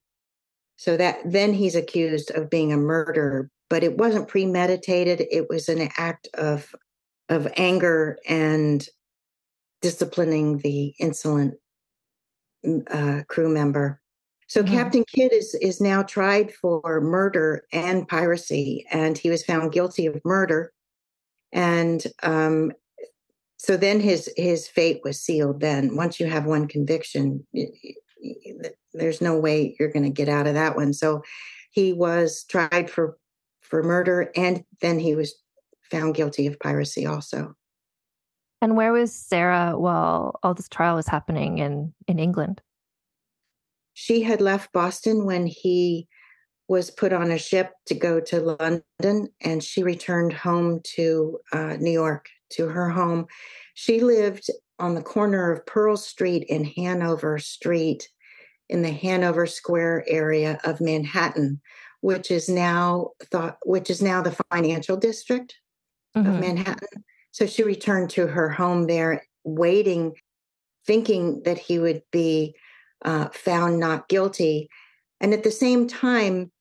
So 0.78 0.98
that 0.98 1.20
then 1.26 1.54
he's 1.54 1.76
accused 1.76 2.32
of 2.32 2.50
being 2.50 2.74
a 2.74 2.78
murderer, 2.78 3.50
but 3.70 3.84
it 3.84 3.98
wasn't 3.98 4.28
premeditated. 4.28 5.26
It 5.32 5.50
was 5.50 5.70
an 5.70 5.90
act 5.98 6.28
of 6.34 6.74
of 7.30 7.48
anger 7.58 8.20
and 8.28 8.88
disciplining 9.82 10.60
the 10.60 10.94
insolent 11.00 11.56
mm, 12.66 12.84
uh, 12.90 13.24
crew 13.26 13.50
member. 13.50 14.02
So 14.48 14.62
mm-hmm. 14.62 14.74
Captain 14.74 15.06
Kidd 15.08 15.34
is 15.34 15.56
is 15.62 15.82
now 15.82 16.04
tried 16.04 16.54
for 16.54 17.02
murder 17.02 17.66
and 17.72 18.08
piracy, 18.08 18.86
and 18.92 19.18
he 19.18 19.30
was 19.30 19.44
found 19.44 19.72
guilty 19.72 20.06
of 20.06 20.22
murder. 20.24 20.72
And 21.52 22.06
um, 22.24 22.72
so 23.58 23.78
then 23.78 24.00
his 24.00 24.30
his 24.38 24.68
fate 24.68 25.02
was 25.04 25.22
sealed. 25.22 25.62
Then 25.62 25.96
once 25.96 26.20
you 26.20 26.28
have 26.28 26.46
one 26.46 26.68
conviction, 26.68 27.46
there's 28.94 29.22
no 29.22 29.40
way 29.40 29.76
you're 29.80 29.92
going 29.92 30.04
to 30.04 30.10
get 30.10 30.30
out 30.30 30.48
of 30.48 30.54
that 30.54 30.76
one. 30.76 30.94
So 30.94 31.24
he 31.72 31.94
was 31.94 32.46
tried 32.50 32.90
for 32.90 33.18
for 33.76 33.84
murder, 33.84 34.32
and 34.38 34.64
then 34.80 35.00
he 35.00 35.16
was 35.16 35.36
found 35.92 36.16
guilty 36.16 36.48
of 36.48 36.58
piracy 36.62 37.06
also. 37.06 37.54
And 38.62 38.78
where 38.78 38.94
was 38.94 39.14
Sarah 39.14 39.78
while 39.78 40.40
all 40.42 40.54
this 40.54 40.70
trial 40.70 40.96
was 40.96 41.08
happening 41.08 41.58
in 41.58 41.94
in 42.08 42.18
England? 42.18 42.62
She 43.94 44.22
had 44.22 44.40
left 44.40 44.72
Boston 44.72 45.26
when 45.26 45.46
he 45.46 46.08
was 46.70 46.90
put 46.90 47.12
on 47.12 47.32
a 47.32 47.38
ship 47.38 47.74
to 47.88 47.96
go 47.96 48.22
to 48.22 48.56
London, 48.62 49.28
and 49.42 49.62
she 49.62 49.84
returned 49.84 50.32
home 50.32 50.80
to 50.96 51.38
uh, 51.52 51.76
New 51.78 51.92
York 51.92 52.30
to 52.52 52.68
her 52.68 52.90
home. 52.90 53.26
She 53.74 54.00
lived 54.00 54.46
on 54.80 54.96
the 54.96 55.04
corner 55.04 55.52
of 55.52 55.66
Pearl 55.66 55.98
Street 55.98 56.46
and 56.50 56.66
Hanover 56.78 57.40
Street 57.40 58.08
in 58.70 58.84
the 58.84 58.94
Hanover 58.94 59.46
Square 59.46 60.06
area 60.08 60.60
of 60.64 60.80
Manhattan, 60.80 61.60
which 62.06 62.30
is 62.30 62.48
now 62.48 63.10
thought 63.32 63.58
which 63.66 63.90
is 63.90 64.00
now 64.00 64.22
the 64.22 64.38
financial 64.52 64.96
district 64.96 65.56
mm-hmm. 66.16 66.30
of 66.30 66.40
Manhattan. 66.40 67.04
So 67.32 67.48
she 67.48 67.64
returned 67.64 68.12
to 68.12 68.28
her 68.28 68.48
home 68.48 68.86
there, 68.86 69.26
waiting, 69.44 70.14
thinking 70.86 71.42
that 71.46 71.58
he 71.58 71.80
would 71.80 72.04
be 72.12 72.56
uh, 73.04 73.30
found 73.30 73.80
not 73.80 74.08
guilty. 74.08 74.70
And 75.20 75.34
at 75.34 75.42
the 75.42 75.50
same 75.50 75.88
time, 75.88 76.52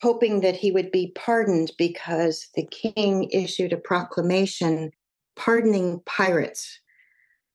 hoping 0.00 0.40
that 0.40 0.56
he 0.56 0.72
would 0.72 0.90
be 0.90 1.12
pardoned 1.14 1.72
because 1.76 2.48
the 2.54 2.64
king 2.64 3.28
issued 3.32 3.74
a 3.74 3.76
proclamation 3.76 4.92
pardoning 5.36 6.00
pirates. 6.06 6.80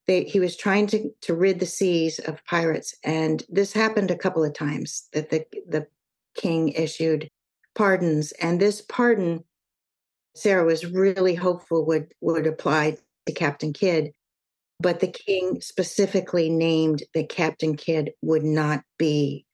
They, 0.06 0.26
he 0.26 0.40
was 0.40 0.56
trying 0.56 0.86
to, 0.88 1.10
to 1.22 1.34
rid 1.34 1.60
the 1.60 1.66
seas 1.66 2.20
of 2.20 2.46
pirates. 2.46 2.94
And 3.04 3.42
this 3.50 3.74
happened 3.74 4.12
a 4.12 4.18
couple 4.18 4.44
of 4.44 4.54
times 4.54 5.08
that 5.14 5.32
the, 5.32 5.44
the 5.68 5.88
king 6.40 6.70
issued 6.70 7.30
pardons. 7.76 8.32
And 8.34 8.60
this 8.60 8.82
pardon, 8.82 9.44
Sarah 10.36 10.66
was 10.66 10.86
really 10.86 11.36
hopeful 11.36 11.86
would, 11.86 12.14
would 12.22 12.48
apply 12.48 12.98
to 13.26 13.34
Captain 13.34 13.74
Kidd. 13.74 14.12
But 14.82 15.02
the 15.02 15.08
king 15.08 15.60
specifically 15.62 16.50
named 16.50 17.04
that 17.14 17.30
Captain 17.30 17.76
Kidd 17.76 18.12
would 18.22 18.44
not 18.44 18.82
be 18.98 19.46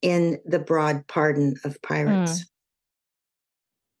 in 0.00 0.38
the 0.44 0.60
broad 0.60 1.06
pardon 1.08 1.56
of 1.64 1.82
pirates. 1.82 2.40
Mm. 2.40 2.44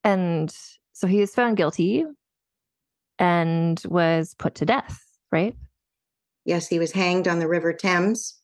And 0.04 0.56
so 0.92 1.08
he 1.08 1.18
was 1.18 1.34
found 1.34 1.56
guilty 1.56 2.04
and 3.18 3.82
was 3.88 4.34
put 4.38 4.54
to 4.56 4.64
death, 4.64 5.02
right? 5.32 5.56
Yes, 6.44 6.68
he 6.68 6.78
was 6.78 6.92
hanged 6.92 7.26
on 7.26 7.40
the 7.40 7.48
River 7.48 7.72
Thames, 7.72 8.40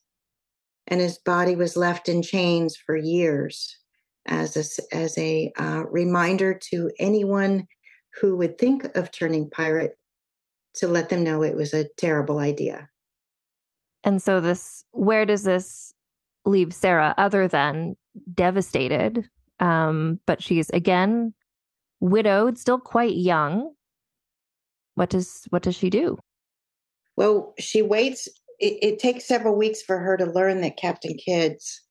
and 0.87 0.99
his 0.99 1.17
body 1.19 1.55
was 1.55 1.77
left 1.77 2.09
in 2.09 2.21
chains 2.21 2.75
for 2.75 2.95
years 2.95 3.77
as 4.27 4.55
a, 4.57 4.95
as 4.95 5.17
a 5.17 5.51
uh, 5.57 5.83
reminder 5.89 6.53
to 6.71 6.91
anyone 6.99 7.67
who 8.19 8.37
would 8.37 8.57
think 8.57 8.85
of 8.95 9.11
turning 9.11 9.49
pirate 9.49 9.97
to 10.75 10.87
let 10.87 11.09
them 11.09 11.23
know 11.23 11.43
it 11.43 11.55
was 11.55 11.73
a 11.73 11.87
terrible 11.97 12.39
idea. 12.39 12.89
And 14.03 14.21
so, 14.21 14.41
this 14.41 14.83
where 14.91 15.25
does 15.25 15.43
this 15.43 15.93
leave 16.45 16.73
Sarah 16.73 17.13
other 17.17 17.47
than 17.47 17.95
devastated? 18.33 19.29
Um, 19.59 20.19
but 20.25 20.41
she's 20.43 20.69
again 20.71 21.33
widowed, 22.01 22.57
still 22.57 22.79
quite 22.79 23.15
young, 23.15 23.71
what 24.95 25.09
does 25.09 25.45
what 25.49 25.63
does 25.63 25.75
she 25.75 25.89
do? 25.89 26.17
Well, 27.15 27.53
she 27.59 27.81
waits. 27.81 28.27
It, 28.59 28.77
it 28.81 28.99
takes 28.99 29.27
several 29.27 29.55
weeks 29.55 29.81
for 29.81 29.99
her 29.99 30.17
to 30.17 30.25
learn 30.25 30.61
that 30.61 30.77
Captain 30.77 31.15
Kidd's 31.15 31.81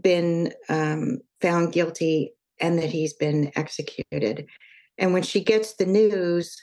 been 0.00 0.52
um, 0.68 1.18
found 1.40 1.72
guilty 1.72 2.32
and 2.60 2.78
that 2.78 2.90
he's 2.90 3.14
been 3.14 3.50
executed. 3.56 4.46
And 4.98 5.12
when 5.12 5.22
she 5.22 5.42
gets 5.42 5.74
the 5.74 5.86
news, 5.86 6.56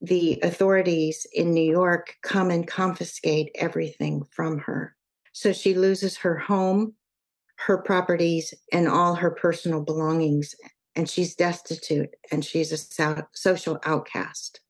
the 0.00 0.38
authorities 0.42 1.26
in 1.32 1.52
New 1.52 1.70
York 1.70 2.14
come 2.22 2.50
and 2.50 2.66
confiscate 2.66 3.50
everything 3.54 4.24
from 4.32 4.58
her. 4.58 4.94
So 5.32 5.52
she 5.52 5.74
loses 5.74 6.18
her 6.18 6.36
home, 6.36 6.94
her 7.56 7.78
properties, 7.78 8.52
and 8.72 8.88
all 8.88 9.14
her 9.14 9.30
personal 9.30 9.82
belongings. 9.82 10.54
And 10.96 11.08
she's 11.08 11.34
destitute 11.34 12.10
and 12.30 12.44
she's 12.44 12.72
a 12.72 13.26
social 13.32 13.80
outcast 13.84 14.60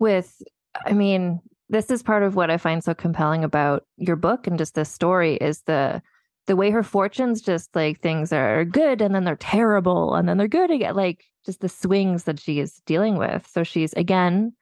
with 0.00 0.42
i 0.84 0.92
mean 0.92 1.40
this 1.70 1.90
is 1.90 2.02
part 2.02 2.22
of 2.22 2.36
what 2.36 2.50
i 2.50 2.56
find 2.58 2.84
so 2.84 2.92
compelling 2.92 3.42
about 3.44 3.86
your 3.96 4.16
book 4.16 4.46
and 4.46 4.58
just 4.58 4.74
this 4.74 4.92
story 4.92 5.36
is 5.36 5.62
the 5.62 6.02
the 6.46 6.56
way 6.56 6.70
her 6.70 6.82
fortunes 6.82 7.40
just 7.40 7.74
like 7.76 8.00
things 8.00 8.32
are 8.32 8.64
good 8.64 9.00
and 9.00 9.14
then 9.14 9.24
they're 9.24 9.36
terrible 9.36 10.14
and 10.14 10.28
then 10.28 10.36
they're 10.36 10.48
good 10.48 10.70
again 10.70 10.94
like 10.94 11.24
just 11.46 11.60
the 11.60 11.68
swings 11.68 12.24
that 12.24 12.40
she 12.40 12.60
is 12.60 12.82
dealing 12.86 13.16
with. 13.16 13.48
So 13.50 13.62
she's 13.62 13.92
again 13.94 14.52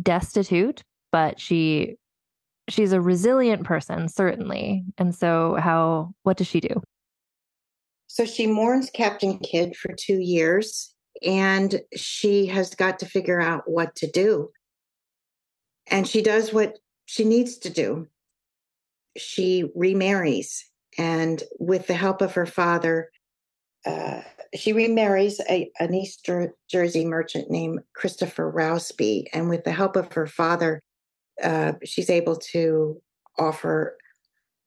destitute 0.00 0.82
but 1.10 1.38
she 1.38 1.96
she's 2.68 2.92
a 2.92 3.00
resilient 3.00 3.64
person 3.64 4.08
certainly. 4.08 4.84
And 4.96 5.14
so 5.14 5.56
how 5.60 6.14
what 6.22 6.36
does 6.36 6.46
she 6.46 6.60
do? 6.60 6.82
So 8.06 8.24
she 8.24 8.46
mourns 8.46 8.90
captain 8.90 9.38
kidd 9.38 9.76
for 9.76 9.92
two 9.94 10.18
years 10.18 10.94
and 11.22 11.80
she 11.94 12.46
has 12.46 12.74
got 12.74 12.98
to 13.00 13.06
figure 13.06 13.40
out 13.40 13.64
what 13.66 13.94
to 13.96 14.10
do. 14.10 14.50
And 15.88 16.06
she 16.06 16.22
does 16.22 16.52
what 16.52 16.78
she 17.06 17.24
needs 17.24 17.58
to 17.58 17.70
do. 17.70 18.08
She 19.16 19.70
remarries, 19.74 20.64
and 20.96 21.42
with 21.58 21.86
the 21.86 21.94
help 21.94 22.22
of 22.22 22.34
her 22.34 22.46
father, 22.46 23.10
uh, 23.84 24.22
she 24.54 24.72
remarries 24.72 25.40
a, 25.48 25.70
an 25.80 25.94
East 25.94 26.28
Jersey 26.70 27.04
merchant 27.04 27.50
named 27.50 27.80
Christopher 27.94 28.50
Rousby. 28.50 29.26
And 29.32 29.50
with 29.50 29.64
the 29.64 29.72
help 29.72 29.96
of 29.96 30.12
her 30.12 30.26
father, 30.26 30.82
uh, 31.42 31.72
she's 31.84 32.10
able 32.10 32.36
to 32.52 33.02
offer 33.38 33.96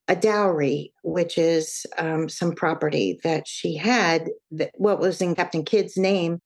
a 0.07 0.15
dowry, 0.15 0.93
which 1.03 1.37
is 1.37 1.85
um, 1.97 2.29
some 2.29 2.51
property 2.51 3.19
that 3.23 3.47
she 3.47 3.75
had, 3.75 4.29
that, 4.51 4.71
what 4.75 4.99
was 4.99 5.21
in 5.21 5.33
Captain 5.35 5.63
Kidd's 5.63 5.97
name, 5.97 6.39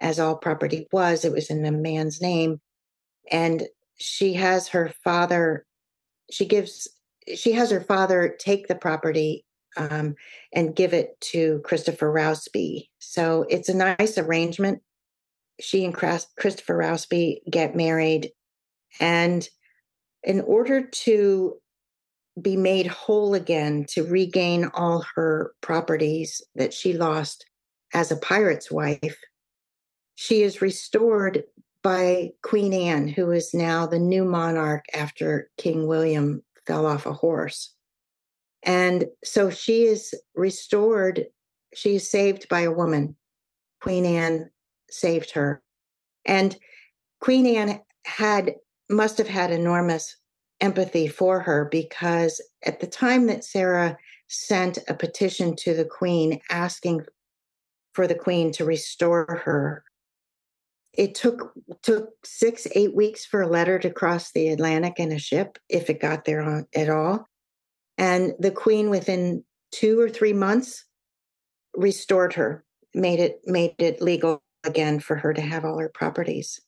as 0.00 0.18
all 0.18 0.36
property 0.36 0.88
was, 0.92 1.24
it 1.24 1.32
was 1.32 1.50
in 1.50 1.62
the 1.62 1.70
man's 1.70 2.20
name. 2.20 2.60
And 3.30 3.64
she 3.96 4.34
has 4.34 4.68
her 4.68 4.92
father, 5.02 5.66
she 6.30 6.46
gives, 6.46 6.88
she 7.34 7.52
has 7.52 7.70
her 7.70 7.80
father 7.80 8.36
take 8.38 8.68
the 8.68 8.74
property 8.74 9.44
um, 9.76 10.14
and 10.52 10.76
give 10.76 10.92
it 10.92 11.20
to 11.20 11.60
Christopher 11.64 12.12
Rousby. 12.12 12.88
So 12.98 13.46
it's 13.48 13.68
a 13.68 13.76
nice 13.76 14.18
arrangement. 14.18 14.82
She 15.60 15.84
and 15.84 15.94
Christopher 15.94 16.78
Rousby 16.78 17.38
get 17.50 17.76
married. 17.76 18.30
And 19.00 19.48
in 20.22 20.40
order 20.40 20.82
to 20.82 21.56
be 22.40 22.56
made 22.56 22.86
whole 22.86 23.34
again, 23.34 23.86
to 23.90 24.04
regain 24.04 24.70
all 24.74 25.04
her 25.14 25.52
properties 25.60 26.42
that 26.56 26.74
she 26.74 26.92
lost 26.92 27.46
as 27.92 28.10
a 28.10 28.16
pirate's 28.16 28.70
wife, 28.70 29.16
she 30.16 30.42
is 30.42 30.62
restored 30.62 31.44
by 31.84 32.32
Queen 32.42 32.72
Anne, 32.72 33.06
who 33.06 33.30
is 33.30 33.52
now 33.52 33.86
the 33.86 33.98
new 33.98 34.24
monarch 34.24 34.86
after 34.94 35.50
King 35.58 35.86
William 35.86 36.42
fell 36.66 36.86
off 36.86 37.04
a 37.04 37.12
horse. 37.12 37.74
And 38.62 39.04
so 39.22 39.50
she 39.50 39.84
is 39.84 40.14
restored. 40.34 41.26
She 41.74 41.96
is 41.96 42.10
saved 42.10 42.48
by 42.48 42.60
a 42.60 42.72
woman. 42.72 43.16
Queen 43.82 44.06
Anne 44.06 44.50
saved 44.90 45.30
her. 45.32 45.62
And 46.24 46.56
Queen 47.20 47.46
Anne 47.46 47.82
had, 48.06 48.54
must 48.88 49.18
have 49.18 49.28
had 49.28 49.50
enormous 49.50 50.16
empathy 50.62 51.06
for 51.06 51.40
her 51.40 51.66
because 51.70 52.40
at 52.64 52.80
the 52.80 52.86
time 52.86 53.26
that 53.26 53.44
Sarah 53.44 53.98
sent 54.28 54.78
a 54.88 54.94
petition 54.94 55.54
to 55.56 55.74
the 55.74 55.84
Queen 55.84 56.40
asking 56.48 57.04
for 57.92 58.06
the 58.06 58.14
Queen 58.14 58.52
to 58.52 58.64
restore 58.64 59.42
her, 59.44 59.84
it 60.96 61.14
took 61.14 61.52
took 61.82 62.10
six 62.24 62.66
eight 62.74 62.94
weeks 62.94 63.24
for 63.24 63.42
a 63.42 63.48
letter 63.48 63.78
to 63.78 63.90
cross 63.90 64.32
the 64.32 64.48
Atlantic 64.48 64.94
in 64.98 65.12
a 65.12 65.18
ship 65.18 65.58
if 65.68 65.90
it 65.90 66.00
got 66.00 66.24
there 66.24 66.42
on, 66.42 66.66
at 66.74 66.88
all, 66.88 67.28
and 67.98 68.32
the 68.38 68.50
Queen 68.50 68.90
within 68.90 69.44
two 69.72 70.00
or 70.00 70.08
three 70.08 70.32
months 70.32 70.84
restored 71.74 72.34
her, 72.34 72.64
made 72.94 73.20
it 73.20 73.40
made 73.44 73.74
it 73.78 74.00
legal 74.00 74.42
again 74.64 75.00
for 75.00 75.16
her 75.16 75.34
to 75.34 75.42
have 75.42 75.64
all 75.64 75.78
her 75.78 75.88
properties. 75.88 76.60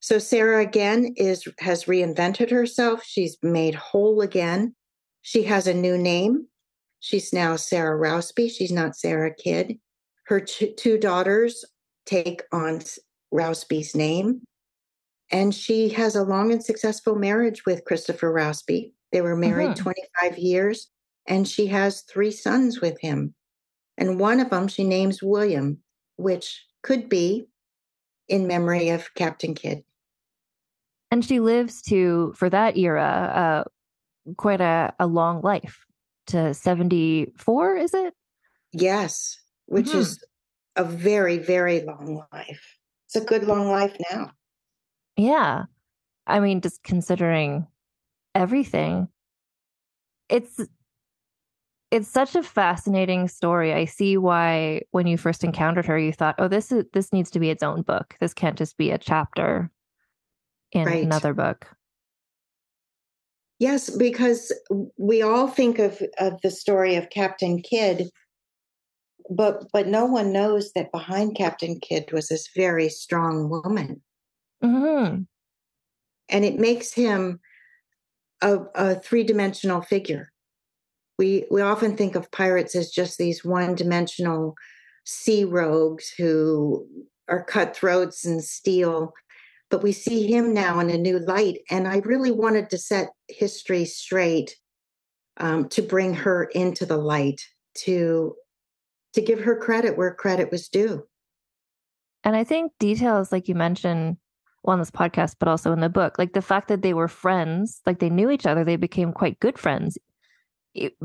So 0.00 0.18
Sarah 0.18 0.62
again 0.62 1.14
is 1.16 1.46
has 1.58 1.84
reinvented 1.84 2.50
herself. 2.50 3.02
She's 3.04 3.36
made 3.42 3.74
whole 3.74 4.20
again. 4.20 4.74
She 5.22 5.42
has 5.44 5.66
a 5.66 5.74
new 5.74 5.98
name. 5.98 6.46
She's 7.00 7.32
now 7.32 7.56
Sarah 7.56 7.98
Rousby. 7.98 8.50
She's 8.50 8.72
not 8.72 8.96
Sarah 8.96 9.34
Kidd. 9.34 9.78
Her 10.26 10.40
two 10.40 10.98
daughters 10.98 11.64
take 12.06 12.42
on 12.52 12.80
Rousby's 13.32 13.94
name. 13.94 14.42
And 15.30 15.54
she 15.54 15.90
has 15.90 16.16
a 16.16 16.24
long 16.24 16.50
and 16.52 16.62
successful 16.62 17.14
marriage 17.14 17.64
with 17.64 17.84
Christopher 17.84 18.32
Rousby. 18.32 18.92
They 19.12 19.20
were 19.20 19.36
married 19.36 19.70
mm-hmm. 19.70 19.82
25 19.82 20.38
years, 20.38 20.88
and 21.26 21.46
she 21.46 21.66
has 21.68 22.02
three 22.02 22.30
sons 22.30 22.80
with 22.80 23.00
him. 23.00 23.34
And 23.96 24.18
one 24.18 24.40
of 24.40 24.50
them 24.50 24.66
she 24.66 24.82
names 24.84 25.22
William, 25.22 25.78
which 26.16 26.64
could 26.82 27.08
be 27.08 27.46
in 28.28 28.46
memory 28.46 28.88
of 28.88 29.12
Captain 29.14 29.54
Kidd. 29.54 29.84
And 31.10 31.24
she 31.24 31.40
lives 31.40 31.82
to, 31.82 32.32
for 32.36 32.48
that 32.50 32.76
era, 32.76 33.64
uh, 34.26 34.32
quite 34.36 34.60
a, 34.60 34.94
a 34.98 35.06
long 35.06 35.40
life 35.42 35.84
to 36.28 36.54
74, 36.54 37.76
is 37.76 37.94
it? 37.94 38.14
Yes, 38.72 39.38
which 39.66 39.86
mm-hmm. 39.86 39.98
is 39.98 40.24
a 40.76 40.84
very, 40.84 41.38
very 41.38 41.80
long 41.82 42.24
life. 42.32 42.78
It's 43.12 43.16
a 43.16 43.26
good 43.26 43.42
long 43.42 43.68
life 43.68 43.96
now. 44.12 44.30
Yeah. 45.16 45.64
I 46.28 46.38
mean, 46.38 46.60
just 46.60 46.84
considering 46.84 47.66
everything, 48.36 49.08
it's 50.28 50.60
it's 51.90 52.06
such 52.06 52.36
a 52.36 52.42
fascinating 52.44 53.26
story. 53.26 53.74
I 53.74 53.86
see 53.86 54.16
why 54.16 54.82
when 54.92 55.08
you 55.08 55.18
first 55.18 55.42
encountered 55.42 55.86
her, 55.86 55.98
you 55.98 56.12
thought, 56.12 56.36
"Oh, 56.38 56.46
this 56.46 56.70
is 56.70 56.84
this 56.92 57.12
needs 57.12 57.32
to 57.32 57.40
be 57.40 57.50
its 57.50 57.64
own 57.64 57.82
book. 57.82 58.14
This 58.20 58.32
can't 58.32 58.56
just 58.56 58.76
be 58.76 58.92
a 58.92 58.98
chapter 58.98 59.72
in 60.70 60.84
right. 60.84 61.02
another 61.02 61.34
book." 61.34 61.66
Yes, 63.58 63.90
because 63.90 64.52
we 64.98 65.20
all 65.20 65.48
think 65.48 65.80
of, 65.80 66.00
of 66.18 66.40
the 66.42 66.50
story 66.50 66.94
of 66.94 67.10
Captain 67.10 67.60
Kidd, 67.60 68.08
but 69.30 69.64
but 69.72 69.86
no 69.86 70.04
one 70.06 70.32
knows 70.32 70.72
that 70.72 70.92
behind 70.92 71.36
Captain 71.36 71.78
Kidd 71.80 72.12
was 72.12 72.28
this 72.28 72.48
very 72.54 72.88
strong 72.88 73.48
woman, 73.48 74.02
mm-hmm. 74.62 75.22
and 76.28 76.44
it 76.44 76.58
makes 76.58 76.92
him 76.92 77.40
a, 78.42 78.58
a 78.74 78.94
three 78.96 79.22
dimensional 79.22 79.82
figure 79.82 80.32
we 81.20 81.44
we 81.50 81.60
often 81.60 81.98
think 81.98 82.14
of 82.14 82.32
pirates 82.32 82.74
as 82.74 82.90
just 82.90 83.18
these 83.18 83.44
one-dimensional 83.44 84.54
sea 85.04 85.44
rogues 85.44 86.10
who 86.16 86.86
are 87.28 87.44
cutthroats 87.44 88.24
and 88.24 88.42
steal 88.42 89.12
but 89.68 89.82
we 89.82 89.92
see 89.92 90.26
him 90.26 90.54
now 90.54 90.80
in 90.80 90.88
a 90.88 90.96
new 90.96 91.18
light 91.18 91.58
and 91.70 91.86
i 91.86 91.98
really 91.98 92.30
wanted 92.30 92.70
to 92.70 92.78
set 92.78 93.10
history 93.28 93.84
straight 93.84 94.56
um, 95.36 95.68
to 95.68 95.82
bring 95.82 96.14
her 96.14 96.44
into 96.54 96.86
the 96.86 96.96
light 96.96 97.42
to 97.74 98.34
to 99.12 99.20
give 99.20 99.40
her 99.40 99.56
credit 99.56 99.96
where 99.96 100.14
credit 100.14 100.50
was 100.50 100.68
due 100.68 101.06
and 102.24 102.36
i 102.36 102.44
think 102.44 102.72
details 102.78 103.32
like 103.32 103.48
you 103.48 103.54
mentioned 103.54 104.16
on 104.64 104.78
this 104.78 104.90
podcast, 104.90 105.36
but 105.38 105.48
also 105.48 105.72
in 105.72 105.80
the 105.80 105.88
book, 105.88 106.18
like 106.18 106.32
the 106.32 106.42
fact 106.42 106.68
that 106.68 106.82
they 106.82 106.94
were 106.94 107.08
friends, 107.08 107.80
like 107.86 107.98
they 107.98 108.10
knew 108.10 108.30
each 108.30 108.46
other, 108.46 108.64
they 108.64 108.76
became 108.76 109.12
quite 109.12 109.40
good 109.40 109.58
friends, 109.58 109.96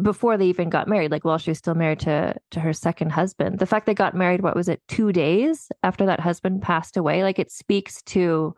before 0.01 0.37
they 0.37 0.45
even 0.45 0.69
got 0.69 0.87
married, 0.87 1.11
like 1.11 1.25
while 1.25 1.37
she 1.37 1.51
was 1.51 1.57
still 1.57 1.73
married 1.73 1.99
to 1.99 2.35
to 2.51 2.59
her 2.59 2.73
second 2.73 3.11
husband. 3.11 3.59
The 3.59 3.65
fact 3.65 3.85
they 3.85 3.93
got 3.93 4.13
married, 4.13 4.43
what 4.43 4.55
was 4.55 4.69
it, 4.69 4.81
two 4.87 5.11
days 5.11 5.69
after 5.83 6.05
that 6.05 6.19
husband 6.19 6.61
passed 6.61 6.97
away, 6.97 7.23
like 7.23 7.39
it 7.39 7.51
speaks 7.51 8.01
to. 8.03 8.55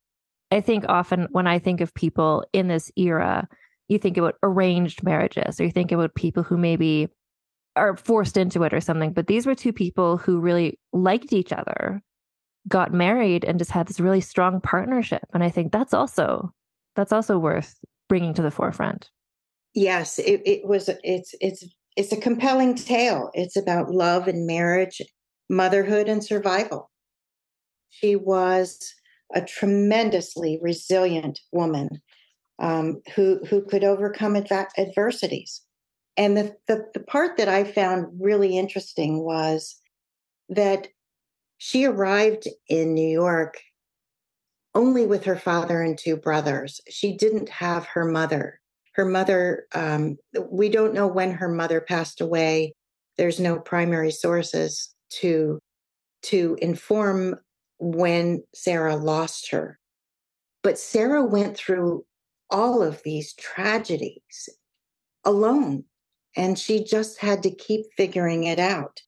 I 0.49 0.61
think 0.61 0.85
often 0.87 1.27
when 1.31 1.45
I 1.45 1.59
think 1.59 1.81
of 1.81 1.93
people 1.93 2.45
in 2.53 2.69
this 2.69 2.89
era, 2.95 3.47
you 3.89 3.99
think 3.99 4.17
about 4.17 4.35
arranged 4.43 5.03
marriages, 5.03 5.59
or 5.59 5.65
you 5.65 5.71
think 5.71 5.91
about 5.91 6.15
people 6.15 6.43
who 6.43 6.57
maybe 6.57 7.09
are 7.77 7.95
forced 7.95 8.37
into 8.37 8.63
it 8.63 8.73
or 8.73 8.81
something. 8.81 9.13
But 9.13 9.27
these 9.27 9.45
were 9.45 9.55
two 9.55 9.73
people 9.73 10.17
who 10.17 10.39
really 10.39 10.79
liked 10.93 11.33
each 11.33 11.53
other, 11.53 12.01
got 12.67 12.93
married, 12.93 13.45
and 13.45 13.59
just 13.59 13.71
had 13.71 13.87
this 13.87 13.99
really 13.99 14.21
strong 14.21 14.59
partnership. 14.61 15.23
And 15.33 15.43
I 15.43 15.49
think 15.49 15.71
that's 15.71 15.93
also 15.93 16.51
that's 16.95 17.13
also 17.13 17.37
worth 17.37 17.75
bringing 18.09 18.33
to 18.33 18.41
the 18.41 18.51
forefront 18.51 19.09
yes, 19.77 20.17
it, 20.17 20.41
it 20.45 20.65
was. 20.65 20.89
It's 21.03 21.33
it's 21.39 21.63
it's 21.95 22.11
a 22.11 22.19
compelling 22.19 22.75
tale. 22.75 23.29
It's 23.33 23.55
about 23.55 23.91
love 23.91 24.27
and 24.27 24.45
marriage, 24.45 25.01
motherhood 25.49 26.09
and 26.09 26.23
survival. 26.23 26.89
She 27.89 28.15
was 28.15 28.93
a 29.33 29.41
tremendously 29.41 30.59
resilient 30.61 31.39
woman 31.51 32.01
um, 32.59 33.01
who 33.15 33.39
who 33.49 33.63
could 33.63 33.83
overcome 33.83 34.35
adv- 34.35 34.73
adversities. 34.77 35.61
And 36.17 36.35
the, 36.35 36.55
the 36.67 36.87
the 36.93 36.99
part 36.99 37.37
that 37.37 37.47
I 37.47 37.63
found 37.63 38.07
really 38.19 38.57
interesting 38.57 39.23
was 39.23 39.79
that 40.49 40.87
she 41.57 41.85
arrived 41.85 42.47
in 42.67 42.93
New 42.93 43.07
York 43.07 43.59
only 44.73 45.05
with 45.05 45.23
her 45.25 45.37
father 45.37 45.81
and 45.81 45.97
two 45.97 46.17
brothers. 46.17 46.81
She 46.89 47.15
didn't 47.15 47.49
have 47.49 47.85
her 47.87 48.05
mother 48.05 48.59
her 48.97 49.05
mother, 49.05 49.67
um, 49.75 50.17
we 50.49 50.69
don't 50.69 50.93
know 50.93 51.05
when 51.07 51.31
her 51.31 51.47
mother 51.47 51.79
passed 51.79 52.19
away. 52.19 52.73
There's 53.15 53.39
no 53.39 53.59
primary 53.59 54.11
sources 54.11 54.93
to 55.21 55.59
to 56.23 56.57
inform 56.61 57.35
when 57.77 58.43
Sarah 58.55 58.95
lost 58.95 59.51
her. 59.51 59.77
But 60.63 60.79
Sarah 60.79 61.23
went 61.23 61.55
through 61.55 62.05
all 62.49 62.81
of 62.81 63.03
these 63.03 63.35
tragedies 63.35 64.49
alone, 65.23 65.83
and 66.37 66.57
she 66.57 66.83
just 66.83 67.19
had 67.19 67.43
to 67.43 67.51
keep 67.51 67.87
figuring 67.97 68.45
it 68.45 68.59
out. 68.59 69.01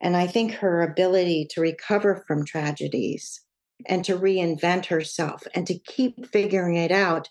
And 0.00 0.16
I 0.16 0.28
think 0.28 0.52
her 0.52 0.82
ability 0.82 1.48
to 1.50 1.60
recover 1.60 2.22
from 2.28 2.44
tragedies 2.44 3.40
and 3.86 4.04
to 4.04 4.16
reinvent 4.16 4.86
herself 4.86 5.42
and 5.54 5.66
to 5.66 5.78
keep 5.78 6.30
figuring 6.30 6.76
it 6.76 6.92
out 6.92 7.28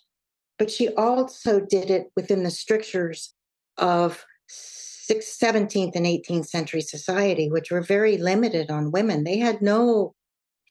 but 0.57 0.71
she 0.71 0.89
also 0.89 1.59
did 1.59 1.89
it 1.89 2.11
within 2.15 2.43
the 2.43 2.51
strictures 2.51 3.33
of 3.77 4.25
17th 4.49 5.95
and 5.95 6.05
18th 6.05 6.47
century 6.47 6.81
society, 6.81 7.49
which 7.49 7.71
were 7.71 7.81
very 7.81 8.17
limited 8.17 8.71
on 8.71 8.91
women. 8.91 9.23
They 9.23 9.37
had 9.37 9.61
no 9.61 10.15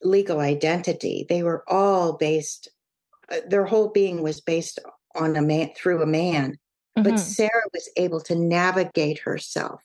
legal 0.02 0.40
identity. 0.40 1.26
They 1.28 1.42
were 1.42 1.64
all 1.68 2.14
based, 2.14 2.68
uh, 3.30 3.40
their 3.46 3.66
whole 3.66 3.88
being 3.88 4.22
was 4.22 4.40
based 4.40 4.78
on 5.14 5.36
a 5.36 5.42
man 5.42 5.70
through 5.76 6.02
a 6.02 6.06
man. 6.06 6.58
Mm-hmm. 6.98 7.10
But 7.10 7.18
Sarah 7.18 7.68
was 7.72 7.88
able 7.96 8.20
to 8.22 8.34
navigate 8.34 9.18
herself 9.20 9.82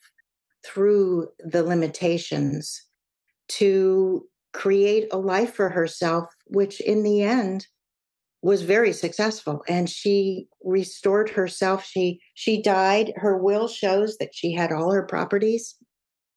through 0.64 1.28
the 1.38 1.62
limitations 1.62 2.84
to 3.48 4.26
create 4.52 5.08
a 5.12 5.18
life 5.18 5.54
for 5.54 5.68
herself, 5.68 6.26
which 6.46 6.80
in 6.80 7.02
the 7.02 7.22
end 7.22 7.66
was 8.42 8.62
very 8.62 8.92
successful 8.92 9.62
and 9.68 9.88
she 9.90 10.46
restored 10.64 11.28
herself 11.28 11.84
she 11.84 12.20
she 12.34 12.62
died 12.62 13.12
her 13.16 13.36
will 13.36 13.68
shows 13.68 14.16
that 14.16 14.34
she 14.34 14.52
had 14.52 14.72
all 14.72 14.92
her 14.92 15.02
properties 15.02 15.76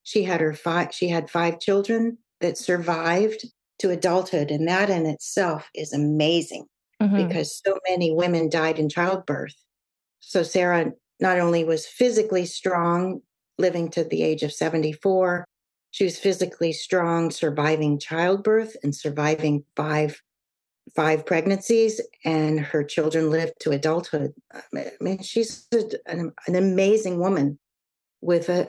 she 0.03 0.23
had 0.23 0.41
her 0.41 0.53
five 0.53 0.93
she 0.93 1.07
had 1.07 1.29
five 1.29 1.59
children 1.59 2.17
that 2.41 2.57
survived 2.57 3.45
to 3.79 3.89
adulthood 3.89 4.51
and 4.51 4.67
that 4.67 4.89
in 4.89 5.05
itself 5.05 5.69
is 5.73 5.93
amazing 5.93 6.65
mm-hmm. 7.01 7.25
because 7.25 7.61
so 7.65 7.77
many 7.89 8.11
women 8.11 8.49
died 8.49 8.79
in 8.79 8.89
childbirth 8.89 9.55
so 10.25 10.43
sarah 10.43 10.91
not 11.19 11.39
only 11.39 11.63
was 11.63 11.85
physically 11.85 12.45
strong 12.45 13.21
living 13.57 13.89
to 13.89 14.03
the 14.03 14.23
age 14.23 14.43
of 14.43 14.51
74 14.51 15.45
she 15.91 16.05
was 16.05 16.17
physically 16.17 16.73
strong 16.73 17.29
surviving 17.29 17.99
childbirth 17.99 18.75
and 18.83 18.95
surviving 18.95 19.63
five 19.75 20.21
five 20.95 21.25
pregnancies 21.25 22.01
and 22.25 22.59
her 22.59 22.83
children 22.83 23.29
lived 23.29 23.53
to 23.61 23.71
adulthood. 23.71 24.33
I 24.53 24.91
mean, 24.99 25.21
she's 25.21 25.67
an, 26.05 26.31
an, 26.47 26.55
amazing 26.55 27.19
woman 27.19 27.57
with 28.21 28.49
a, 28.49 28.67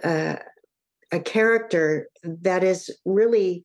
a, 1.13 1.17
a 1.17 1.21
character 1.21 2.09
that 2.23 2.65
is 2.65 2.91
really 3.05 3.65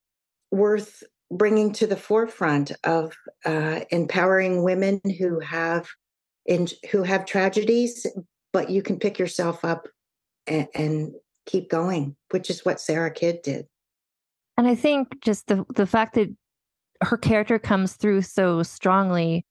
worth 0.52 1.04
bringing 1.32 1.72
to 1.74 1.88
the 1.88 1.96
forefront 1.96 2.72
of 2.84 3.16
uh, 3.46 3.82
empowering 3.92 4.64
women 4.64 5.00
who 5.20 5.40
have 5.40 5.88
and 6.50 6.74
who 6.92 7.04
have 7.04 7.26
tragedies, 7.26 8.06
but 8.52 8.70
you 8.70 8.82
can 8.82 8.98
pick 8.98 9.20
yourself 9.20 9.64
up 9.64 9.88
and, 10.48 10.68
and 10.74 11.14
keep 11.46 11.70
going, 11.70 12.16
which 12.32 12.50
is 12.50 12.66
what 12.66 12.82
Sarah 12.82 13.12
Kidd 13.12 13.42
did. 13.44 13.68
And 14.58 14.68
I 14.68 14.76
think 14.76 15.22
just 15.22 15.48
the 15.48 15.64
the 15.76 15.88
fact 15.88 16.16
that 16.16 16.30
her 17.02 17.16
character 17.16 17.58
comes 17.60 17.94
through 17.94 18.24
so 18.24 18.62
strongly 18.64 19.46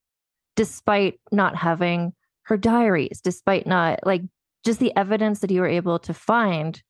despite 0.55 1.19
not 1.33 1.57
having 1.57 2.13
her 2.43 2.59
diaries, 2.59 3.21
despite 3.23 3.67
not 3.67 4.01
like 4.05 4.23
just 4.65 4.81
the 4.81 4.95
evidence 4.97 5.41
that 5.41 5.51
you 5.51 5.61
were 5.61 5.69
able 5.69 5.99
to 6.01 6.13
find, 6.13 6.83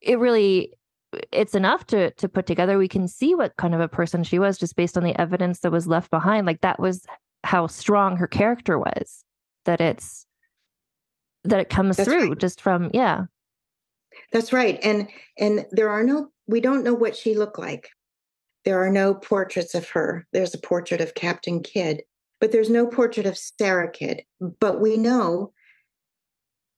it 0.00 0.18
really 0.18 0.72
it's 1.32 1.54
enough 1.54 1.86
to 1.86 2.10
to 2.12 2.28
put 2.28 2.46
together. 2.46 2.78
We 2.78 2.86
can 2.86 3.08
see 3.08 3.34
what 3.34 3.56
kind 3.56 3.74
of 3.74 3.80
a 3.80 3.88
person 3.88 4.22
she 4.22 4.38
was 4.38 4.58
just 4.58 4.76
based 4.76 4.96
on 4.96 5.04
the 5.04 5.18
evidence 5.20 5.60
that 5.60 5.72
was 5.72 5.88
left 5.88 6.10
behind. 6.10 6.46
Like 6.46 6.60
that 6.60 6.78
was 6.78 7.06
how 7.44 7.66
strong 7.66 8.16
her 8.18 8.26
character 8.26 8.78
was. 8.78 9.24
That 9.68 9.82
it's 9.82 10.24
that 11.44 11.60
it 11.60 11.68
comes 11.68 11.98
That's 11.98 12.08
through 12.08 12.30
right. 12.30 12.38
just 12.38 12.58
from 12.62 12.90
yeah. 12.94 13.24
That's 14.32 14.50
right. 14.50 14.78
And 14.82 15.08
and 15.38 15.66
there 15.72 15.90
are 15.90 16.02
no 16.02 16.30
we 16.46 16.62
don't 16.62 16.84
know 16.84 16.94
what 16.94 17.14
she 17.14 17.34
looked 17.34 17.58
like. 17.58 17.90
There 18.64 18.82
are 18.82 18.90
no 18.90 19.12
portraits 19.12 19.74
of 19.74 19.86
her. 19.90 20.26
There's 20.32 20.54
a 20.54 20.58
portrait 20.58 21.02
of 21.02 21.14
Captain 21.14 21.62
Kidd, 21.62 22.00
but 22.40 22.50
there's 22.50 22.70
no 22.70 22.86
portrait 22.86 23.26
of 23.26 23.36
Sarah 23.36 23.90
Kidd. 23.90 24.22
But 24.40 24.80
we 24.80 24.96
know 24.96 25.52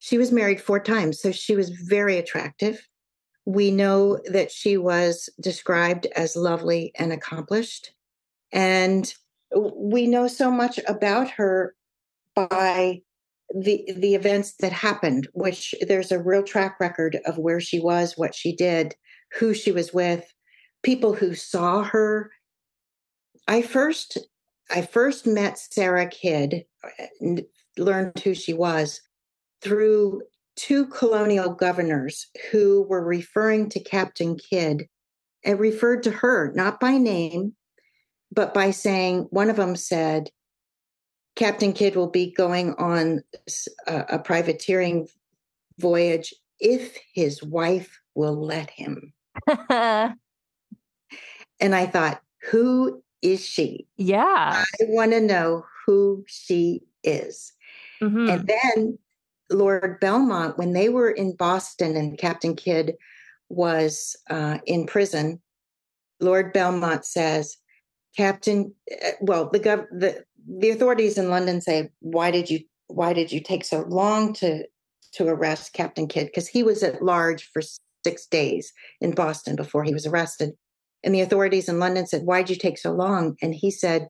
she 0.00 0.18
was 0.18 0.32
married 0.32 0.60
four 0.60 0.80
times, 0.80 1.20
so 1.22 1.30
she 1.30 1.54
was 1.54 1.70
very 1.70 2.18
attractive. 2.18 2.84
We 3.46 3.70
know 3.70 4.18
that 4.24 4.50
she 4.50 4.76
was 4.76 5.28
described 5.40 6.06
as 6.16 6.34
lovely 6.34 6.90
and 6.98 7.12
accomplished. 7.12 7.92
And 8.50 9.14
we 9.54 10.08
know 10.08 10.26
so 10.26 10.50
much 10.50 10.80
about 10.88 11.30
her 11.30 11.76
by 12.34 13.00
the 13.54 13.84
the 13.96 14.14
events 14.14 14.54
that 14.60 14.72
happened 14.72 15.28
which 15.32 15.74
there's 15.88 16.12
a 16.12 16.22
real 16.22 16.42
track 16.42 16.78
record 16.78 17.18
of 17.26 17.36
where 17.36 17.60
she 17.60 17.80
was 17.80 18.16
what 18.16 18.34
she 18.34 18.54
did 18.54 18.94
who 19.38 19.54
she 19.54 19.72
was 19.72 19.92
with 19.92 20.32
people 20.82 21.14
who 21.14 21.34
saw 21.34 21.82
her. 21.82 22.30
I 23.48 23.62
first 23.62 24.18
i 24.70 24.82
first 24.82 25.26
met 25.26 25.58
sarah 25.58 26.06
kidd 26.06 26.64
and 27.20 27.42
learned 27.76 28.18
who 28.20 28.34
she 28.34 28.52
was 28.52 29.00
through 29.62 30.22
two 30.54 30.86
colonial 30.86 31.50
governors 31.50 32.26
who 32.50 32.86
were 32.88 33.04
referring 33.04 33.68
to 33.70 33.80
captain 33.80 34.36
kidd 34.36 34.86
and 35.44 35.58
referred 35.58 36.04
to 36.04 36.10
her 36.10 36.52
not 36.54 36.78
by 36.78 36.96
name 36.96 37.54
but 38.30 38.54
by 38.54 38.70
saying 38.70 39.26
one 39.30 39.50
of 39.50 39.56
them 39.56 39.74
said 39.74 40.30
Captain 41.40 41.72
Kidd 41.72 41.96
will 41.96 42.10
be 42.10 42.30
going 42.30 42.74
on 42.74 43.22
a, 43.86 44.04
a 44.10 44.18
privateering 44.18 45.08
voyage 45.78 46.34
if 46.58 46.98
his 47.14 47.42
wife 47.42 47.98
will 48.14 48.38
let 48.38 48.68
him. 48.68 49.14
and 49.70 50.14
I 51.62 51.86
thought, 51.86 52.20
who 52.50 53.02
is 53.22 53.42
she? 53.42 53.86
Yeah. 53.96 54.62
I 54.62 54.84
want 54.88 55.12
to 55.12 55.20
know 55.22 55.64
who 55.86 56.26
she 56.28 56.82
is. 57.02 57.54
Mm-hmm. 58.02 58.28
And 58.28 58.46
then 58.46 58.98
Lord 59.50 59.98
Bellomont, 59.98 60.58
when 60.58 60.74
they 60.74 60.90
were 60.90 61.10
in 61.10 61.36
Boston 61.36 61.96
and 61.96 62.18
Captain 62.18 62.54
Kidd 62.54 62.96
was 63.48 64.14
uh, 64.28 64.58
in 64.66 64.84
prison, 64.84 65.40
Lord 66.20 66.52
Bellomont 66.52 67.06
says, 67.06 67.56
Captain, 68.16 68.74
uh, 69.04 69.10
well, 69.20 69.48
the, 69.50 69.60
gov- 69.60 69.86
the 69.90 70.24
the 70.48 70.70
authorities 70.70 71.16
in 71.16 71.30
London 71.30 71.60
say, 71.60 71.90
"Why 72.00 72.30
did 72.30 72.50
you 72.50 72.60
why 72.88 73.12
did 73.12 73.30
you 73.30 73.40
take 73.40 73.64
so 73.64 73.82
long 73.82 74.32
to 74.34 74.64
to 75.14 75.28
arrest 75.28 75.72
Captain 75.72 76.08
Kidd?" 76.08 76.26
Because 76.26 76.48
he 76.48 76.62
was 76.62 76.82
at 76.82 77.02
large 77.02 77.50
for 77.52 77.62
six 78.04 78.26
days 78.26 78.72
in 79.00 79.12
Boston 79.12 79.56
before 79.56 79.84
he 79.84 79.92
was 79.92 80.06
arrested. 80.06 80.52
And 81.02 81.14
the 81.14 81.20
authorities 81.20 81.68
in 81.68 81.78
London 81.78 82.06
said, 82.06 82.24
Why'd 82.24 82.50
you 82.50 82.56
take 82.56 82.78
so 82.78 82.92
long? 82.92 83.36
And 83.40 83.54
he 83.54 83.70
said, 83.70 84.08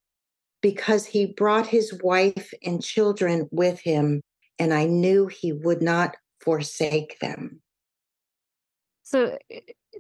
Because 0.61 1.07
he 1.07 1.27
brought 1.27 1.67
his 1.67 1.99
wife 2.03 2.53
and 2.65 2.83
children 2.83 3.49
with 3.53 3.81
him, 3.81 4.23
and 4.59 4.75
I 4.75 4.87
knew 4.87 5.27
he 5.27 5.53
would 5.53 5.83
not 5.83 6.17
forsake 6.41 7.19
them. 7.21 7.61
So 9.03 9.39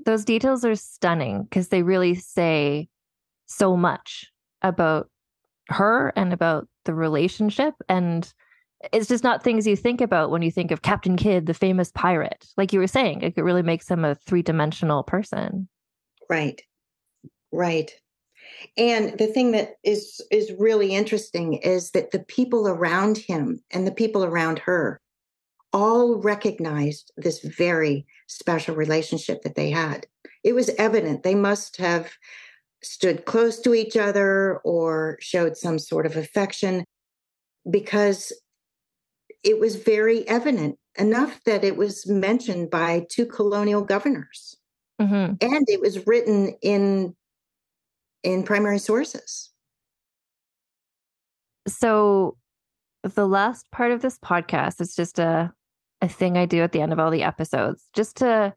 those 0.04 0.24
details 0.24 0.64
are 0.64 0.76
stunning 0.76 1.44
because 1.44 1.68
they 1.68 1.82
really 1.82 2.14
say 2.14 2.88
so 3.50 3.76
much 3.76 4.30
about 4.62 5.10
her 5.68 6.12
and 6.16 6.32
about 6.32 6.68
the 6.84 6.94
relationship 6.94 7.74
and 7.88 8.32
it's 8.92 9.08
just 9.08 9.24
not 9.24 9.42
things 9.42 9.66
you 9.66 9.76
think 9.76 10.00
about 10.00 10.30
when 10.30 10.40
you 10.40 10.50
think 10.50 10.70
of 10.70 10.80
Captain 10.80 11.16
Kidd, 11.16 11.44
the 11.44 11.52
famous 11.52 11.92
pirate. 11.94 12.46
Like 12.56 12.72
you 12.72 12.78
were 12.78 12.86
saying, 12.86 13.20
it 13.20 13.36
really 13.36 13.62
makes 13.62 13.86
him 13.86 14.06
a 14.06 14.14
three-dimensional 14.14 15.02
person. 15.02 15.68
Right. 16.30 16.62
Right. 17.52 17.90
And 18.76 19.18
the 19.18 19.26
thing 19.26 19.52
that 19.52 19.74
is 19.84 20.20
is 20.30 20.52
really 20.58 20.94
interesting 20.94 21.54
is 21.54 21.90
that 21.90 22.10
the 22.10 22.20
people 22.20 22.68
around 22.68 23.18
him 23.18 23.60
and 23.70 23.86
the 23.86 23.92
people 23.92 24.24
around 24.24 24.60
her 24.60 25.00
all 25.72 26.16
recognized 26.20 27.12
this 27.16 27.40
very 27.40 28.06
special 28.28 28.74
relationship 28.74 29.42
that 29.42 29.54
they 29.54 29.70
had. 29.70 30.06
It 30.42 30.54
was 30.54 30.70
evident 30.78 31.22
they 31.22 31.34
must 31.34 31.76
have 31.76 32.10
stood 32.82 33.24
close 33.24 33.60
to 33.60 33.74
each 33.74 33.96
other 33.96 34.58
or 34.64 35.18
showed 35.20 35.56
some 35.56 35.78
sort 35.78 36.06
of 36.06 36.16
affection 36.16 36.84
because 37.70 38.32
it 39.44 39.58
was 39.58 39.76
very 39.76 40.26
evident 40.28 40.78
enough 40.98 41.40
that 41.44 41.64
it 41.64 41.76
was 41.76 42.06
mentioned 42.06 42.70
by 42.70 43.06
two 43.10 43.26
colonial 43.26 43.82
governors 43.82 44.56
mm-hmm. 45.00 45.34
and 45.40 45.64
it 45.68 45.80
was 45.80 46.06
written 46.06 46.54
in 46.62 47.14
in 48.22 48.42
primary 48.42 48.78
sources 48.78 49.50
so 51.68 52.36
the 53.02 53.26
last 53.26 53.70
part 53.70 53.92
of 53.92 54.02
this 54.02 54.18
podcast 54.18 54.80
is 54.80 54.94
just 54.94 55.18
a 55.18 55.52
a 56.02 56.08
thing 56.08 56.36
i 56.36 56.44
do 56.44 56.62
at 56.62 56.72
the 56.72 56.80
end 56.80 56.92
of 56.92 56.98
all 56.98 57.10
the 57.10 57.22
episodes 57.22 57.84
just 57.94 58.16
to 58.16 58.52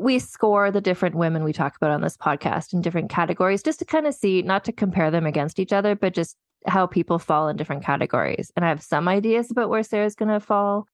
we 0.00 0.18
score 0.18 0.70
the 0.70 0.80
different 0.80 1.14
women 1.14 1.44
we 1.44 1.52
talk 1.52 1.76
about 1.76 1.90
on 1.90 2.00
this 2.00 2.16
podcast 2.16 2.72
in 2.72 2.80
different 2.80 3.10
categories 3.10 3.62
just 3.62 3.78
to 3.80 3.84
kind 3.84 4.06
of 4.06 4.14
see, 4.14 4.40
not 4.40 4.64
to 4.64 4.72
compare 4.72 5.10
them 5.10 5.26
against 5.26 5.58
each 5.58 5.74
other, 5.74 5.94
but 5.94 6.14
just 6.14 6.36
how 6.66 6.86
people 6.86 7.18
fall 7.18 7.48
in 7.48 7.56
different 7.56 7.84
categories. 7.84 8.50
And 8.56 8.64
I 8.64 8.68
have 8.68 8.82
some 8.82 9.08
ideas 9.08 9.50
about 9.50 9.68
where 9.68 9.82
Sarah's 9.82 10.14
going 10.14 10.30
to 10.30 10.40
fall. 10.40 10.86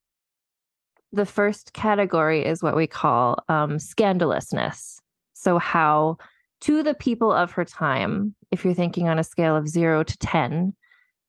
The 1.12 1.24
first 1.24 1.72
category 1.72 2.44
is 2.44 2.64
what 2.64 2.74
we 2.74 2.88
call 2.88 3.38
um, 3.48 3.78
scandalousness. 3.78 4.98
So, 5.34 5.58
how 5.58 6.18
to 6.62 6.82
the 6.82 6.94
people 6.94 7.30
of 7.30 7.52
her 7.52 7.64
time, 7.64 8.34
if 8.50 8.64
you're 8.64 8.74
thinking 8.74 9.08
on 9.08 9.20
a 9.20 9.24
scale 9.24 9.54
of 9.54 9.68
zero 9.68 10.02
to 10.02 10.18
10, 10.18 10.74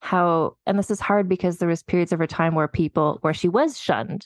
how, 0.02 0.58
and 0.66 0.80
this 0.80 0.90
is 0.90 1.00
hard 1.00 1.30
because 1.30 1.58
there 1.58 1.70
was 1.70 1.84
periods 1.84 2.12
of 2.12 2.18
her 2.18 2.28
time 2.28 2.56
where 2.56 2.68
people, 2.68 3.20
where 3.22 3.36
she 3.36 3.50
was 3.50 3.80
shunned 3.80 4.26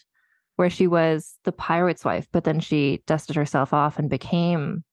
where 0.62 0.70
she 0.70 0.86
was 0.86 1.40
the 1.44 1.52
pirate's 1.52 2.06
wife, 2.06 2.28
but 2.32 2.44
then 2.44 2.60
she 2.60 3.02
dusted 3.08 3.36
herself 3.36 3.74
off 3.74 3.98
and 3.98 4.12
became 4.12 4.84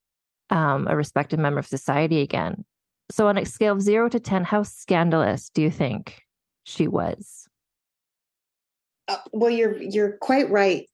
um, 0.48 0.86
a 0.88 0.96
respected 0.96 1.38
member 1.38 1.58
of 1.58 1.66
society 1.66 2.22
again. 2.22 2.64
So, 3.10 3.28
on 3.28 3.36
a 3.36 3.44
scale 3.44 3.74
of 3.74 3.82
zero 3.82 4.08
to 4.08 4.18
10, 4.18 4.44
how 4.44 4.62
scandalous 4.62 5.50
do 5.50 5.60
you 5.60 5.70
think 5.70 6.22
she 6.64 6.88
was? 6.88 7.46
Uh, 9.08 9.18
well, 9.34 9.50
you're 9.50 9.76
you're 9.76 10.12
quite 10.12 10.48
right 10.48 10.88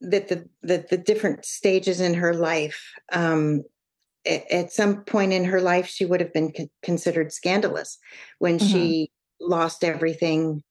that 0.00 0.28
the 0.28 0.48
that 0.62 0.88
the 0.88 0.96
different 0.96 1.44
stages 1.44 2.00
in 2.00 2.14
her 2.14 2.32
life. 2.32 2.90
Um, 3.12 3.64
at, 4.24 4.50
at 4.50 4.72
some 4.72 5.04
point 5.04 5.34
in 5.34 5.44
her 5.44 5.60
life, 5.60 5.86
she 5.88 6.06
would 6.06 6.22
have 6.22 6.32
been 6.32 6.54
con- 6.56 6.70
considered 6.82 7.34
scandalous 7.34 7.98
when 8.38 8.56
mm-hmm. 8.56 8.66
she 8.66 9.10
lost 9.42 9.84
everything, 9.84 10.62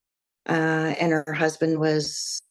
uh, 0.50 0.96
and 1.00 1.12
her 1.12 1.34
husband 1.34 1.80
was 1.80 2.42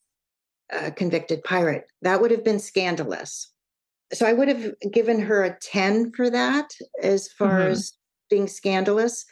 a 0.73 0.91
convicted 0.91 1.45
pirate. 1.45 1.85
That 2.03 2.21
would 2.21 2.31
have 2.31 2.45
been 2.45 2.59
scandalous. 2.59 3.49
So 4.13 4.27
I 4.27 4.33
would 4.33 4.49
have 4.49 4.75
given 4.91 5.21
her 5.21 5.45
a 5.45 5.57
10 5.61 6.13
for 6.13 6.29
that 6.31 6.71
as 7.03 7.29
far 7.29 7.61
mm-hmm. 7.61 7.73
as 7.73 7.93
being 8.29 8.47
scandalous. 8.47 9.25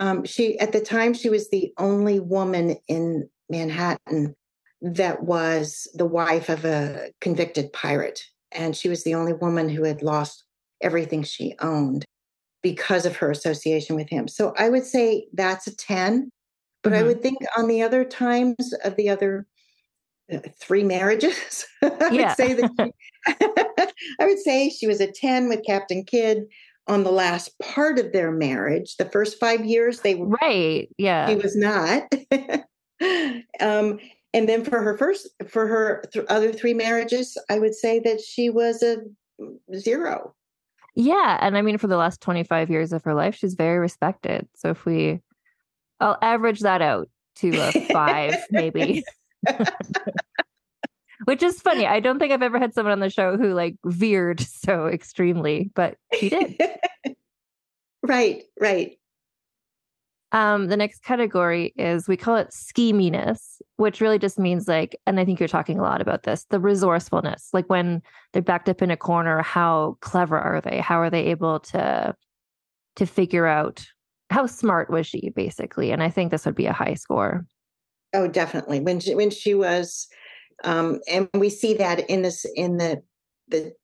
Um, 0.00 0.24
she 0.24 0.58
at 0.58 0.72
the 0.72 0.80
time 0.80 1.14
she 1.14 1.28
was 1.28 1.50
the 1.50 1.72
only 1.78 2.18
woman 2.18 2.76
in 2.88 3.28
Manhattan 3.48 4.34
that 4.82 5.22
was 5.22 5.88
the 5.94 6.06
wife 6.06 6.48
of 6.48 6.64
a 6.64 7.10
convicted 7.20 7.72
pirate. 7.72 8.22
And 8.52 8.76
she 8.76 8.88
was 8.88 9.04
the 9.04 9.14
only 9.14 9.32
woman 9.32 9.68
who 9.68 9.84
had 9.84 10.02
lost 10.02 10.44
everything 10.80 11.22
she 11.22 11.54
owned 11.60 12.04
because 12.62 13.06
of 13.06 13.16
her 13.16 13.30
association 13.30 13.96
with 13.96 14.08
him. 14.08 14.28
So 14.28 14.54
I 14.58 14.68
would 14.68 14.84
say 14.84 15.26
that's 15.32 15.66
a 15.66 15.76
10. 15.76 16.30
But 16.82 16.92
mm-hmm. 16.92 17.00
I 17.00 17.06
would 17.06 17.22
think 17.22 17.38
on 17.56 17.66
the 17.68 17.82
other 17.82 18.04
times 18.04 18.74
of 18.84 18.96
the 18.96 19.08
other 19.08 19.46
three 20.58 20.84
marriages. 20.84 21.66
I 21.82 22.10
yeah. 22.12 22.28
would 22.28 22.36
say 22.36 22.54
that 22.54 22.70
she, 22.80 23.86
I 24.20 24.26
would 24.26 24.38
say 24.38 24.70
she 24.70 24.86
was 24.86 25.00
a 25.00 25.10
10 25.10 25.48
with 25.48 25.64
Captain 25.64 26.04
Kidd, 26.04 26.44
on 26.86 27.04
the 27.04 27.10
last 27.10 27.58
part 27.60 27.98
of 27.98 28.12
their 28.12 28.30
marriage. 28.30 28.96
The 28.96 29.06
first 29.06 29.38
five 29.38 29.64
years, 29.64 30.00
they 30.00 30.14
were 30.14 30.26
right. 30.26 30.88
Yeah, 30.98 31.28
she 31.28 31.36
was 31.36 31.56
not. 31.56 32.02
um, 33.60 33.98
and 34.32 34.48
then 34.48 34.64
for 34.64 34.82
her 34.82 34.96
first, 34.98 35.28
for 35.48 35.66
her 35.66 36.04
th- 36.12 36.26
other 36.28 36.52
three 36.52 36.74
marriages, 36.74 37.38
I 37.48 37.58
would 37.58 37.74
say 37.74 38.00
that 38.00 38.20
she 38.20 38.50
was 38.50 38.82
a 38.82 38.98
zero. 39.76 40.34
Yeah, 40.94 41.38
and 41.40 41.56
I 41.56 41.62
mean, 41.62 41.78
for 41.78 41.86
the 41.86 41.96
last 41.96 42.20
twenty 42.20 42.44
five 42.44 42.70
years 42.70 42.92
of 42.92 43.02
her 43.04 43.14
life, 43.14 43.34
she's 43.34 43.54
very 43.54 43.78
respected. 43.78 44.46
So 44.54 44.70
if 44.70 44.84
we, 44.84 45.20
I'll 46.00 46.18
average 46.20 46.60
that 46.60 46.82
out 46.82 47.08
to 47.36 47.50
a 47.50 47.72
five, 47.92 48.36
maybe. 48.50 49.04
Which 51.24 51.42
is 51.42 51.60
funny. 51.60 51.86
I 51.86 52.00
don't 52.00 52.18
think 52.18 52.32
I've 52.32 52.42
ever 52.42 52.58
had 52.58 52.74
someone 52.74 52.92
on 52.92 53.00
the 53.00 53.08
show 53.08 53.36
who 53.36 53.54
like 53.54 53.76
veered 53.84 54.40
so 54.40 54.86
extremely, 54.86 55.70
but 55.74 55.96
she 56.18 56.28
did. 56.28 56.60
right, 58.02 58.42
right. 58.60 58.98
Um, 60.32 60.66
the 60.66 60.76
next 60.76 61.04
category 61.04 61.72
is 61.76 62.08
we 62.08 62.16
call 62.16 62.34
it 62.34 62.48
scheminess, 62.48 63.62
which 63.76 64.00
really 64.00 64.18
just 64.18 64.36
means 64.36 64.66
like, 64.66 64.98
and 65.06 65.20
I 65.20 65.24
think 65.24 65.38
you're 65.38 65.48
talking 65.48 65.78
a 65.78 65.82
lot 65.82 66.00
about 66.00 66.24
this, 66.24 66.44
the 66.50 66.58
resourcefulness. 66.58 67.50
Like 67.52 67.70
when 67.70 68.02
they're 68.32 68.42
backed 68.42 68.68
up 68.68 68.82
in 68.82 68.90
a 68.90 68.96
corner, 68.96 69.42
how 69.42 69.96
clever 70.00 70.36
are 70.36 70.60
they? 70.60 70.80
How 70.80 71.00
are 71.00 71.08
they 71.08 71.26
able 71.26 71.60
to 71.60 72.16
to 72.96 73.06
figure 73.06 73.46
out 73.46 73.86
how 74.30 74.46
smart 74.46 74.90
was 74.90 75.06
she, 75.06 75.30
basically? 75.30 75.92
And 75.92 76.02
I 76.02 76.10
think 76.10 76.32
this 76.32 76.46
would 76.46 76.56
be 76.56 76.66
a 76.66 76.72
high 76.72 76.94
score. 76.94 77.46
Oh, 78.14 78.28
definitely. 78.28 78.80
When 78.80 79.00
she, 79.00 79.14
when 79.14 79.30
she 79.30 79.54
was 79.54 80.08
um, 80.62 81.00
and 81.10 81.28
we 81.34 81.50
see 81.50 81.74
that 81.74 82.08
in 82.08 82.22
this 82.22 82.46
in 82.54 82.78
the 82.78 83.02
the 83.48 83.74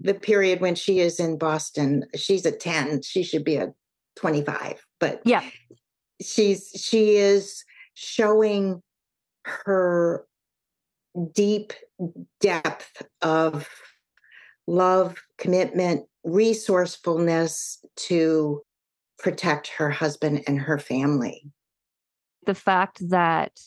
the 0.00 0.14
period 0.14 0.60
when 0.60 0.74
she 0.74 1.00
is 1.00 1.18
in 1.18 1.38
Boston. 1.38 2.04
She's 2.14 2.46
a 2.46 2.52
ten. 2.52 3.02
She 3.02 3.22
should 3.22 3.44
be 3.44 3.56
a 3.56 3.72
twenty 4.16 4.42
five. 4.42 4.84
But 5.00 5.22
yeah, 5.24 5.42
she's 6.20 6.70
she 6.76 7.16
is 7.16 7.64
showing 7.94 8.82
her 9.44 10.24
deep 11.32 11.72
depth 12.40 13.02
of 13.22 13.68
love, 14.66 15.16
commitment, 15.38 16.06
resourcefulness 16.24 17.84
to 17.96 18.62
protect 19.18 19.68
her 19.68 19.90
husband 19.90 20.42
and 20.46 20.60
her 20.60 20.78
family. 20.78 21.50
The 22.46 22.54
fact 22.54 23.08
that 23.10 23.58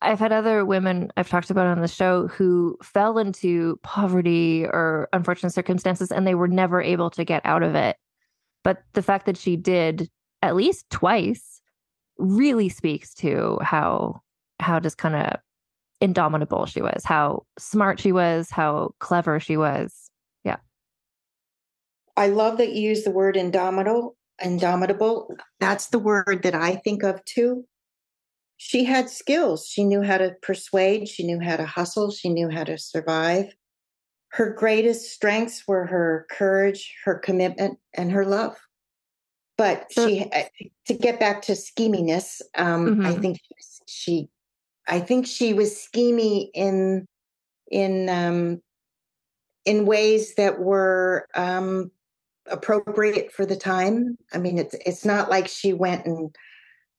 I've 0.00 0.20
had 0.20 0.32
other 0.32 0.64
women 0.64 1.10
I've 1.16 1.28
talked 1.28 1.50
about 1.50 1.66
on 1.66 1.80
the 1.80 1.88
show 1.88 2.28
who 2.28 2.78
fell 2.82 3.18
into 3.18 3.78
poverty 3.82 4.64
or 4.64 5.08
unfortunate 5.12 5.52
circumstances 5.52 6.12
and 6.12 6.26
they 6.26 6.34
were 6.34 6.48
never 6.48 6.80
able 6.80 7.10
to 7.10 7.24
get 7.24 7.44
out 7.44 7.62
of 7.62 7.74
it. 7.74 7.96
But 8.62 8.82
the 8.92 9.02
fact 9.02 9.26
that 9.26 9.36
she 9.36 9.56
did 9.56 10.08
at 10.42 10.54
least 10.54 10.88
twice 10.90 11.60
really 12.16 12.68
speaks 12.68 13.12
to 13.14 13.58
how 13.60 14.20
how 14.60 14.78
just 14.80 14.98
kind 14.98 15.16
of 15.16 15.40
indomitable 16.00 16.66
she 16.66 16.80
was, 16.80 17.02
how 17.04 17.44
smart 17.58 18.00
she 18.00 18.12
was, 18.12 18.50
how 18.50 18.94
clever 19.00 19.40
she 19.40 19.56
was. 19.56 20.10
Yeah. 20.44 20.56
I 22.16 22.28
love 22.28 22.58
that 22.58 22.72
you 22.72 22.90
use 22.90 23.02
the 23.02 23.10
word 23.10 23.36
indomitable. 23.36 24.16
Indomitable. 24.40 25.34
That's 25.58 25.88
the 25.88 25.98
word 25.98 26.42
that 26.44 26.54
I 26.54 26.76
think 26.76 27.02
of 27.02 27.24
too 27.24 27.64
she 28.58 28.84
had 28.84 29.08
skills. 29.08 29.66
She 29.66 29.84
knew 29.84 30.02
how 30.02 30.18
to 30.18 30.34
persuade, 30.42 31.08
she 31.08 31.24
knew 31.24 31.40
how 31.40 31.56
to 31.56 31.64
hustle, 31.64 32.10
she 32.10 32.28
knew 32.28 32.50
how 32.50 32.64
to 32.64 32.76
survive. 32.76 33.54
Her 34.32 34.52
greatest 34.52 35.10
strengths 35.10 35.66
were 35.66 35.86
her 35.86 36.26
courage, 36.28 36.94
her 37.04 37.14
commitment, 37.14 37.78
and 37.94 38.12
her 38.12 38.26
love. 38.26 38.56
But 39.56 39.90
so, 39.92 40.06
she, 40.06 40.30
uh, 40.30 40.42
to 40.86 40.94
get 40.94 41.18
back 41.18 41.42
to 41.42 41.52
scheminess, 41.52 42.42
um, 42.56 42.86
mm-hmm. 42.86 43.06
I 43.06 43.14
think 43.14 43.38
she, 43.86 44.28
I 44.86 45.00
think 45.00 45.26
she 45.26 45.54
was 45.54 45.74
schemy 45.74 46.50
in, 46.52 47.06
in, 47.70 48.08
um, 48.08 48.60
in 49.64 49.86
ways 49.86 50.34
that 50.34 50.58
were 50.58 51.26
um, 51.34 51.90
appropriate 52.50 53.32
for 53.32 53.46
the 53.46 53.56
time. 53.56 54.18
I 54.32 54.38
mean, 54.38 54.58
it's 54.58 54.74
it's 54.86 55.04
not 55.04 55.30
like 55.30 55.48
she 55.48 55.72
went 55.72 56.06
and 56.06 56.34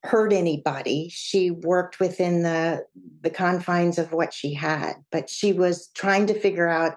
hurt 0.04 0.32
anybody. 0.32 1.10
She 1.12 1.52
worked 1.52 2.00
within 2.00 2.44
the 2.44 2.86
the 3.22 3.30
confines 3.30 3.98
of 3.98 4.12
what 4.12 4.34
she 4.34 4.54
had, 4.54 4.94
but 5.12 5.30
she 5.30 5.54
was 5.54 5.90
trying 5.94 6.28
to 6.28 6.40
figure 6.40 6.68
out 6.68 6.96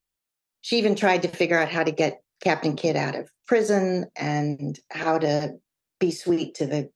she 0.61 0.79
even 0.79 0.95
tried 0.95 1.23
to 1.23 1.29
figure 1.29 1.59
out 1.59 1.69
how 1.69 1.83
to 1.83 1.91
get 1.91 2.23
Captain 2.43 2.77
Kidd 2.77 2.97
out 2.97 3.17
of 3.17 3.31
prison 3.47 4.07
and 4.17 4.79
how 4.91 5.19
to 5.19 5.55
be 5.99 6.11
sweet 6.11 6.55
to 6.55 6.67
the 6.67 6.91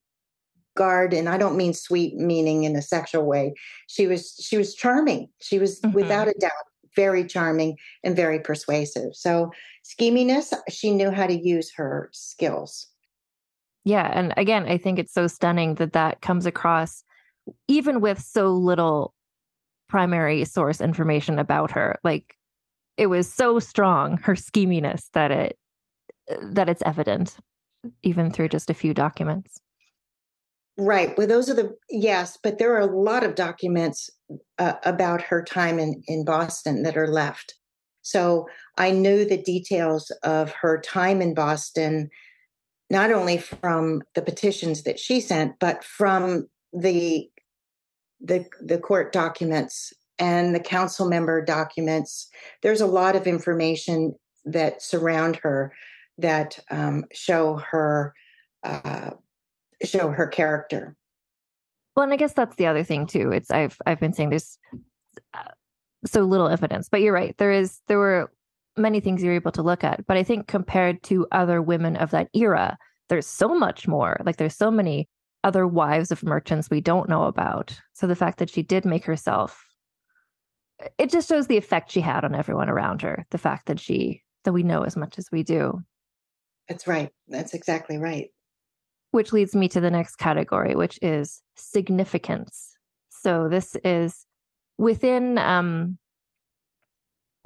guard 0.77 1.15
and 1.15 1.29
I 1.29 1.39
don't 1.39 1.57
mean 1.57 1.73
sweet 1.73 2.17
meaning 2.17 2.65
in 2.65 2.77
a 2.77 2.83
sexual 2.83 3.25
way. 3.25 3.55
She 3.89 4.07
was 4.07 4.35
she 4.41 4.57
was 4.57 4.75
charming. 4.75 5.29
She 5.41 5.59
was 5.59 5.81
mm-hmm. 5.81 5.95
without 5.95 6.29
a 6.29 6.35
doubt 6.39 6.53
very 6.97 7.25
charming 7.25 7.77
and 8.03 8.17
very 8.17 8.41
persuasive. 8.41 9.15
So 9.15 9.53
scheminess, 9.85 10.53
she 10.69 10.91
knew 10.91 11.11
how 11.11 11.27
to 11.27 11.39
use 11.39 11.71
her 11.77 12.09
skills. 12.13 12.89
Yeah. 13.87 14.11
And 14.13 14.35
again, 14.37 14.67
I 14.67 14.79
think 14.79 14.99
it's 14.99 15.15
so 15.15 15.29
stunning 15.29 15.77
that 15.77 15.93
that 15.93 16.21
comes 16.21 16.45
across 16.45 17.05
even 17.69 18.01
with 18.01 18.21
so 18.21 18.53
little 18.53 19.15
primary 19.89 20.45
source 20.45 20.81
information 20.81 21.39
about 21.39 21.71
her. 21.71 21.97
Like 22.03 22.35
it 22.97 23.07
was 23.07 23.33
so 23.33 23.61
strong, 23.61 24.17
her 24.25 24.35
scheminess, 24.35 25.09
that 25.13 25.31
it 25.31 25.57
that 26.43 26.69
it's 26.69 26.83
evident 26.85 27.37
even 28.03 28.33
through 28.33 28.49
just 28.49 28.71
a 28.71 28.75
few 28.75 28.93
documents. 28.93 29.61
Right. 30.77 31.17
Well, 31.17 31.29
those 31.29 31.49
are 31.49 31.55
the 31.55 31.73
yes, 31.89 32.37
but 32.43 32.59
there 32.59 32.75
are 32.75 32.81
a 32.81 33.01
lot 33.01 33.23
of 33.23 33.37
documents 33.37 34.11
uh, 34.59 34.75
about 34.85 35.23
her 35.23 35.45
time 35.45 35.79
in 35.79 36.03
in 36.09 36.25
Boston 36.25 36.83
that 36.83 36.97
are 36.97 37.07
left. 37.07 37.55
So 38.03 38.49
I 38.79 38.91
knew 38.91 39.25
the 39.25 39.41
details 39.41 40.11
of 40.25 40.51
her 40.51 40.81
time 40.81 41.23
in 41.23 41.35
Boston 41.35 42.11
not 42.91 43.11
only 43.11 43.39
from 43.39 44.03
the 44.15 44.23
petitions 44.23 44.83
that 44.85 44.99
she 44.99 45.21
sent, 45.21 45.59
but 45.59 45.83
from 45.85 46.49
the 46.73 47.29
the 48.21 48.47
the 48.61 48.79
court 48.79 49.13
documents 49.13 49.93
and 50.19 50.55
the 50.55 50.61
council 50.61 51.09
member 51.09 51.45
documents. 51.45 52.29
There's 52.63 52.81
a 52.81 52.87
lot 52.87 53.17
of 53.17 53.27
information 53.27 54.15
that 54.45 54.83
surround 54.83 55.37
her 55.37 55.73
that 56.19 56.59
um, 56.71 57.05
show 57.13 57.57
her 57.57 58.15
uh, 58.63 59.11
show 59.85 60.11
her 60.11 60.27
character. 60.27 60.97
Well, 61.95 62.05
and 62.05 62.13
I 62.13 62.17
guess 62.17 62.33
that's 62.33 62.57
the 62.57 62.67
other 62.67 62.85
thing 62.85 63.07
too. 63.07 63.33
It's 63.33 63.51
I've 63.51 63.77
I've 63.87 64.01
been 64.01 64.13
saying 64.13 64.31
there's 64.31 64.59
uh, 65.35 65.51
so 66.05 66.23
little 66.23 66.49
evidence, 66.49 66.89
but 66.89 67.01
you're 67.01 67.13
right. 67.13 67.37
There 67.39 67.53
is 67.53 67.81
there 67.89 67.99
were 67.99 68.31
many 68.77 69.01
things 69.01 69.23
you're 69.23 69.35
able 69.35 69.53
to 69.53 69.63
look 69.63 69.85
at. 69.85 70.07
But 70.07 70.17
I 70.17 70.23
think 70.23 70.47
compared 70.47 71.03
to 71.05 71.27
other 71.33 71.63
women 71.63 71.97
of 71.97 72.11
that 72.11 72.29
era, 72.35 72.77
there's 73.09 73.27
so 73.27 73.49
much 73.49 73.87
more. 73.87 74.21
Like 74.25 74.37
there's 74.37 74.57
so 74.57 74.71
many 74.71 75.09
other 75.45 75.67
wives 75.67 76.11
of 76.11 76.23
merchants 76.23 76.71
we 76.71 76.81
don't 76.81 77.09
know 77.09 77.25
about. 77.25 77.79
So 77.93 78.07
the 78.07 78.17
fact 78.17 78.39
that 78.39 78.51
she 78.51 78.63
did 78.63 78.85
make 78.85 79.05
herself, 79.05 79.65
it 80.99 81.11
just 81.11 81.29
shows 81.29 81.47
the 81.47 81.57
effect 81.57 81.91
she 81.91 82.01
had 82.01 82.25
on 82.25 82.35
everyone 82.35 82.69
around 82.69 83.03
her. 83.03 83.25
The 83.31 83.39
fact 83.39 83.67
that 83.67 83.81
she, 83.81 84.23
that 84.45 84.53
we 84.53 84.63
know 84.63 84.83
as 84.83 84.97
much 84.97 85.19
as 85.19 85.29
we 85.31 85.43
do. 85.43 85.83
That's 86.69 86.87
right. 86.87 87.11
That's 87.29 87.55
exactly 87.55 87.97
right. 87.97 88.31
Which 89.13 89.33
leads 89.33 89.55
me 89.55 89.69
to 89.69 89.81
the 89.81 89.91
next 89.91 90.17
category, 90.17 90.75
which 90.75 90.99
is 91.01 91.43
significance. 91.55 92.77
So 93.09 93.49
this 93.49 93.77
is 93.85 94.27
within 94.79 95.39
um, 95.39 95.99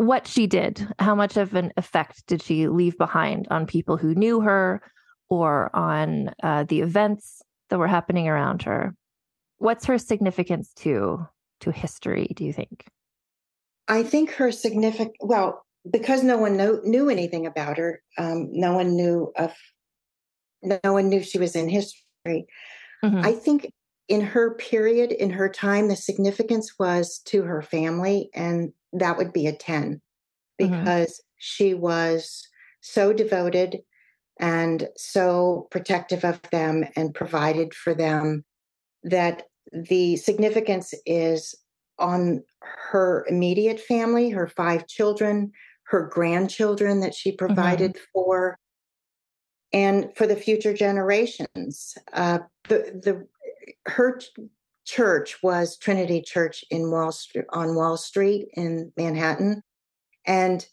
what 0.00 0.26
she 0.26 0.46
did, 0.46 0.88
how 0.98 1.14
much 1.14 1.36
of 1.36 1.54
an 1.54 1.74
effect 1.76 2.26
did 2.26 2.42
she 2.42 2.68
leave 2.68 2.96
behind 2.96 3.46
on 3.50 3.66
people 3.66 3.98
who 3.98 4.14
knew 4.14 4.40
her 4.40 4.80
or 5.28 5.68
on 5.76 6.30
uh, 6.42 6.64
the 6.64 6.80
events 6.80 7.42
that 7.68 7.78
were 7.78 7.86
happening 7.86 8.26
around 8.26 8.62
her? 8.62 8.94
What's 9.58 9.84
her 9.84 9.98
significance 9.98 10.72
to 10.78 11.28
to 11.60 11.70
history? 11.70 12.32
Do 12.34 12.46
you 12.46 12.52
think? 12.54 12.86
I 13.88 14.02
think 14.02 14.30
her 14.32 14.50
significant. 14.50 15.16
Well, 15.20 15.66
because 15.90 16.22
no 16.22 16.38
one 16.38 16.56
know, 16.56 16.80
knew 16.82 17.10
anything 17.10 17.44
about 17.44 17.76
her, 17.76 18.00
um, 18.16 18.48
no 18.52 18.72
one 18.72 18.96
knew 18.96 19.30
of. 19.36 19.52
No 20.62 20.94
one 20.94 21.10
knew 21.10 21.22
she 21.22 21.38
was 21.38 21.54
in 21.54 21.68
history. 21.68 22.46
Mm-hmm. 23.04 23.20
I 23.22 23.32
think 23.32 23.70
in 24.08 24.22
her 24.22 24.54
period, 24.54 25.12
in 25.12 25.28
her 25.28 25.50
time, 25.50 25.88
the 25.88 25.96
significance 25.96 26.78
was 26.78 27.18
to 27.26 27.42
her 27.42 27.60
family, 27.60 28.30
and 28.34 28.72
that 28.92 29.16
would 29.16 29.32
be 29.32 29.46
a 29.46 29.52
10 29.52 30.00
mm-hmm. 30.60 30.78
because 30.78 31.10
mm-hmm. 31.10 31.36
she 31.38 31.74
was 31.74 32.46
so 32.80 33.12
devoted 33.12 33.80
and 34.38 34.88
so 34.96 35.68
protective 35.70 36.24
of 36.24 36.40
them 36.50 36.84
and 36.96 37.14
provided 37.14 37.74
for 37.74 37.94
them 37.94 38.44
that 39.02 39.42
the 39.72 40.16
significance 40.16 40.94
is 41.04 41.54
on 41.98 42.42
her 42.62 43.26
immediate 43.28 43.78
family, 43.78 44.30
her 44.30 44.48
five 44.48 44.86
children, 44.86 45.52
her 45.84 46.08
grandchildren 46.10 47.00
that 47.00 47.14
she 47.14 47.30
mm-hmm. 47.30 47.46
provided 47.46 47.92
mm-hmm. 47.92 48.04
for. 48.12 48.58
and 49.72 50.08
for 50.16 50.26
the 50.26 50.36
future 50.36 50.74
generations. 50.74 51.96
Uh, 52.12 52.40
the 52.68 53.00
the 53.04 53.26
her 53.86 54.20
church 54.84 55.42
was 55.42 55.76
Trinity 55.76 56.22
Church 56.22 56.64
in 56.70 56.90
Wall 56.90 57.12
Street 57.12 57.44
on 57.50 57.74
Wall 57.74 57.96
Street 57.96 58.48
in 58.54 58.92
Manhattan, 58.96 59.62
and 60.26 60.66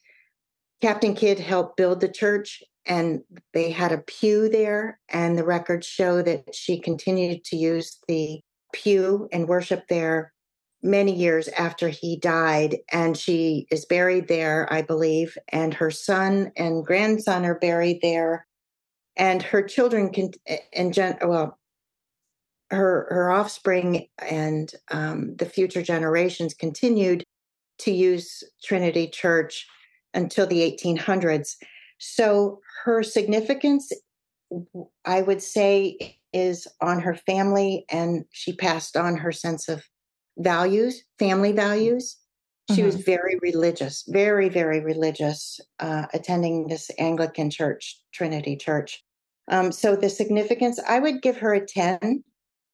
Captain 0.81 1.15
Kidd 1.15 1.39
helped 1.39 1.77
build 1.77 2.01
the 2.01 2.09
church. 2.09 2.63
And 2.89 3.23
they 3.53 3.71
had 3.71 3.91
a 3.91 3.97
pew 3.97 4.47
there, 4.47 4.97
and 5.09 5.37
the 5.37 5.43
records 5.43 5.85
show 5.85 6.21
that 6.21 6.55
she 6.55 6.79
continued 6.79 7.43
to 7.45 7.57
use 7.57 7.99
the 8.07 8.39
pew 8.71 9.27
and 9.33 9.45
worship 9.45 9.89
there 9.89 10.31
many 10.81 11.13
years 11.13 11.49
after 11.49 11.89
he 11.89 12.17
died. 12.17 12.77
And 12.89 13.17
she 13.17 13.67
is 13.71 13.83
buried 13.83 14.29
there, 14.29 14.71
I 14.71 14.83
believe, 14.83 15.37
and 15.49 15.73
her 15.73 15.91
son 15.91 16.53
and 16.55 16.85
grandson 16.85 17.45
are 17.45 17.59
buried 17.59 17.99
there. 18.01 18.47
And 19.17 19.43
her 19.43 19.63
children 19.63 20.13
can, 20.13 20.31
and 20.71 20.93
gen, 20.93 21.17
well, 21.21 21.59
her 22.69 23.07
her 23.09 23.31
offspring 23.31 24.07
and 24.29 24.73
um, 24.91 25.35
the 25.37 25.45
future 25.45 25.81
generations 25.81 26.53
continued 26.53 27.23
to 27.79 27.91
use 27.91 28.43
Trinity 28.63 29.07
Church 29.07 29.67
until 30.13 30.47
the 30.47 30.59
1800s. 30.59 31.55
So 31.99 32.59
her 32.83 33.03
significance, 33.03 33.91
I 35.05 35.21
would 35.21 35.41
say, 35.41 36.19
is 36.33 36.67
on 36.81 36.99
her 36.99 37.15
family, 37.15 37.85
and 37.89 38.25
she 38.31 38.53
passed 38.53 38.97
on 38.97 39.17
her 39.17 39.31
sense 39.31 39.69
of 39.69 39.83
values, 40.37 41.03
family 41.19 41.51
values. 41.51 42.17
She 42.69 42.77
mm-hmm. 42.77 42.85
was 42.85 42.95
very 42.95 43.37
religious, 43.41 44.03
very, 44.07 44.49
very 44.49 44.81
religious, 44.81 45.59
uh, 45.79 46.07
attending 46.13 46.67
this 46.67 46.91
Anglican 46.99 47.49
church, 47.49 48.01
Trinity 48.13 48.57
Church. 48.57 49.03
Um, 49.49 49.71
so 49.71 49.95
the 49.95 50.09
significance, 50.09 50.79
I 50.87 50.99
would 50.99 51.21
give 51.21 51.37
her 51.37 51.53
a 51.53 51.65
10 51.65 52.23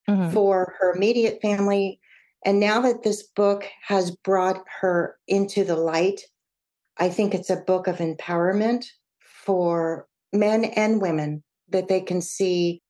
mm-hmm. 0.09 0.31
for 0.31 0.75
her 0.79 0.93
immediate 0.95 1.41
family. 1.41 1.99
And 2.45 2.59
now 2.59 2.81
that 2.81 3.03
this 3.03 3.23
book 3.35 3.65
has 3.87 4.11
brought 4.11 4.63
her 4.81 5.17
into 5.27 5.63
the 5.63 5.77
light, 5.77 6.21
I 6.97 7.09
think 7.09 7.33
it's 7.33 7.49
a 7.49 7.57
book 7.57 7.87
of 7.87 7.97
empowerment 7.97 8.85
for 9.19 10.07
men 10.31 10.65
and 10.65 11.01
women 11.01 11.43
that 11.69 11.87
they 11.87 12.01
can 12.01 12.21
see 12.21 12.81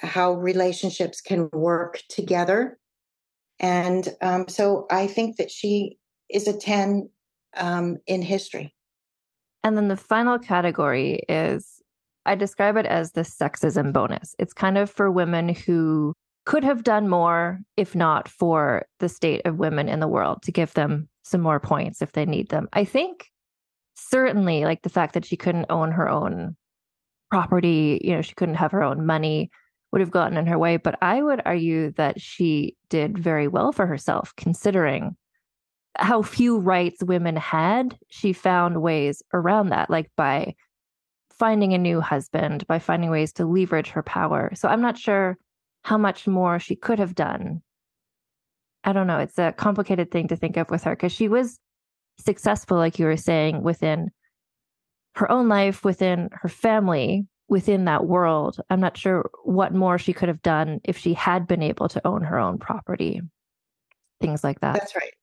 how 0.00 0.34
relationships 0.34 1.20
can 1.20 1.48
work 1.52 2.00
together. 2.08 2.78
And 3.58 4.08
um, 4.20 4.46
so 4.48 4.86
I 4.90 5.06
think 5.06 5.36
that 5.36 5.50
she 5.50 5.98
is 6.30 6.46
a 6.46 6.56
10 6.56 7.08
um, 7.56 7.96
in 8.06 8.22
history. 8.22 8.74
And 9.64 9.76
then 9.76 9.88
the 9.88 9.96
final 9.96 10.38
category 10.38 11.22
is 11.28 11.82
I 12.24 12.34
describe 12.34 12.76
it 12.76 12.86
as 12.86 13.12
the 13.12 13.22
sexism 13.22 13.92
bonus. 13.92 14.34
It's 14.38 14.52
kind 14.52 14.78
of 14.78 14.90
for 14.90 15.10
women 15.10 15.48
who 15.48 16.14
could 16.48 16.64
have 16.64 16.82
done 16.82 17.10
more 17.10 17.60
if 17.76 17.94
not 17.94 18.26
for 18.26 18.86
the 19.00 19.08
state 19.10 19.42
of 19.44 19.58
women 19.58 19.86
in 19.86 20.00
the 20.00 20.08
world 20.08 20.40
to 20.42 20.50
give 20.50 20.72
them 20.72 21.06
some 21.22 21.42
more 21.42 21.60
points 21.60 22.00
if 22.00 22.12
they 22.12 22.24
need 22.24 22.48
them. 22.48 22.66
I 22.72 22.86
think 22.86 23.26
certainly 23.96 24.64
like 24.64 24.80
the 24.80 24.88
fact 24.88 25.12
that 25.12 25.26
she 25.26 25.36
couldn't 25.36 25.66
own 25.68 25.92
her 25.92 26.08
own 26.08 26.56
property, 27.30 28.00
you 28.02 28.14
know, 28.14 28.22
she 28.22 28.32
couldn't 28.32 28.54
have 28.54 28.72
her 28.72 28.82
own 28.82 29.04
money 29.04 29.50
would 29.92 30.00
have 30.00 30.10
gotten 30.10 30.38
in 30.38 30.46
her 30.46 30.58
way. 30.58 30.78
But 30.78 30.96
I 31.02 31.22
would 31.22 31.42
argue 31.44 31.92
that 31.98 32.18
she 32.18 32.78
did 32.88 33.18
very 33.18 33.46
well 33.46 33.70
for 33.70 33.86
herself, 33.86 34.32
considering 34.38 35.18
how 35.96 36.22
few 36.22 36.58
rights 36.58 37.04
women 37.04 37.36
had. 37.36 37.98
She 38.08 38.32
found 38.32 38.80
ways 38.80 39.22
around 39.34 39.68
that, 39.68 39.90
like 39.90 40.10
by 40.16 40.54
finding 41.38 41.74
a 41.74 41.78
new 41.78 42.00
husband, 42.00 42.66
by 42.66 42.78
finding 42.78 43.10
ways 43.10 43.34
to 43.34 43.44
leverage 43.44 43.90
her 43.90 44.02
power. 44.02 44.50
So 44.54 44.66
I'm 44.66 44.80
not 44.80 44.96
sure 44.96 45.36
how 45.88 45.96
much 45.96 46.26
more 46.26 46.58
she 46.58 46.76
could 46.76 46.98
have 46.98 47.14
done. 47.14 47.62
I 48.84 48.92
don't 48.92 49.06
know. 49.06 49.20
It's 49.20 49.38
a 49.38 49.52
complicated 49.52 50.10
thing 50.10 50.28
to 50.28 50.36
think 50.36 50.58
of 50.58 50.68
with 50.68 50.84
her 50.84 50.94
because 50.94 51.12
she 51.12 51.28
was 51.28 51.58
successful, 52.20 52.76
like 52.76 52.98
you 52.98 53.06
were 53.06 53.16
saying, 53.16 53.62
within 53.62 54.10
her 55.14 55.32
own 55.32 55.48
life, 55.48 55.86
within 55.86 56.28
her 56.32 56.48
family, 56.50 57.26
within 57.48 57.86
that 57.86 58.04
world. 58.04 58.60
I'm 58.68 58.80
not 58.80 58.98
sure 58.98 59.30
what 59.44 59.72
more 59.72 59.96
she 59.96 60.12
could 60.12 60.28
have 60.28 60.42
done 60.42 60.80
if 60.84 60.98
she 60.98 61.14
had 61.14 61.46
been 61.46 61.62
able 61.62 61.88
to 61.88 62.06
own 62.06 62.20
her 62.22 62.38
own 62.38 62.58
property. 62.58 63.22
Things 64.20 64.44
like 64.44 64.60
that. 64.60 64.74
That's 64.74 64.94
right. 64.94 65.14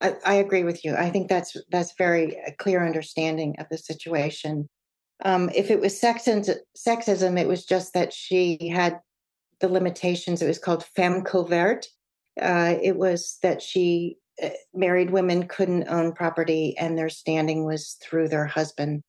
I, 0.00 0.32
I 0.32 0.34
agree 0.34 0.64
with 0.64 0.84
you. 0.84 0.96
I 0.96 1.10
think 1.10 1.28
that's 1.28 1.56
that's 1.70 1.94
very 1.96 2.36
a 2.44 2.50
clear 2.50 2.84
understanding 2.84 3.54
of 3.60 3.68
the 3.70 3.78
situation. 3.78 4.68
Um, 5.24 5.48
if 5.54 5.70
it 5.70 5.80
was 5.80 6.00
sexism, 6.00 6.56
sexism, 6.76 7.38
it 7.38 7.46
was 7.46 7.64
just 7.64 7.94
that 7.94 8.12
she 8.12 8.66
had 8.66 8.98
the 9.62 9.68
limitations. 9.68 10.42
It 10.42 10.48
was 10.48 10.58
called 10.58 10.84
femme 10.84 11.22
couverte. 11.22 11.86
Uh, 12.40 12.74
it 12.82 12.96
was 12.96 13.38
that 13.42 13.62
she 13.62 14.18
uh, 14.42 14.50
married 14.74 15.10
women 15.10 15.48
couldn't 15.48 15.88
own 15.88 16.12
property 16.12 16.76
and 16.78 16.98
their 16.98 17.08
standing 17.08 17.64
was 17.64 17.96
through 18.02 18.28
their 18.28 18.46
husband 18.46 19.02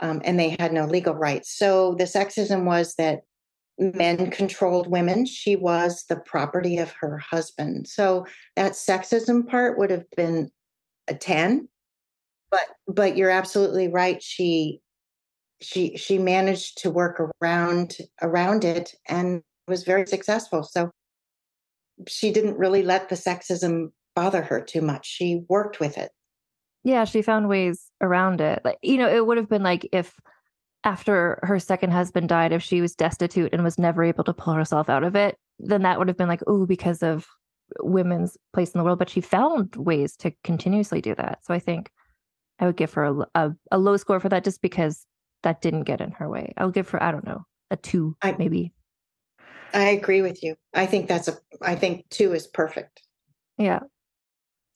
um, 0.00 0.20
and 0.24 0.38
they 0.38 0.56
had 0.58 0.72
no 0.72 0.86
legal 0.86 1.14
rights. 1.14 1.56
So 1.56 1.94
the 1.94 2.04
sexism 2.04 2.64
was 2.64 2.94
that 2.94 3.20
men 3.78 4.30
controlled 4.30 4.90
women. 4.90 5.26
She 5.26 5.56
was 5.56 6.04
the 6.08 6.16
property 6.16 6.78
of 6.78 6.92
her 7.00 7.18
husband. 7.18 7.86
So 7.88 8.26
that 8.56 8.72
sexism 8.72 9.48
part 9.48 9.78
would 9.78 9.90
have 9.90 10.08
been 10.16 10.50
a 11.08 11.14
10. 11.14 11.68
But 12.50 12.66
but 12.88 13.16
you're 13.16 13.30
absolutely 13.30 13.88
right. 13.88 14.20
She 14.20 14.80
she 15.60 15.96
she 15.96 16.18
managed 16.18 16.78
to 16.78 16.90
work 16.90 17.20
around 17.40 17.96
around 18.22 18.64
it 18.64 18.94
and 19.06 19.42
was 19.70 19.84
very 19.84 20.06
successful. 20.06 20.62
So 20.62 20.90
she 22.06 22.32
didn't 22.32 22.58
really 22.58 22.82
let 22.82 23.08
the 23.08 23.14
sexism 23.14 23.92
bother 24.14 24.42
her 24.42 24.60
too 24.60 24.82
much. 24.82 25.06
She 25.06 25.42
worked 25.48 25.80
with 25.80 25.96
it. 25.96 26.10
Yeah, 26.82 27.04
she 27.04 27.22
found 27.22 27.48
ways 27.48 27.90
around 28.00 28.40
it. 28.40 28.62
Like, 28.64 28.78
you 28.82 28.96
know, 28.98 29.08
it 29.08 29.26
would 29.26 29.36
have 29.36 29.48
been 29.48 29.62
like 29.62 29.88
if 29.92 30.14
after 30.82 31.38
her 31.42 31.58
second 31.58 31.90
husband 31.90 32.28
died, 32.28 32.52
if 32.52 32.62
she 32.62 32.80
was 32.80 32.94
destitute 32.94 33.52
and 33.52 33.62
was 33.62 33.78
never 33.78 34.02
able 34.02 34.24
to 34.24 34.32
pull 34.32 34.54
herself 34.54 34.88
out 34.88 35.04
of 35.04 35.14
it, 35.14 35.36
then 35.58 35.82
that 35.82 35.98
would 35.98 36.08
have 36.08 36.16
been 36.16 36.28
like, 36.28 36.42
oh, 36.46 36.64
because 36.66 37.02
of 37.02 37.26
women's 37.80 38.36
place 38.52 38.70
in 38.70 38.78
the 38.78 38.84
world. 38.84 38.98
But 38.98 39.10
she 39.10 39.20
found 39.20 39.76
ways 39.76 40.16
to 40.16 40.32
continuously 40.42 41.02
do 41.02 41.14
that. 41.16 41.40
So 41.44 41.52
I 41.52 41.58
think 41.58 41.90
I 42.58 42.66
would 42.66 42.76
give 42.76 42.94
her 42.94 43.04
a, 43.04 43.26
a, 43.34 43.50
a 43.72 43.78
low 43.78 43.96
score 43.98 44.20
for 44.20 44.30
that 44.30 44.44
just 44.44 44.62
because 44.62 45.06
that 45.42 45.60
didn't 45.60 45.84
get 45.84 46.00
in 46.00 46.12
her 46.12 46.28
way. 46.28 46.54
I'll 46.56 46.70
give 46.70 46.88
her, 46.90 47.02
I 47.02 47.12
don't 47.12 47.26
know, 47.26 47.44
a 47.70 47.76
two, 47.76 48.16
I, 48.22 48.34
maybe. 48.38 48.72
I 49.72 49.88
agree 49.90 50.22
with 50.22 50.42
you. 50.42 50.56
I 50.74 50.86
think 50.86 51.08
that's 51.08 51.28
a 51.28 51.36
I 51.62 51.74
think 51.74 52.08
2 52.10 52.32
is 52.32 52.46
perfect. 52.46 53.02
Yeah. 53.58 53.80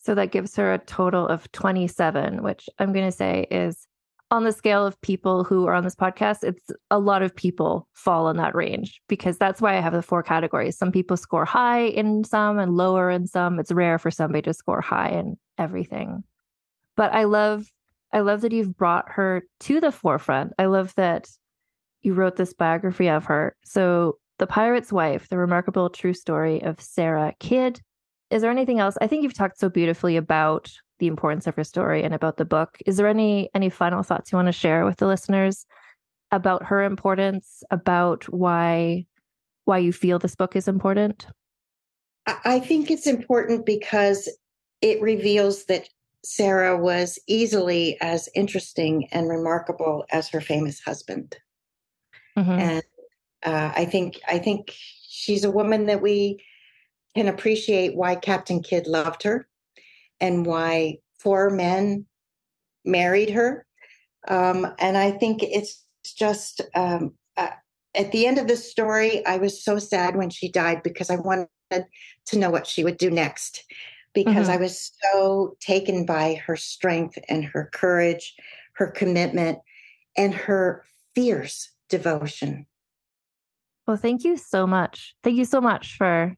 So 0.00 0.14
that 0.14 0.32
gives 0.32 0.54
her 0.56 0.74
a 0.74 0.78
total 0.78 1.26
of 1.26 1.50
27, 1.52 2.42
which 2.42 2.68
I'm 2.78 2.92
going 2.92 3.06
to 3.06 3.16
say 3.16 3.46
is 3.50 3.86
on 4.30 4.44
the 4.44 4.52
scale 4.52 4.84
of 4.84 5.00
people 5.00 5.44
who 5.44 5.66
are 5.66 5.74
on 5.74 5.84
this 5.84 5.94
podcast, 5.94 6.42
it's 6.42 6.70
a 6.90 6.98
lot 6.98 7.22
of 7.22 7.34
people 7.34 7.86
fall 7.92 8.28
in 8.28 8.36
that 8.36 8.54
range 8.54 9.00
because 9.08 9.38
that's 9.38 9.60
why 9.60 9.76
I 9.76 9.80
have 9.80 9.92
the 9.92 10.02
four 10.02 10.22
categories. 10.22 10.76
Some 10.76 10.92
people 10.92 11.16
score 11.16 11.44
high 11.44 11.82
in 11.82 12.24
some 12.24 12.58
and 12.58 12.76
lower 12.76 13.10
in 13.10 13.26
some. 13.26 13.58
It's 13.58 13.72
rare 13.72 13.98
for 13.98 14.10
somebody 14.10 14.42
to 14.42 14.52
score 14.52 14.80
high 14.80 15.10
in 15.10 15.36
everything. 15.56 16.24
But 16.96 17.12
I 17.12 17.24
love 17.24 17.70
I 18.12 18.20
love 18.20 18.42
that 18.42 18.52
you've 18.52 18.76
brought 18.76 19.10
her 19.10 19.42
to 19.60 19.80
the 19.80 19.90
forefront. 19.90 20.52
I 20.58 20.66
love 20.66 20.94
that 20.94 21.28
you 22.02 22.14
wrote 22.14 22.36
this 22.36 22.52
biography 22.52 23.08
of 23.08 23.24
her. 23.24 23.56
So 23.64 24.18
the 24.38 24.46
Pirate's 24.46 24.92
Wife, 24.92 25.28
the 25.28 25.38
remarkable 25.38 25.88
true 25.88 26.14
story 26.14 26.62
of 26.62 26.80
Sarah 26.80 27.34
Kidd. 27.38 27.80
Is 28.30 28.42
there 28.42 28.50
anything 28.50 28.80
else? 28.80 28.96
I 29.00 29.06
think 29.06 29.22
you've 29.22 29.34
talked 29.34 29.58
so 29.58 29.68
beautifully 29.68 30.16
about 30.16 30.72
the 30.98 31.06
importance 31.06 31.46
of 31.46 31.54
her 31.56 31.64
story 31.64 32.02
and 32.02 32.14
about 32.14 32.36
the 32.36 32.44
book. 32.44 32.78
Is 32.86 32.96
there 32.96 33.08
any 33.08 33.50
any 33.54 33.68
final 33.68 34.02
thoughts 34.02 34.32
you 34.32 34.36
want 34.36 34.46
to 34.46 34.52
share 34.52 34.84
with 34.84 34.96
the 34.96 35.06
listeners 35.06 35.66
about 36.30 36.64
her 36.64 36.82
importance, 36.82 37.62
about 37.70 38.24
why 38.24 39.06
why 39.64 39.78
you 39.78 39.92
feel 39.92 40.18
this 40.18 40.34
book 40.34 40.56
is 40.56 40.68
important? 40.68 41.26
I 42.26 42.58
think 42.58 42.90
it's 42.90 43.06
important 43.06 43.66
because 43.66 44.28
it 44.80 45.00
reveals 45.00 45.66
that 45.66 45.88
Sarah 46.24 46.76
was 46.76 47.18
easily 47.26 47.98
as 48.00 48.28
interesting 48.34 49.08
and 49.12 49.28
remarkable 49.28 50.06
as 50.10 50.28
her 50.30 50.40
famous 50.40 50.80
husband. 50.80 51.36
Mm-hmm. 52.36 52.50
And 52.50 52.82
uh, 53.44 53.72
I 53.74 53.84
think 53.84 54.20
I 54.26 54.38
think 54.38 54.74
she's 55.08 55.44
a 55.44 55.50
woman 55.50 55.86
that 55.86 56.02
we 56.02 56.42
can 57.14 57.28
appreciate 57.28 57.96
why 57.96 58.16
Captain 58.16 58.62
Kidd 58.62 58.86
loved 58.86 59.22
her 59.22 59.46
and 60.20 60.46
why 60.46 60.98
four 61.18 61.50
men 61.50 62.06
married 62.84 63.30
her. 63.30 63.66
Um, 64.28 64.66
and 64.78 64.96
I 64.96 65.10
think 65.12 65.42
it's 65.42 65.84
just 66.16 66.60
um, 66.74 67.12
uh, 67.36 67.50
at 67.94 68.12
the 68.12 68.26
end 68.26 68.38
of 68.38 68.48
the 68.48 68.56
story, 68.56 69.24
I 69.26 69.36
was 69.36 69.62
so 69.62 69.78
sad 69.78 70.16
when 70.16 70.30
she 70.30 70.50
died 70.50 70.82
because 70.82 71.10
I 71.10 71.16
wanted 71.16 71.48
to 71.70 72.38
know 72.38 72.50
what 72.50 72.66
she 72.66 72.84
would 72.84 72.98
do 72.98 73.10
next 73.10 73.64
because 74.14 74.46
mm-hmm. 74.46 74.50
I 74.50 74.56
was 74.56 74.92
so 75.12 75.56
taken 75.60 76.06
by 76.06 76.40
her 76.46 76.56
strength 76.56 77.18
and 77.28 77.44
her 77.44 77.68
courage, 77.72 78.34
her 78.74 78.86
commitment, 78.86 79.58
and 80.16 80.34
her 80.34 80.84
fierce 81.14 81.70
devotion. 81.88 82.66
Well, 83.86 83.96
thank 83.96 84.24
you 84.24 84.36
so 84.36 84.66
much. 84.66 85.14
Thank 85.22 85.36
you 85.36 85.44
so 85.44 85.60
much 85.60 85.96
for 85.96 86.36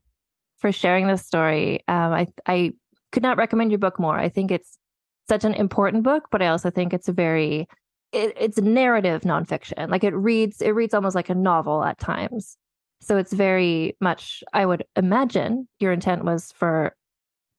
for 0.59 0.73
sharing 0.73 1.07
this 1.07 1.25
story. 1.25 1.85
Um, 1.89 2.13
I 2.13 2.27
I 2.47 2.73
could 3.13 3.23
not 3.23 3.39
recommend 3.39 3.71
your 3.71 3.79
book 3.79 3.99
more. 3.99 4.19
I 4.19 4.29
think 4.29 4.51
it's 4.51 4.79
such 5.29 5.45
an 5.45 5.55
important 5.55 6.03
book, 6.03 6.29
but 6.31 6.43
I 6.43 6.49
also 6.49 6.71
think 6.71 6.93
it's 6.93 7.09
a 7.09 7.13
very 7.13 7.69
it, 8.13 8.35
it's 8.39 8.59
narrative 8.59 9.23
nonfiction. 9.23 9.91
Like 9.91 10.05
it 10.05 10.15
reads 10.15 10.61
it 10.61 10.71
reads 10.71 10.95
almost 10.95 11.15
like 11.15 11.31
a 11.31 11.35
novel 11.35 11.85
at 11.85 11.99
times. 11.99 12.57
So 13.01 13.17
it's 13.17 13.33
very 13.33 13.97
much. 14.01 14.43
I 14.53 14.67
would 14.67 14.85
imagine 14.97 15.69
your 15.79 15.93
intent 15.93 16.25
was 16.25 16.53
for 16.53 16.97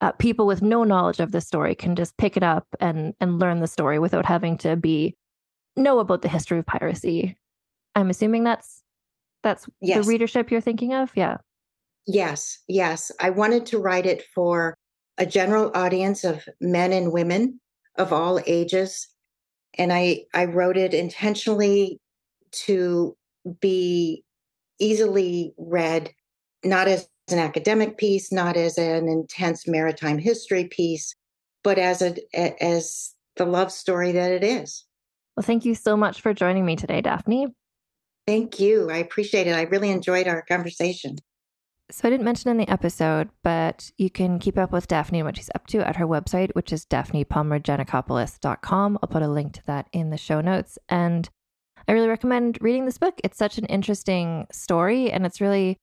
uh, 0.02 0.12
people 0.14 0.46
with 0.46 0.62
no 0.62 0.84
knowledge 0.84 1.20
of 1.20 1.32
the 1.32 1.42
story 1.42 1.76
can 1.76 1.96
just 1.96 2.18
pick 2.18 2.38
it 2.38 2.44
up 2.44 2.68
and 2.80 3.14
and 3.20 3.40
learn 3.40 3.60
the 3.60 3.68
story 3.68 4.00
without 4.00 4.26
having 4.26 4.58
to 4.60 4.76
be 4.76 5.16
know 5.76 6.00
about 6.00 6.22
the 6.22 6.30
history 6.30 6.60
of 6.60 6.66
piracy. 6.66 7.38
I'm 7.96 8.10
assuming 8.10 8.44
that's 8.44 8.84
that's 9.44 9.68
yes. 9.82 10.04
the 10.04 10.10
readership 10.10 10.52
you're 10.52 10.62
thinking 10.62 10.94
of. 10.94 11.12
Yeah. 11.16 11.38
Yes, 12.06 12.60
yes. 12.68 13.12
I 13.20 13.30
wanted 13.30 13.66
to 13.68 13.80
write 13.80 14.06
it 14.06 14.24
for 14.34 14.76
a 15.18 15.26
general 15.26 15.72
audience 15.76 16.24
of 16.24 16.48
men 16.62 16.94
and 16.94 17.12
women 17.12 17.60
of 17.98 18.14
all 18.14 18.40
ages. 18.46 19.08
And 19.78 19.92
I, 19.92 20.26
I 20.34 20.46
wrote 20.46 20.78
it 20.78 20.94
intentionally 20.94 22.00
to 22.52 23.16
be 23.60 24.24
easily 24.80 25.54
read, 25.58 26.12
not 26.64 26.88
as 26.88 27.10
an 27.30 27.40
academic 27.40 27.98
piece, 27.98 28.32
not 28.32 28.56
as 28.56 28.78
an 28.78 29.08
intense 29.08 29.68
maritime 29.68 30.18
history 30.18 30.66
piece, 30.66 31.14
but 31.64 31.78
as 31.78 32.02
a 32.02 32.16
as 32.64 33.14
the 33.36 33.46
love 33.46 33.72
story 33.72 34.12
that 34.14 34.32
it 34.32 34.44
is. 34.44 34.86
Well, 35.36 35.44
thank 35.44 35.66
you 35.66 35.76
so 35.76 35.98
much 35.98 36.22
for 36.22 36.34
joining 36.34 36.66
me 36.66 36.76
today, 36.76 37.02
Daphne. 37.02 37.48
Thank 38.28 38.60
you. 38.60 38.92
I 38.92 38.98
appreciate 38.98 39.48
it. 39.48 39.56
I 39.56 39.62
really 39.64 39.90
enjoyed 39.90 40.28
our 40.28 40.42
conversation. 40.42 41.18
So 41.90 42.06
I 42.06 42.12
didn't 42.12 42.26
mention 42.26 42.52
in 42.52 42.58
the 42.58 42.70
episode, 42.70 43.30
but 43.44 43.90
you 43.98 44.10
can 44.10 44.40
keep 44.40 44.58
up 44.58 44.74
with 44.74 44.90
Daphne 44.90 45.20
and 45.20 45.26
what 45.26 45.38
she's 45.38 45.50
up 45.56 45.68
to 45.68 45.88
at 45.88 45.96
her 45.96 46.06
website, 46.06 46.54
which 46.54 46.74
is 46.74 46.86
daphnepalmergeanacopoulos.com. 46.86 49.00
I'll 49.02 49.08
put 49.08 49.22
a 49.22 49.30
link 49.30 49.54
to 49.54 49.66
that 49.68 49.88
in 49.94 50.10
the 50.10 50.18
show 50.18 50.42
notes. 50.42 50.78
And 50.90 51.30
I 51.88 51.94
really 51.94 52.10
recommend 52.10 52.58
reading 52.60 52.84
this 52.84 52.98
book. 52.98 53.22
It's 53.24 53.38
such 53.38 53.58
an 53.58 53.66
interesting 53.68 54.48
story, 54.52 55.10
and 55.10 55.26
it's 55.26 55.40
really, 55.40 55.78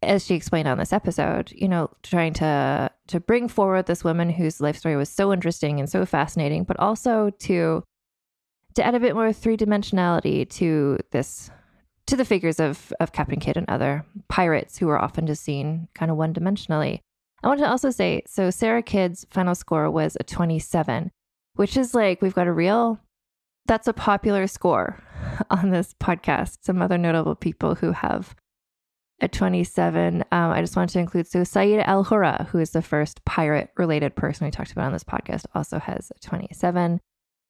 as 0.00 0.24
she 0.24 0.36
explained 0.36 0.68
on 0.68 0.78
this 0.78 0.92
episode, 0.92 1.52
you 1.52 1.66
know, 1.66 1.90
trying 2.04 2.34
to 2.34 2.88
to 3.08 3.18
bring 3.18 3.48
forward 3.48 3.86
this 3.86 4.04
woman 4.04 4.30
whose 4.30 4.60
life 4.60 4.76
story 4.76 4.94
was 4.94 5.08
so 5.08 5.32
interesting 5.32 5.80
and 5.80 5.90
so 5.90 6.06
fascinating, 6.06 6.62
but 6.62 6.78
also 6.78 7.30
to 7.40 7.82
to 8.74 8.86
add 8.86 8.94
a 8.94 9.00
bit 9.00 9.16
more 9.16 9.32
three 9.32 9.56
dimensionality 9.56 10.48
to 10.50 10.98
this 11.10 11.50
to 12.08 12.16
the 12.16 12.24
figures 12.24 12.58
of 12.58 12.92
of 13.00 13.12
Captain 13.12 13.38
Kidd 13.38 13.56
and 13.56 13.68
other 13.68 14.04
pirates 14.28 14.78
who 14.78 14.88
are 14.88 14.98
often 14.98 15.26
just 15.26 15.42
seen 15.42 15.88
kind 15.94 16.10
of 16.10 16.16
one 16.16 16.34
dimensionally. 16.34 17.00
I 17.42 17.48
want 17.48 17.60
to 17.60 17.70
also 17.70 17.90
say 17.90 18.22
so 18.26 18.50
Sarah 18.50 18.82
Kidd's 18.82 19.26
final 19.30 19.54
score 19.54 19.90
was 19.90 20.16
a 20.18 20.24
27, 20.24 21.10
which 21.54 21.76
is 21.76 21.94
like 21.94 22.20
we've 22.20 22.34
got 22.34 22.48
a 22.48 22.52
real 22.52 22.98
that's 23.66 23.86
a 23.86 23.92
popular 23.92 24.46
score 24.46 25.02
on 25.50 25.70
this 25.70 25.94
podcast. 26.02 26.58
Some 26.62 26.82
other 26.82 26.98
notable 26.98 27.34
people 27.34 27.74
who 27.74 27.92
have 27.92 28.34
a 29.20 29.28
27. 29.28 30.24
Um, 30.32 30.50
I 30.50 30.60
just 30.60 30.76
wanted 30.76 30.92
to 30.94 31.00
include 31.00 31.26
so 31.26 31.40
Sayyida 31.40 31.84
Al 31.86 32.04
Hurra, 32.04 32.48
who 32.50 32.58
is 32.58 32.70
the 32.70 32.82
first 32.82 33.24
pirate 33.24 33.70
related 33.76 34.14
person 34.16 34.46
we 34.46 34.50
talked 34.50 34.72
about 34.72 34.86
on 34.86 34.92
this 34.92 35.04
podcast, 35.04 35.44
also 35.54 35.78
has 35.78 36.10
a 36.14 36.18
27, 36.20 37.00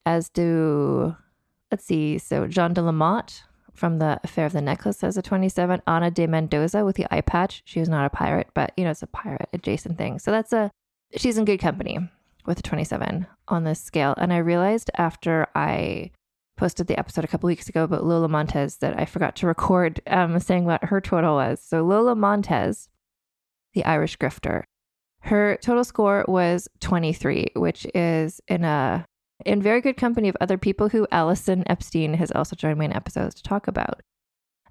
as 0.06 0.28
do, 0.30 1.14
let's 1.70 1.84
see, 1.84 2.18
so 2.18 2.46
Jeanne 2.46 2.72
de 2.72 2.82
la 2.82 2.92
Motte, 2.92 3.42
from 3.78 3.98
the 3.98 4.20
Affair 4.24 4.46
of 4.46 4.52
the 4.52 4.60
Necklace 4.60 5.02
as 5.04 5.16
a 5.16 5.22
27. 5.22 5.80
Ana 5.86 6.10
de 6.10 6.26
Mendoza 6.26 6.84
with 6.84 6.96
the 6.96 7.06
eye 7.10 7.20
patch. 7.20 7.62
She 7.64 7.80
was 7.80 7.88
not 7.88 8.04
a 8.04 8.10
pirate, 8.10 8.48
but 8.54 8.72
you 8.76 8.84
know, 8.84 8.90
it's 8.90 9.02
a 9.02 9.06
pirate 9.06 9.48
adjacent 9.52 9.96
thing. 9.96 10.18
So 10.18 10.30
that's 10.30 10.52
a, 10.52 10.70
she's 11.16 11.38
in 11.38 11.44
good 11.44 11.60
company 11.60 11.98
with 12.44 12.58
a 12.58 12.62
27 12.62 13.26
on 13.48 13.64
this 13.64 13.80
scale. 13.80 14.14
And 14.18 14.32
I 14.32 14.38
realized 14.38 14.90
after 14.96 15.46
I 15.54 16.10
posted 16.56 16.88
the 16.88 16.98
episode 16.98 17.24
a 17.24 17.28
couple 17.28 17.46
weeks 17.46 17.68
ago 17.68 17.84
about 17.84 18.04
Lola 18.04 18.28
Montez 18.28 18.78
that 18.78 18.98
I 18.98 19.04
forgot 19.04 19.36
to 19.36 19.46
record 19.46 20.00
um, 20.08 20.38
saying 20.40 20.64
what 20.64 20.84
her 20.84 21.00
total 21.00 21.36
was. 21.36 21.60
So 21.62 21.82
Lola 21.82 22.16
Montez, 22.16 22.88
the 23.74 23.84
Irish 23.84 24.18
grifter, 24.18 24.64
her 25.20 25.58
total 25.62 25.84
score 25.84 26.24
was 26.26 26.68
23, 26.80 27.52
which 27.54 27.86
is 27.94 28.40
in 28.48 28.64
a 28.64 29.06
in 29.44 29.62
very 29.62 29.80
good 29.80 29.96
company 29.96 30.28
of 30.28 30.36
other 30.40 30.58
people 30.58 30.88
who 30.88 31.06
Allison 31.10 31.64
Epstein 31.66 32.14
has 32.14 32.30
also 32.32 32.56
joined 32.56 32.78
me 32.78 32.86
in 32.86 32.92
episodes 32.92 33.34
to 33.36 33.42
talk 33.42 33.68
about. 33.68 34.02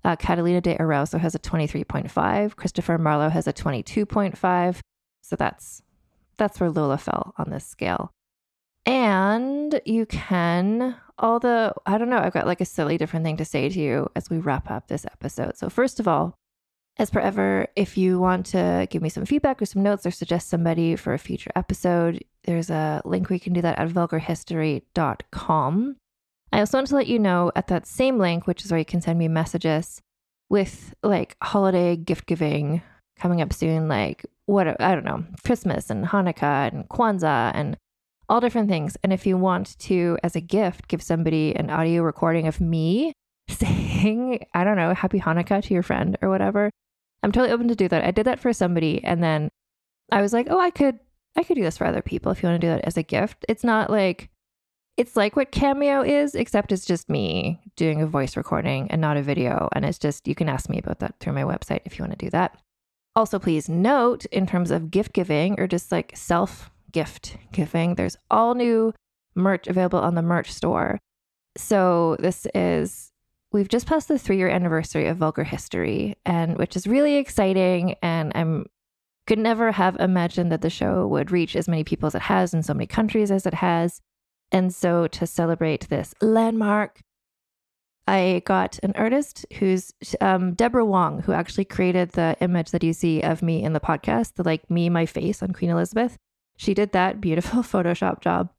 Uh, 0.03 0.15
Catalina 0.15 0.61
de 0.61 0.77
Erauso 0.77 1.19
has 1.19 1.35
a 1.35 1.39
23.5. 1.39 2.56
Christopher 2.56 2.98
Marlowe 2.98 3.30
has 3.30 3.48
a 3.48 3.53
22.5. 3.53 4.80
So 5.22 5.35
that's 5.35 5.81
that's 6.38 6.60
where 6.60 6.69
Lola 6.69 6.98
fell 6.98 7.34
on 7.38 7.49
this 7.49 7.65
scale. 7.65 8.11
And 8.85 9.81
you 9.85 10.06
can 10.06 10.95
all 11.18 11.39
the 11.39 11.73
I 11.85 11.98
don't 11.98 12.10
know, 12.10 12.19
I've 12.19 12.34
got 12.34 12.48
like 12.48 12.61
a 12.61 12.65
silly 12.65 12.98
different 12.98 13.26
thing 13.26 13.38
to 13.38 13.45
say 13.45 13.69
to 13.69 13.80
you 13.80 14.10
as 14.15 14.30
we 14.30 14.38
wrap 14.38 14.69
up 14.69 14.88
this 14.88 15.06
episode. 15.06 15.57
So 15.57 15.69
first 15.69 15.99
of 15.99 16.07
all, 16.07 16.35
as 16.99 17.10
per 17.10 17.19
ever, 17.19 17.68
if 17.76 17.98
you 17.98 18.19
want 18.19 18.45
to 18.48 18.88
give 18.90 19.02
me 19.02 19.10
some 19.10 19.26
feedback 19.26 19.61
or 19.61 19.65
some 19.65 19.84
notes 19.84 20.06
or 20.06 20.11
suggest 20.11 20.49
somebody 20.49 20.95
for 20.95 21.14
a 21.14 21.19
future 21.19 21.52
episode, 21.56 22.24
there's 22.44 22.69
a 22.69 23.02
link 23.06 23.30
where 23.30 23.36
you 23.36 23.40
can 23.40 23.53
do 23.53 23.61
that 23.61 23.78
at 23.78 23.90
vulgarhistory.com. 23.90 25.95
I 26.52 26.60
also 26.60 26.78
want 26.78 26.88
to 26.88 26.95
let 26.95 27.07
you 27.07 27.19
know 27.19 27.52
at 27.56 27.68
that 27.68 27.86
same 27.86 28.18
link, 28.18 28.48
which 28.48 28.65
is 28.65 28.72
where 28.72 28.80
you 28.80 28.86
can 28.86 29.02
send 29.02 29.19
me 29.19 29.28
messages 29.28 30.02
with 30.49 30.95
like 31.03 31.36
holiday 31.41 31.95
gift 31.95 32.26
giving 32.26 32.82
coming 33.19 33.41
up 33.41 33.53
soon, 33.53 33.88
like 33.88 34.26
what 34.45 34.80
I 34.82 34.95
don't 34.95 35.06
know, 35.06 35.26
Christmas 35.45 35.90
and 35.90 36.06
Hanukkah 36.06 36.72
and 36.72 36.88
Kwanzaa 36.90 37.52
and 37.53 37.78
all 38.30 38.40
different 38.40 38.69
things. 38.69 38.98
And 39.03 39.14
if 39.14 39.26
you 39.26 39.38
want 39.38 39.78
to, 39.80 40.18
as 40.24 40.36
a 40.36 40.41
gift, 40.41 40.88
give 40.88 41.02
somebody 41.02 41.56
an 41.56 41.69
audio 41.69 42.03
recording 42.03 42.48
of 42.48 42.61
me 42.61 43.14
saying, 43.49 44.45
I 44.53 44.64
don't 44.64 44.78
know, 44.78 44.94
Happy 44.94 45.19
Hanukkah 45.19 45.64
to 45.64 45.74
your 45.74 45.84
friend 45.84 46.18
or 46.22 46.30
whatever, 46.30 46.69
I'm 47.23 47.31
totally 47.31 47.53
open 47.53 47.68
to 47.68 47.76
do 47.76 47.88
that. 47.88 48.03
I 48.03 48.11
did 48.11 48.26
that 48.26 48.39
for 48.39 48.53
somebody 48.53 49.03
and 49.03 49.23
then 49.23 49.49
I 50.11 50.22
was 50.22 50.34
like, 50.34 50.48
"Oh, 50.49 50.60
I 50.60 50.69
could 50.69 50.99
I 51.35 51.44
could 51.44 51.56
do 51.56 51.64
this 51.64 51.77
for 51.77 51.85
other 51.85 52.02
people 52.02 52.31
if 52.31 52.41
you 52.41 52.49
want 52.49 52.61
to 52.61 52.68
do 52.68 52.72
that 52.72 52.85
as 52.85 52.98
a 52.98 53.03
gift." 53.03 53.45
It's 53.49 53.64
not 53.64 53.89
like 53.89 54.30
it's 54.98 55.15
like 55.15 55.35
what 55.35 55.52
Cameo 55.52 56.02
is, 56.02 56.34
except 56.34 56.72
it's 56.72 56.85
just 56.85 57.07
me 57.07 57.60
doing 57.76 58.02
a 58.02 58.07
voice 58.07 58.35
recording 58.35 58.89
and 58.89 58.99
not 58.99 59.15
a 59.15 59.22
video. 59.22 59.69
And 59.73 59.85
it's 59.85 59.99
just, 59.99 60.27
you 60.27 60.34
can 60.34 60.49
ask 60.49 60.69
me 60.69 60.80
about 60.80 60.99
that 60.99 61.19
through 61.19 61.34
my 61.34 61.44
website 61.44 61.81
if 61.85 61.98
you 61.98 62.03
want 62.03 62.18
to 62.18 62.26
do 62.26 62.31
that. 62.31 62.57
Also, 63.15 63.38
please 63.38 63.69
note 63.69 64.26
in 64.26 64.48
terms 64.48 64.72
of 64.72 64.89
gift 64.89 65.14
giving 65.14 65.60
or 65.60 65.68
just 65.68 65.91
like 65.91 66.18
self 66.18 66.72
gift 66.91 67.38
giving, 67.52 67.95
there's 67.95 68.18
all 68.31 68.56
new 68.56 68.94
merch 69.35 69.68
available 69.68 69.99
on 69.99 70.15
the 70.15 70.22
merch 70.22 70.52
store. 70.52 70.98
So, 71.56 72.15
this 72.19 72.48
is 72.56 73.11
we've 73.58 73.68
just 73.68 73.88
passed 73.88 74.08
the 74.08 74.20
three 74.20 74.38
year 74.38 74.50
anniversary 74.50 75.08
of 75.08 75.18
Vulgar 75.18 75.44
History, 75.44 76.16
and 76.26 76.58
which 76.58 76.76
is 76.76 76.86
really 76.86 77.16
exciting. 77.16 77.96
And 78.04 78.32
I'm 78.36 78.68
could 79.26 79.40
never 79.40 79.74
have 79.74 79.98
imagined 80.00 80.52
that 80.52 80.62
the 80.62 80.70
show 80.70 81.06
would 81.08 81.32
reach 81.32 81.56
as 81.56 81.68
many 81.68 81.84
people 81.84 82.08
as 82.08 82.16
it 82.16 82.22
has 82.22 82.54
in 82.54 82.64
so 82.64 82.74
many 82.74 82.86
countries 82.88 83.30
as 83.30 83.46
it 83.46 83.56
has. 83.56 84.00
And 84.52 84.74
so 84.74 85.08
to 85.08 85.28
celebrate 85.28 85.90
this 85.90 86.14
landmark, 86.22 87.02
I 88.08 88.42
got 88.46 88.80
an 88.84 88.94
artist 88.96 89.46
who's 89.58 89.92
um, 90.22 90.54
Deborah 90.54 90.86
Wong, 90.86 91.24
who 91.24 91.34
actually 91.34 91.66
created 91.66 92.12
the 92.12 92.38
image 92.40 92.72
that 92.72 92.84
you 92.84 92.94
see 92.94 93.22
of 93.22 93.42
me 93.42 93.64
in 93.64 93.74
the 93.74 93.82
podcast, 93.82 94.36
the 94.36 94.44
like 94.44 94.70
me, 94.70 94.88
my 94.88 95.06
face 95.06 95.44
on 95.44 95.52
Queen 95.52 95.72
Elizabeth. 95.72 96.16
She 96.56 96.74
did 96.74 96.94
that 96.94 97.20
beautiful 97.20 97.64
Photoshop 97.64 98.22
job. 98.22 98.50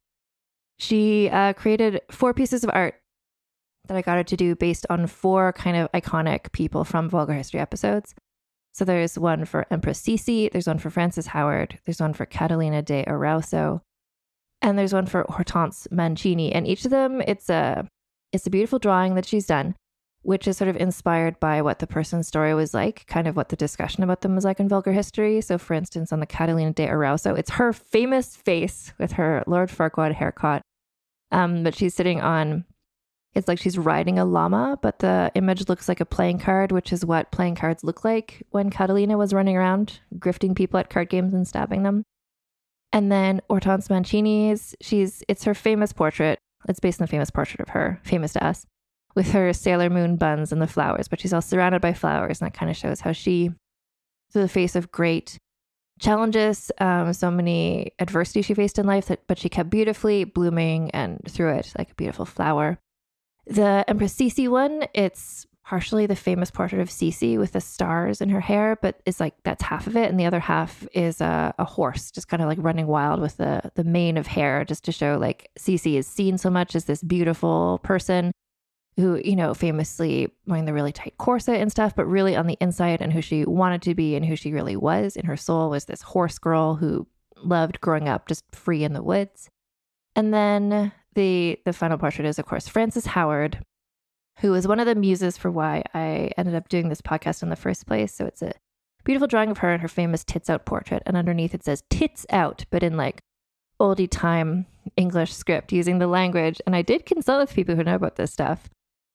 She 0.77 1.29
uh, 1.29 1.53
created 1.53 2.01
four 2.11 2.33
pieces 2.33 2.63
of 2.63 2.69
art 2.73 2.98
that 3.89 3.97
I 3.97 4.01
got 4.01 4.17
her 4.17 4.23
to 4.23 4.37
do 4.37 4.55
based 4.55 4.85
on 4.89 5.07
four 5.07 5.51
kind 5.51 5.75
of 5.75 5.91
iconic 5.91 6.51
people 6.53 6.85
from 6.85 7.09
Vulgar 7.09 7.33
History 7.33 7.59
episodes. 7.59 8.15
So 8.71 8.85
there's 8.85 9.19
one 9.19 9.45
for 9.45 9.65
Empress 9.69 10.01
Sisi, 10.01 10.49
there's 10.51 10.67
one 10.67 10.79
for 10.79 10.89
Frances 10.89 11.27
Howard, 11.27 11.79
there's 11.85 11.99
one 11.99 12.13
for 12.13 12.25
Catalina 12.25 12.81
de 12.81 13.03
Erauso, 13.03 13.81
and 14.61 14.77
there's 14.77 14.93
one 14.93 15.07
for 15.07 15.25
Hortense 15.27 15.87
Mancini. 15.91 16.53
And 16.53 16.65
each 16.67 16.85
of 16.85 16.91
them, 16.91 17.21
it's 17.21 17.49
a 17.49 17.87
it's 18.31 18.47
a 18.47 18.51
beautiful 18.51 18.79
drawing 18.79 19.15
that 19.15 19.25
she's 19.25 19.47
done, 19.47 19.75
which 20.21 20.47
is 20.47 20.55
sort 20.55 20.69
of 20.69 20.77
inspired 20.77 21.39
by 21.39 21.61
what 21.63 21.79
the 21.79 21.87
person's 21.87 22.27
story 22.27 22.53
was 22.53 22.73
like, 22.75 23.07
kind 23.07 23.27
of 23.27 23.35
what 23.35 23.49
the 23.49 23.55
discussion 23.55 24.03
about 24.03 24.21
them 24.21 24.35
was 24.35 24.45
like 24.45 24.59
in 24.59 24.69
vulgar 24.69 24.91
history. 24.91 25.41
So, 25.41 25.57
for 25.57 25.73
instance, 25.73 26.13
on 26.13 26.19
the 26.19 26.27
Catalina 26.27 26.71
de 26.71 26.87
Erauso, 26.87 27.37
it's 27.37 27.51
her 27.51 27.73
famous 27.73 28.35
face 28.35 28.93
with 28.99 29.13
her 29.13 29.43
Lord 29.47 29.69
Farquaad 29.69 30.13
haircut, 30.13 30.61
um, 31.31 31.63
but 31.63 31.75
she's 31.75 31.95
sitting 31.95 32.21
on 32.21 32.65
it's 33.35 33.47
like 33.47 33.59
she's 33.59 33.77
riding 33.77 34.17
a 34.17 34.25
llama, 34.25 34.79
but 34.81 34.99
the 34.99 35.31
image 35.35 35.69
looks 35.69 35.87
like 35.87 35.99
a 35.99 36.05
playing 36.05 36.39
card, 36.39 36.71
which 36.71 36.91
is 36.91 37.05
what 37.05 37.31
playing 37.31 37.55
cards 37.55 37.83
look 37.83 38.03
like 38.03 38.43
when 38.49 38.69
Catalina 38.69 39.17
was 39.17 39.33
running 39.33 39.55
around 39.55 39.99
grifting 40.17 40.55
people 40.55 40.79
at 40.79 40.89
card 40.89 41.09
games 41.09 41.33
and 41.33 41.47
stabbing 41.47 41.83
them. 41.83 42.03
And 42.91 43.11
then 43.11 43.41
Hortense 43.47 43.87
Mancini's, 43.87 44.75
she's 44.81 45.23
it's 45.27 45.43
her 45.43 45.53
famous 45.53 45.93
portrait. 45.93 46.39
It's 46.67 46.79
based 46.79 46.99
on 46.99 47.05
the 47.05 47.11
famous 47.11 47.29
portrait 47.29 47.59
of 47.59 47.69
her, 47.69 48.01
famous 48.03 48.33
to 48.33 48.43
us. 48.43 48.65
with 49.15 49.31
her 49.31 49.51
Sailor 49.53 49.89
Moon 49.89 50.15
buns 50.15 50.51
and 50.51 50.61
the 50.61 50.67
flowers, 50.67 51.07
but 51.07 51.19
she's 51.19 51.33
all 51.33 51.41
surrounded 51.41 51.81
by 51.81 51.93
flowers. 51.93 52.41
And 52.41 52.47
that 52.47 52.57
kind 52.57 52.69
of 52.69 52.77
shows 52.77 53.01
how 53.01 53.11
she, 53.11 53.51
through 54.31 54.43
the 54.43 54.47
face 54.47 54.75
of 54.75 54.91
great 54.91 55.37
challenges, 55.99 56.71
um, 56.79 57.11
so 57.13 57.29
many 57.29 57.91
adversity 57.99 58.41
she 58.41 58.53
faced 58.53 58.79
in 58.79 58.85
life, 58.85 59.07
that, 59.07 59.27
but 59.27 59.37
she 59.37 59.49
kept 59.49 59.69
beautifully 59.69 60.23
blooming 60.23 60.89
and 60.91 61.19
through 61.27 61.53
it 61.53 61.73
like 61.77 61.91
a 61.91 61.95
beautiful 61.95 62.25
flower. 62.25 62.79
The 63.49 63.83
Empress 63.87 64.13
Sisi 64.13 64.47
one, 64.47 64.85
it's 64.93 65.47
partially 65.65 66.05
the 66.05 66.15
famous 66.15 66.49
portrait 66.49 66.81
of 66.81 66.89
Sisi 66.89 67.37
with 67.37 67.51
the 67.51 67.61
stars 67.61 68.21
in 68.21 68.29
her 68.29 68.39
hair, 68.39 68.77
but 68.81 69.01
it's 69.05 69.19
like 69.19 69.33
that's 69.43 69.63
half 69.63 69.87
of 69.87 69.97
it, 69.97 70.09
and 70.09 70.19
the 70.19 70.25
other 70.25 70.39
half 70.39 70.87
is 70.93 71.19
a, 71.19 71.53
a 71.57 71.65
horse, 71.65 72.11
just 72.11 72.27
kind 72.27 72.41
of 72.41 72.47
like 72.47 72.59
running 72.61 72.87
wild 72.87 73.19
with 73.19 73.37
the 73.37 73.71
the 73.73 73.83
mane 73.83 74.17
of 74.17 74.27
hair, 74.27 74.63
just 74.65 74.83
to 74.85 74.91
show 74.91 75.17
like 75.19 75.49
Sisi 75.59 75.95
is 75.95 76.05
seen 76.05 76.37
so 76.37 76.49
much 76.49 76.75
as 76.75 76.85
this 76.85 77.03
beautiful 77.03 77.79
person 77.83 78.31
who, 78.97 79.19
you 79.23 79.35
know, 79.35 79.53
famously 79.53 80.31
wearing 80.45 80.65
the 80.65 80.73
really 80.73 80.91
tight 80.91 81.17
corset 81.17 81.59
and 81.59 81.71
stuff, 81.71 81.95
but 81.95 82.05
really 82.05 82.35
on 82.35 82.47
the 82.47 82.57
inside 82.59 83.01
and 83.01 83.13
who 83.13 83.21
she 83.21 83.45
wanted 83.45 83.81
to 83.81 83.95
be 83.95 84.15
and 84.15 84.25
who 84.25 84.35
she 84.35 84.53
really 84.53 84.75
was 84.75 85.15
in 85.15 85.25
her 85.25 85.37
soul 85.37 85.69
was 85.69 85.85
this 85.85 86.01
horse 86.01 86.37
girl 86.37 86.75
who 86.75 87.07
loved 87.37 87.79
growing 87.81 88.09
up 88.09 88.27
just 88.27 88.43
free 88.53 88.83
in 88.83 88.93
the 88.93 89.03
woods. 89.03 89.49
And 90.15 90.33
then 90.33 90.91
the 91.15 91.59
the 91.65 91.73
final 91.73 91.97
portrait 91.97 92.27
is 92.27 92.39
of 92.39 92.45
course 92.45 92.67
Frances 92.67 93.07
Howard, 93.07 93.63
who 94.39 94.53
is 94.53 94.67
one 94.67 94.79
of 94.79 94.85
the 94.85 94.95
muses 94.95 95.37
for 95.37 95.51
why 95.51 95.83
I 95.93 96.31
ended 96.37 96.55
up 96.55 96.69
doing 96.69 96.89
this 96.89 97.01
podcast 97.01 97.43
in 97.43 97.49
the 97.49 97.55
first 97.55 97.87
place. 97.87 98.13
So 98.13 98.25
it's 98.25 98.41
a 98.41 98.53
beautiful 99.03 99.27
drawing 99.27 99.51
of 99.51 99.59
her 99.59 99.71
and 99.71 99.81
her 99.81 99.87
famous 99.87 100.23
tits 100.23 100.49
out 100.49 100.65
portrait 100.65 101.03
and 101.05 101.17
underneath 101.17 101.53
it 101.53 101.63
says 101.63 101.83
tits 101.89 102.25
out, 102.29 102.65
but 102.69 102.83
in 102.83 102.97
like 102.97 103.21
oldie 103.79 104.09
time 104.09 104.65
English 104.97 105.33
script 105.33 105.71
using 105.71 105.99
the 105.99 106.07
language. 106.07 106.61
And 106.65 106.75
I 106.75 106.81
did 106.81 107.05
consult 107.05 107.41
with 107.41 107.55
people 107.55 107.75
who 107.75 107.83
know 107.83 107.95
about 107.95 108.15
this 108.15 108.31
stuff 108.33 108.69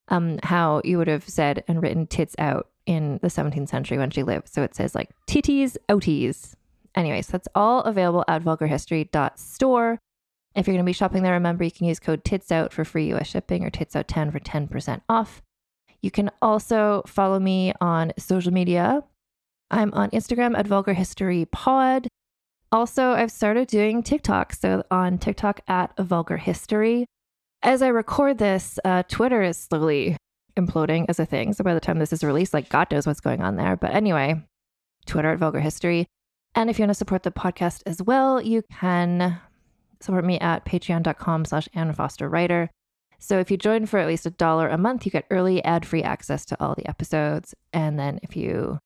um, 0.08 0.38
how 0.42 0.82
you 0.84 0.98
would 0.98 1.08
have 1.08 1.28
said 1.28 1.64
and 1.68 1.82
written 1.82 2.06
tits 2.06 2.34
out 2.38 2.68
in 2.86 3.18
the 3.22 3.28
17th 3.28 3.68
century 3.68 3.98
when 3.98 4.10
she 4.10 4.22
lived. 4.22 4.48
So 4.48 4.62
it 4.62 4.74
says 4.74 4.94
like 4.94 5.10
titties 5.26 5.76
outies. 5.88 6.54
Anyways, 6.94 7.26
that's 7.28 7.48
all 7.54 7.80
available 7.82 8.24
at 8.28 8.42
vulgarhistory.store. 8.42 9.98
If 10.54 10.66
you're 10.66 10.74
going 10.74 10.84
to 10.84 10.88
be 10.88 10.92
shopping 10.92 11.22
there, 11.22 11.32
remember 11.32 11.64
you 11.64 11.70
can 11.70 11.86
use 11.86 11.98
code 11.98 12.24
TITSOUT 12.24 12.72
for 12.72 12.84
free 12.84 13.12
US 13.14 13.26
shipping 13.26 13.64
or 13.64 13.70
TITSOUT10 13.70 14.32
for 14.32 14.40
10% 14.40 15.00
off. 15.08 15.42
You 16.00 16.10
can 16.10 16.30
also 16.42 17.02
follow 17.06 17.40
me 17.40 17.72
on 17.80 18.12
social 18.18 18.52
media. 18.52 19.02
I'm 19.70 19.92
on 19.94 20.10
Instagram 20.10 20.56
at 20.56 20.66
Vulgar 20.66 20.92
History 20.92 21.46
Pod. 21.46 22.08
Also, 22.70 23.12
I've 23.12 23.32
started 23.32 23.68
doing 23.68 24.02
TikTok. 24.02 24.52
So 24.52 24.84
on 24.90 25.18
TikTok 25.18 25.60
at 25.66 25.96
Vulgar 25.98 26.36
History 26.36 27.06
as 27.64 27.80
I 27.80 27.88
record 27.88 28.38
this, 28.38 28.78
uh, 28.84 29.02
Twitter 29.08 29.42
is 29.42 29.56
slowly 29.56 30.16
imploding 30.56 31.06
as 31.08 31.18
a 31.18 31.26
thing. 31.26 31.54
So 31.54 31.64
by 31.64 31.74
the 31.74 31.80
time 31.80 31.98
this 31.98 32.12
is 32.12 32.22
released, 32.22 32.54
like 32.54 32.68
God 32.68 32.92
knows 32.92 33.06
what's 33.06 33.20
going 33.20 33.40
on 33.40 33.56
there. 33.56 33.74
But 33.74 33.92
anyway, 33.92 34.44
Twitter 35.06 35.32
at 35.32 35.38
Vulgar 35.38 35.60
History. 35.60 36.06
And 36.54 36.70
if 36.70 36.78
you 36.78 36.82
want 36.82 36.90
to 36.90 36.94
support 36.94 37.24
the 37.24 37.32
podcast 37.32 37.82
as 37.86 38.00
well, 38.02 38.40
you 38.40 38.62
can 38.70 39.40
support 40.04 40.24
me 40.24 40.38
at 40.38 40.64
patreon.com 40.64 41.44
slash 41.44 41.68
Ann 41.74 41.92
Foster 41.92 42.28
Writer. 42.28 42.70
So 43.18 43.38
if 43.38 43.50
you 43.50 43.56
join 43.56 43.86
for 43.86 43.98
at 43.98 44.06
least 44.06 44.26
a 44.26 44.30
dollar 44.30 44.68
a 44.68 44.76
month, 44.76 45.06
you 45.06 45.10
get 45.10 45.26
early 45.30 45.64
ad-free 45.64 46.02
access 46.02 46.44
to 46.46 46.56
all 46.60 46.74
the 46.74 46.88
episodes. 46.88 47.54
And 47.72 47.98
then 47.98 48.20
if 48.22 48.36
you 48.36 48.78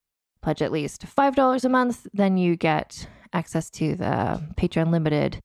pledge 0.42 0.62
at 0.62 0.72
least 0.72 1.04
$5 1.06 1.64
a 1.64 1.68
month, 1.68 2.06
then 2.12 2.36
you 2.36 2.56
get 2.56 3.08
access 3.32 3.68
to 3.70 3.96
the 3.96 4.42
Patreon 4.56 4.90
limited 4.90 5.40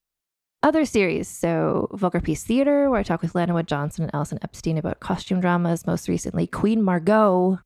other 0.61 0.85
series. 0.85 1.27
So, 1.27 1.89
Vulgar 1.91 2.21
Peace 2.21 2.43
Theater, 2.43 2.89
where 2.89 2.99
I 2.99 3.03
talk 3.03 3.21
with 3.21 3.35
Lana 3.35 3.53
Wood 3.53 3.67
Johnson 3.67 4.03
and 4.03 4.15
Allison 4.15 4.39
Epstein 4.41 4.77
about 4.77 5.01
costume 5.01 5.41
dramas. 5.41 5.85
Most 5.85 6.07
recently, 6.07 6.47
Queen 6.47 6.81
Margot, 6.81 7.59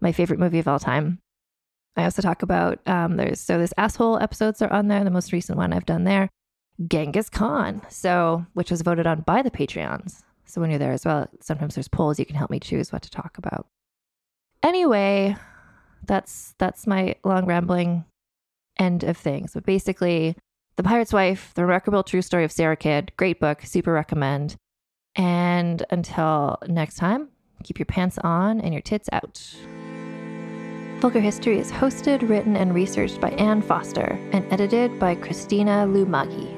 my 0.00 0.12
favorite 0.12 0.38
movie 0.38 0.60
of 0.60 0.68
all 0.68 0.78
time. 0.78 1.18
I 1.96 2.04
also 2.04 2.22
talk 2.22 2.42
about 2.42 2.78
um, 2.86 3.16
there's 3.16 3.40
so 3.40 3.58
this 3.58 3.74
asshole 3.76 4.20
episodes 4.20 4.62
are 4.62 4.72
on 4.72 4.86
there. 4.86 5.02
The 5.02 5.10
most 5.10 5.32
recent 5.32 5.58
one 5.58 5.72
I've 5.72 5.86
done 5.86 6.04
there, 6.04 6.28
Genghis 6.86 7.28
Khan. 7.28 7.82
So, 7.88 8.46
which 8.54 8.70
was 8.70 8.82
voted 8.82 9.06
on 9.06 9.22
by 9.22 9.42
the 9.42 9.50
Patreons. 9.50 10.22
So 10.44 10.60
when 10.60 10.70
you're 10.70 10.78
there 10.78 10.92
as 10.92 11.04
well, 11.04 11.28
sometimes 11.40 11.74
there's 11.74 11.88
polls 11.88 12.18
you 12.18 12.24
can 12.24 12.36
help 12.36 12.50
me 12.50 12.60
choose 12.60 12.92
what 12.92 13.02
to 13.02 13.10
talk 13.10 13.36
about. 13.36 13.66
Anyway, 14.62 15.36
that's 16.06 16.54
that's 16.58 16.86
my 16.86 17.16
long 17.24 17.46
rambling 17.46 18.04
end 18.78 19.04
of 19.04 19.16
things. 19.16 19.52
But 19.54 19.66
basically, 19.66 20.36
the 20.76 20.82
Pirate's 20.82 21.12
Wife, 21.12 21.52
The 21.54 21.62
Remarkable 21.62 22.02
True 22.02 22.22
Story 22.22 22.44
of 22.44 22.52
Sarah 22.52 22.76
Kidd. 22.76 23.12
Great 23.16 23.40
book, 23.40 23.62
super 23.62 23.92
recommend. 23.92 24.56
And 25.16 25.84
until 25.90 26.58
next 26.66 26.96
time, 26.96 27.28
keep 27.64 27.78
your 27.78 27.86
pants 27.86 28.18
on 28.18 28.60
and 28.60 28.72
your 28.72 28.82
tits 28.82 29.08
out. 29.12 29.54
Vulgar 31.00 31.20
History 31.20 31.58
is 31.58 31.70
hosted, 31.70 32.28
written, 32.28 32.56
and 32.56 32.74
researched 32.74 33.20
by 33.20 33.30
Ann 33.30 33.62
Foster 33.62 34.18
and 34.32 34.50
edited 34.52 34.98
by 34.98 35.14
Christina 35.14 35.86
Lumagi. 35.86 36.57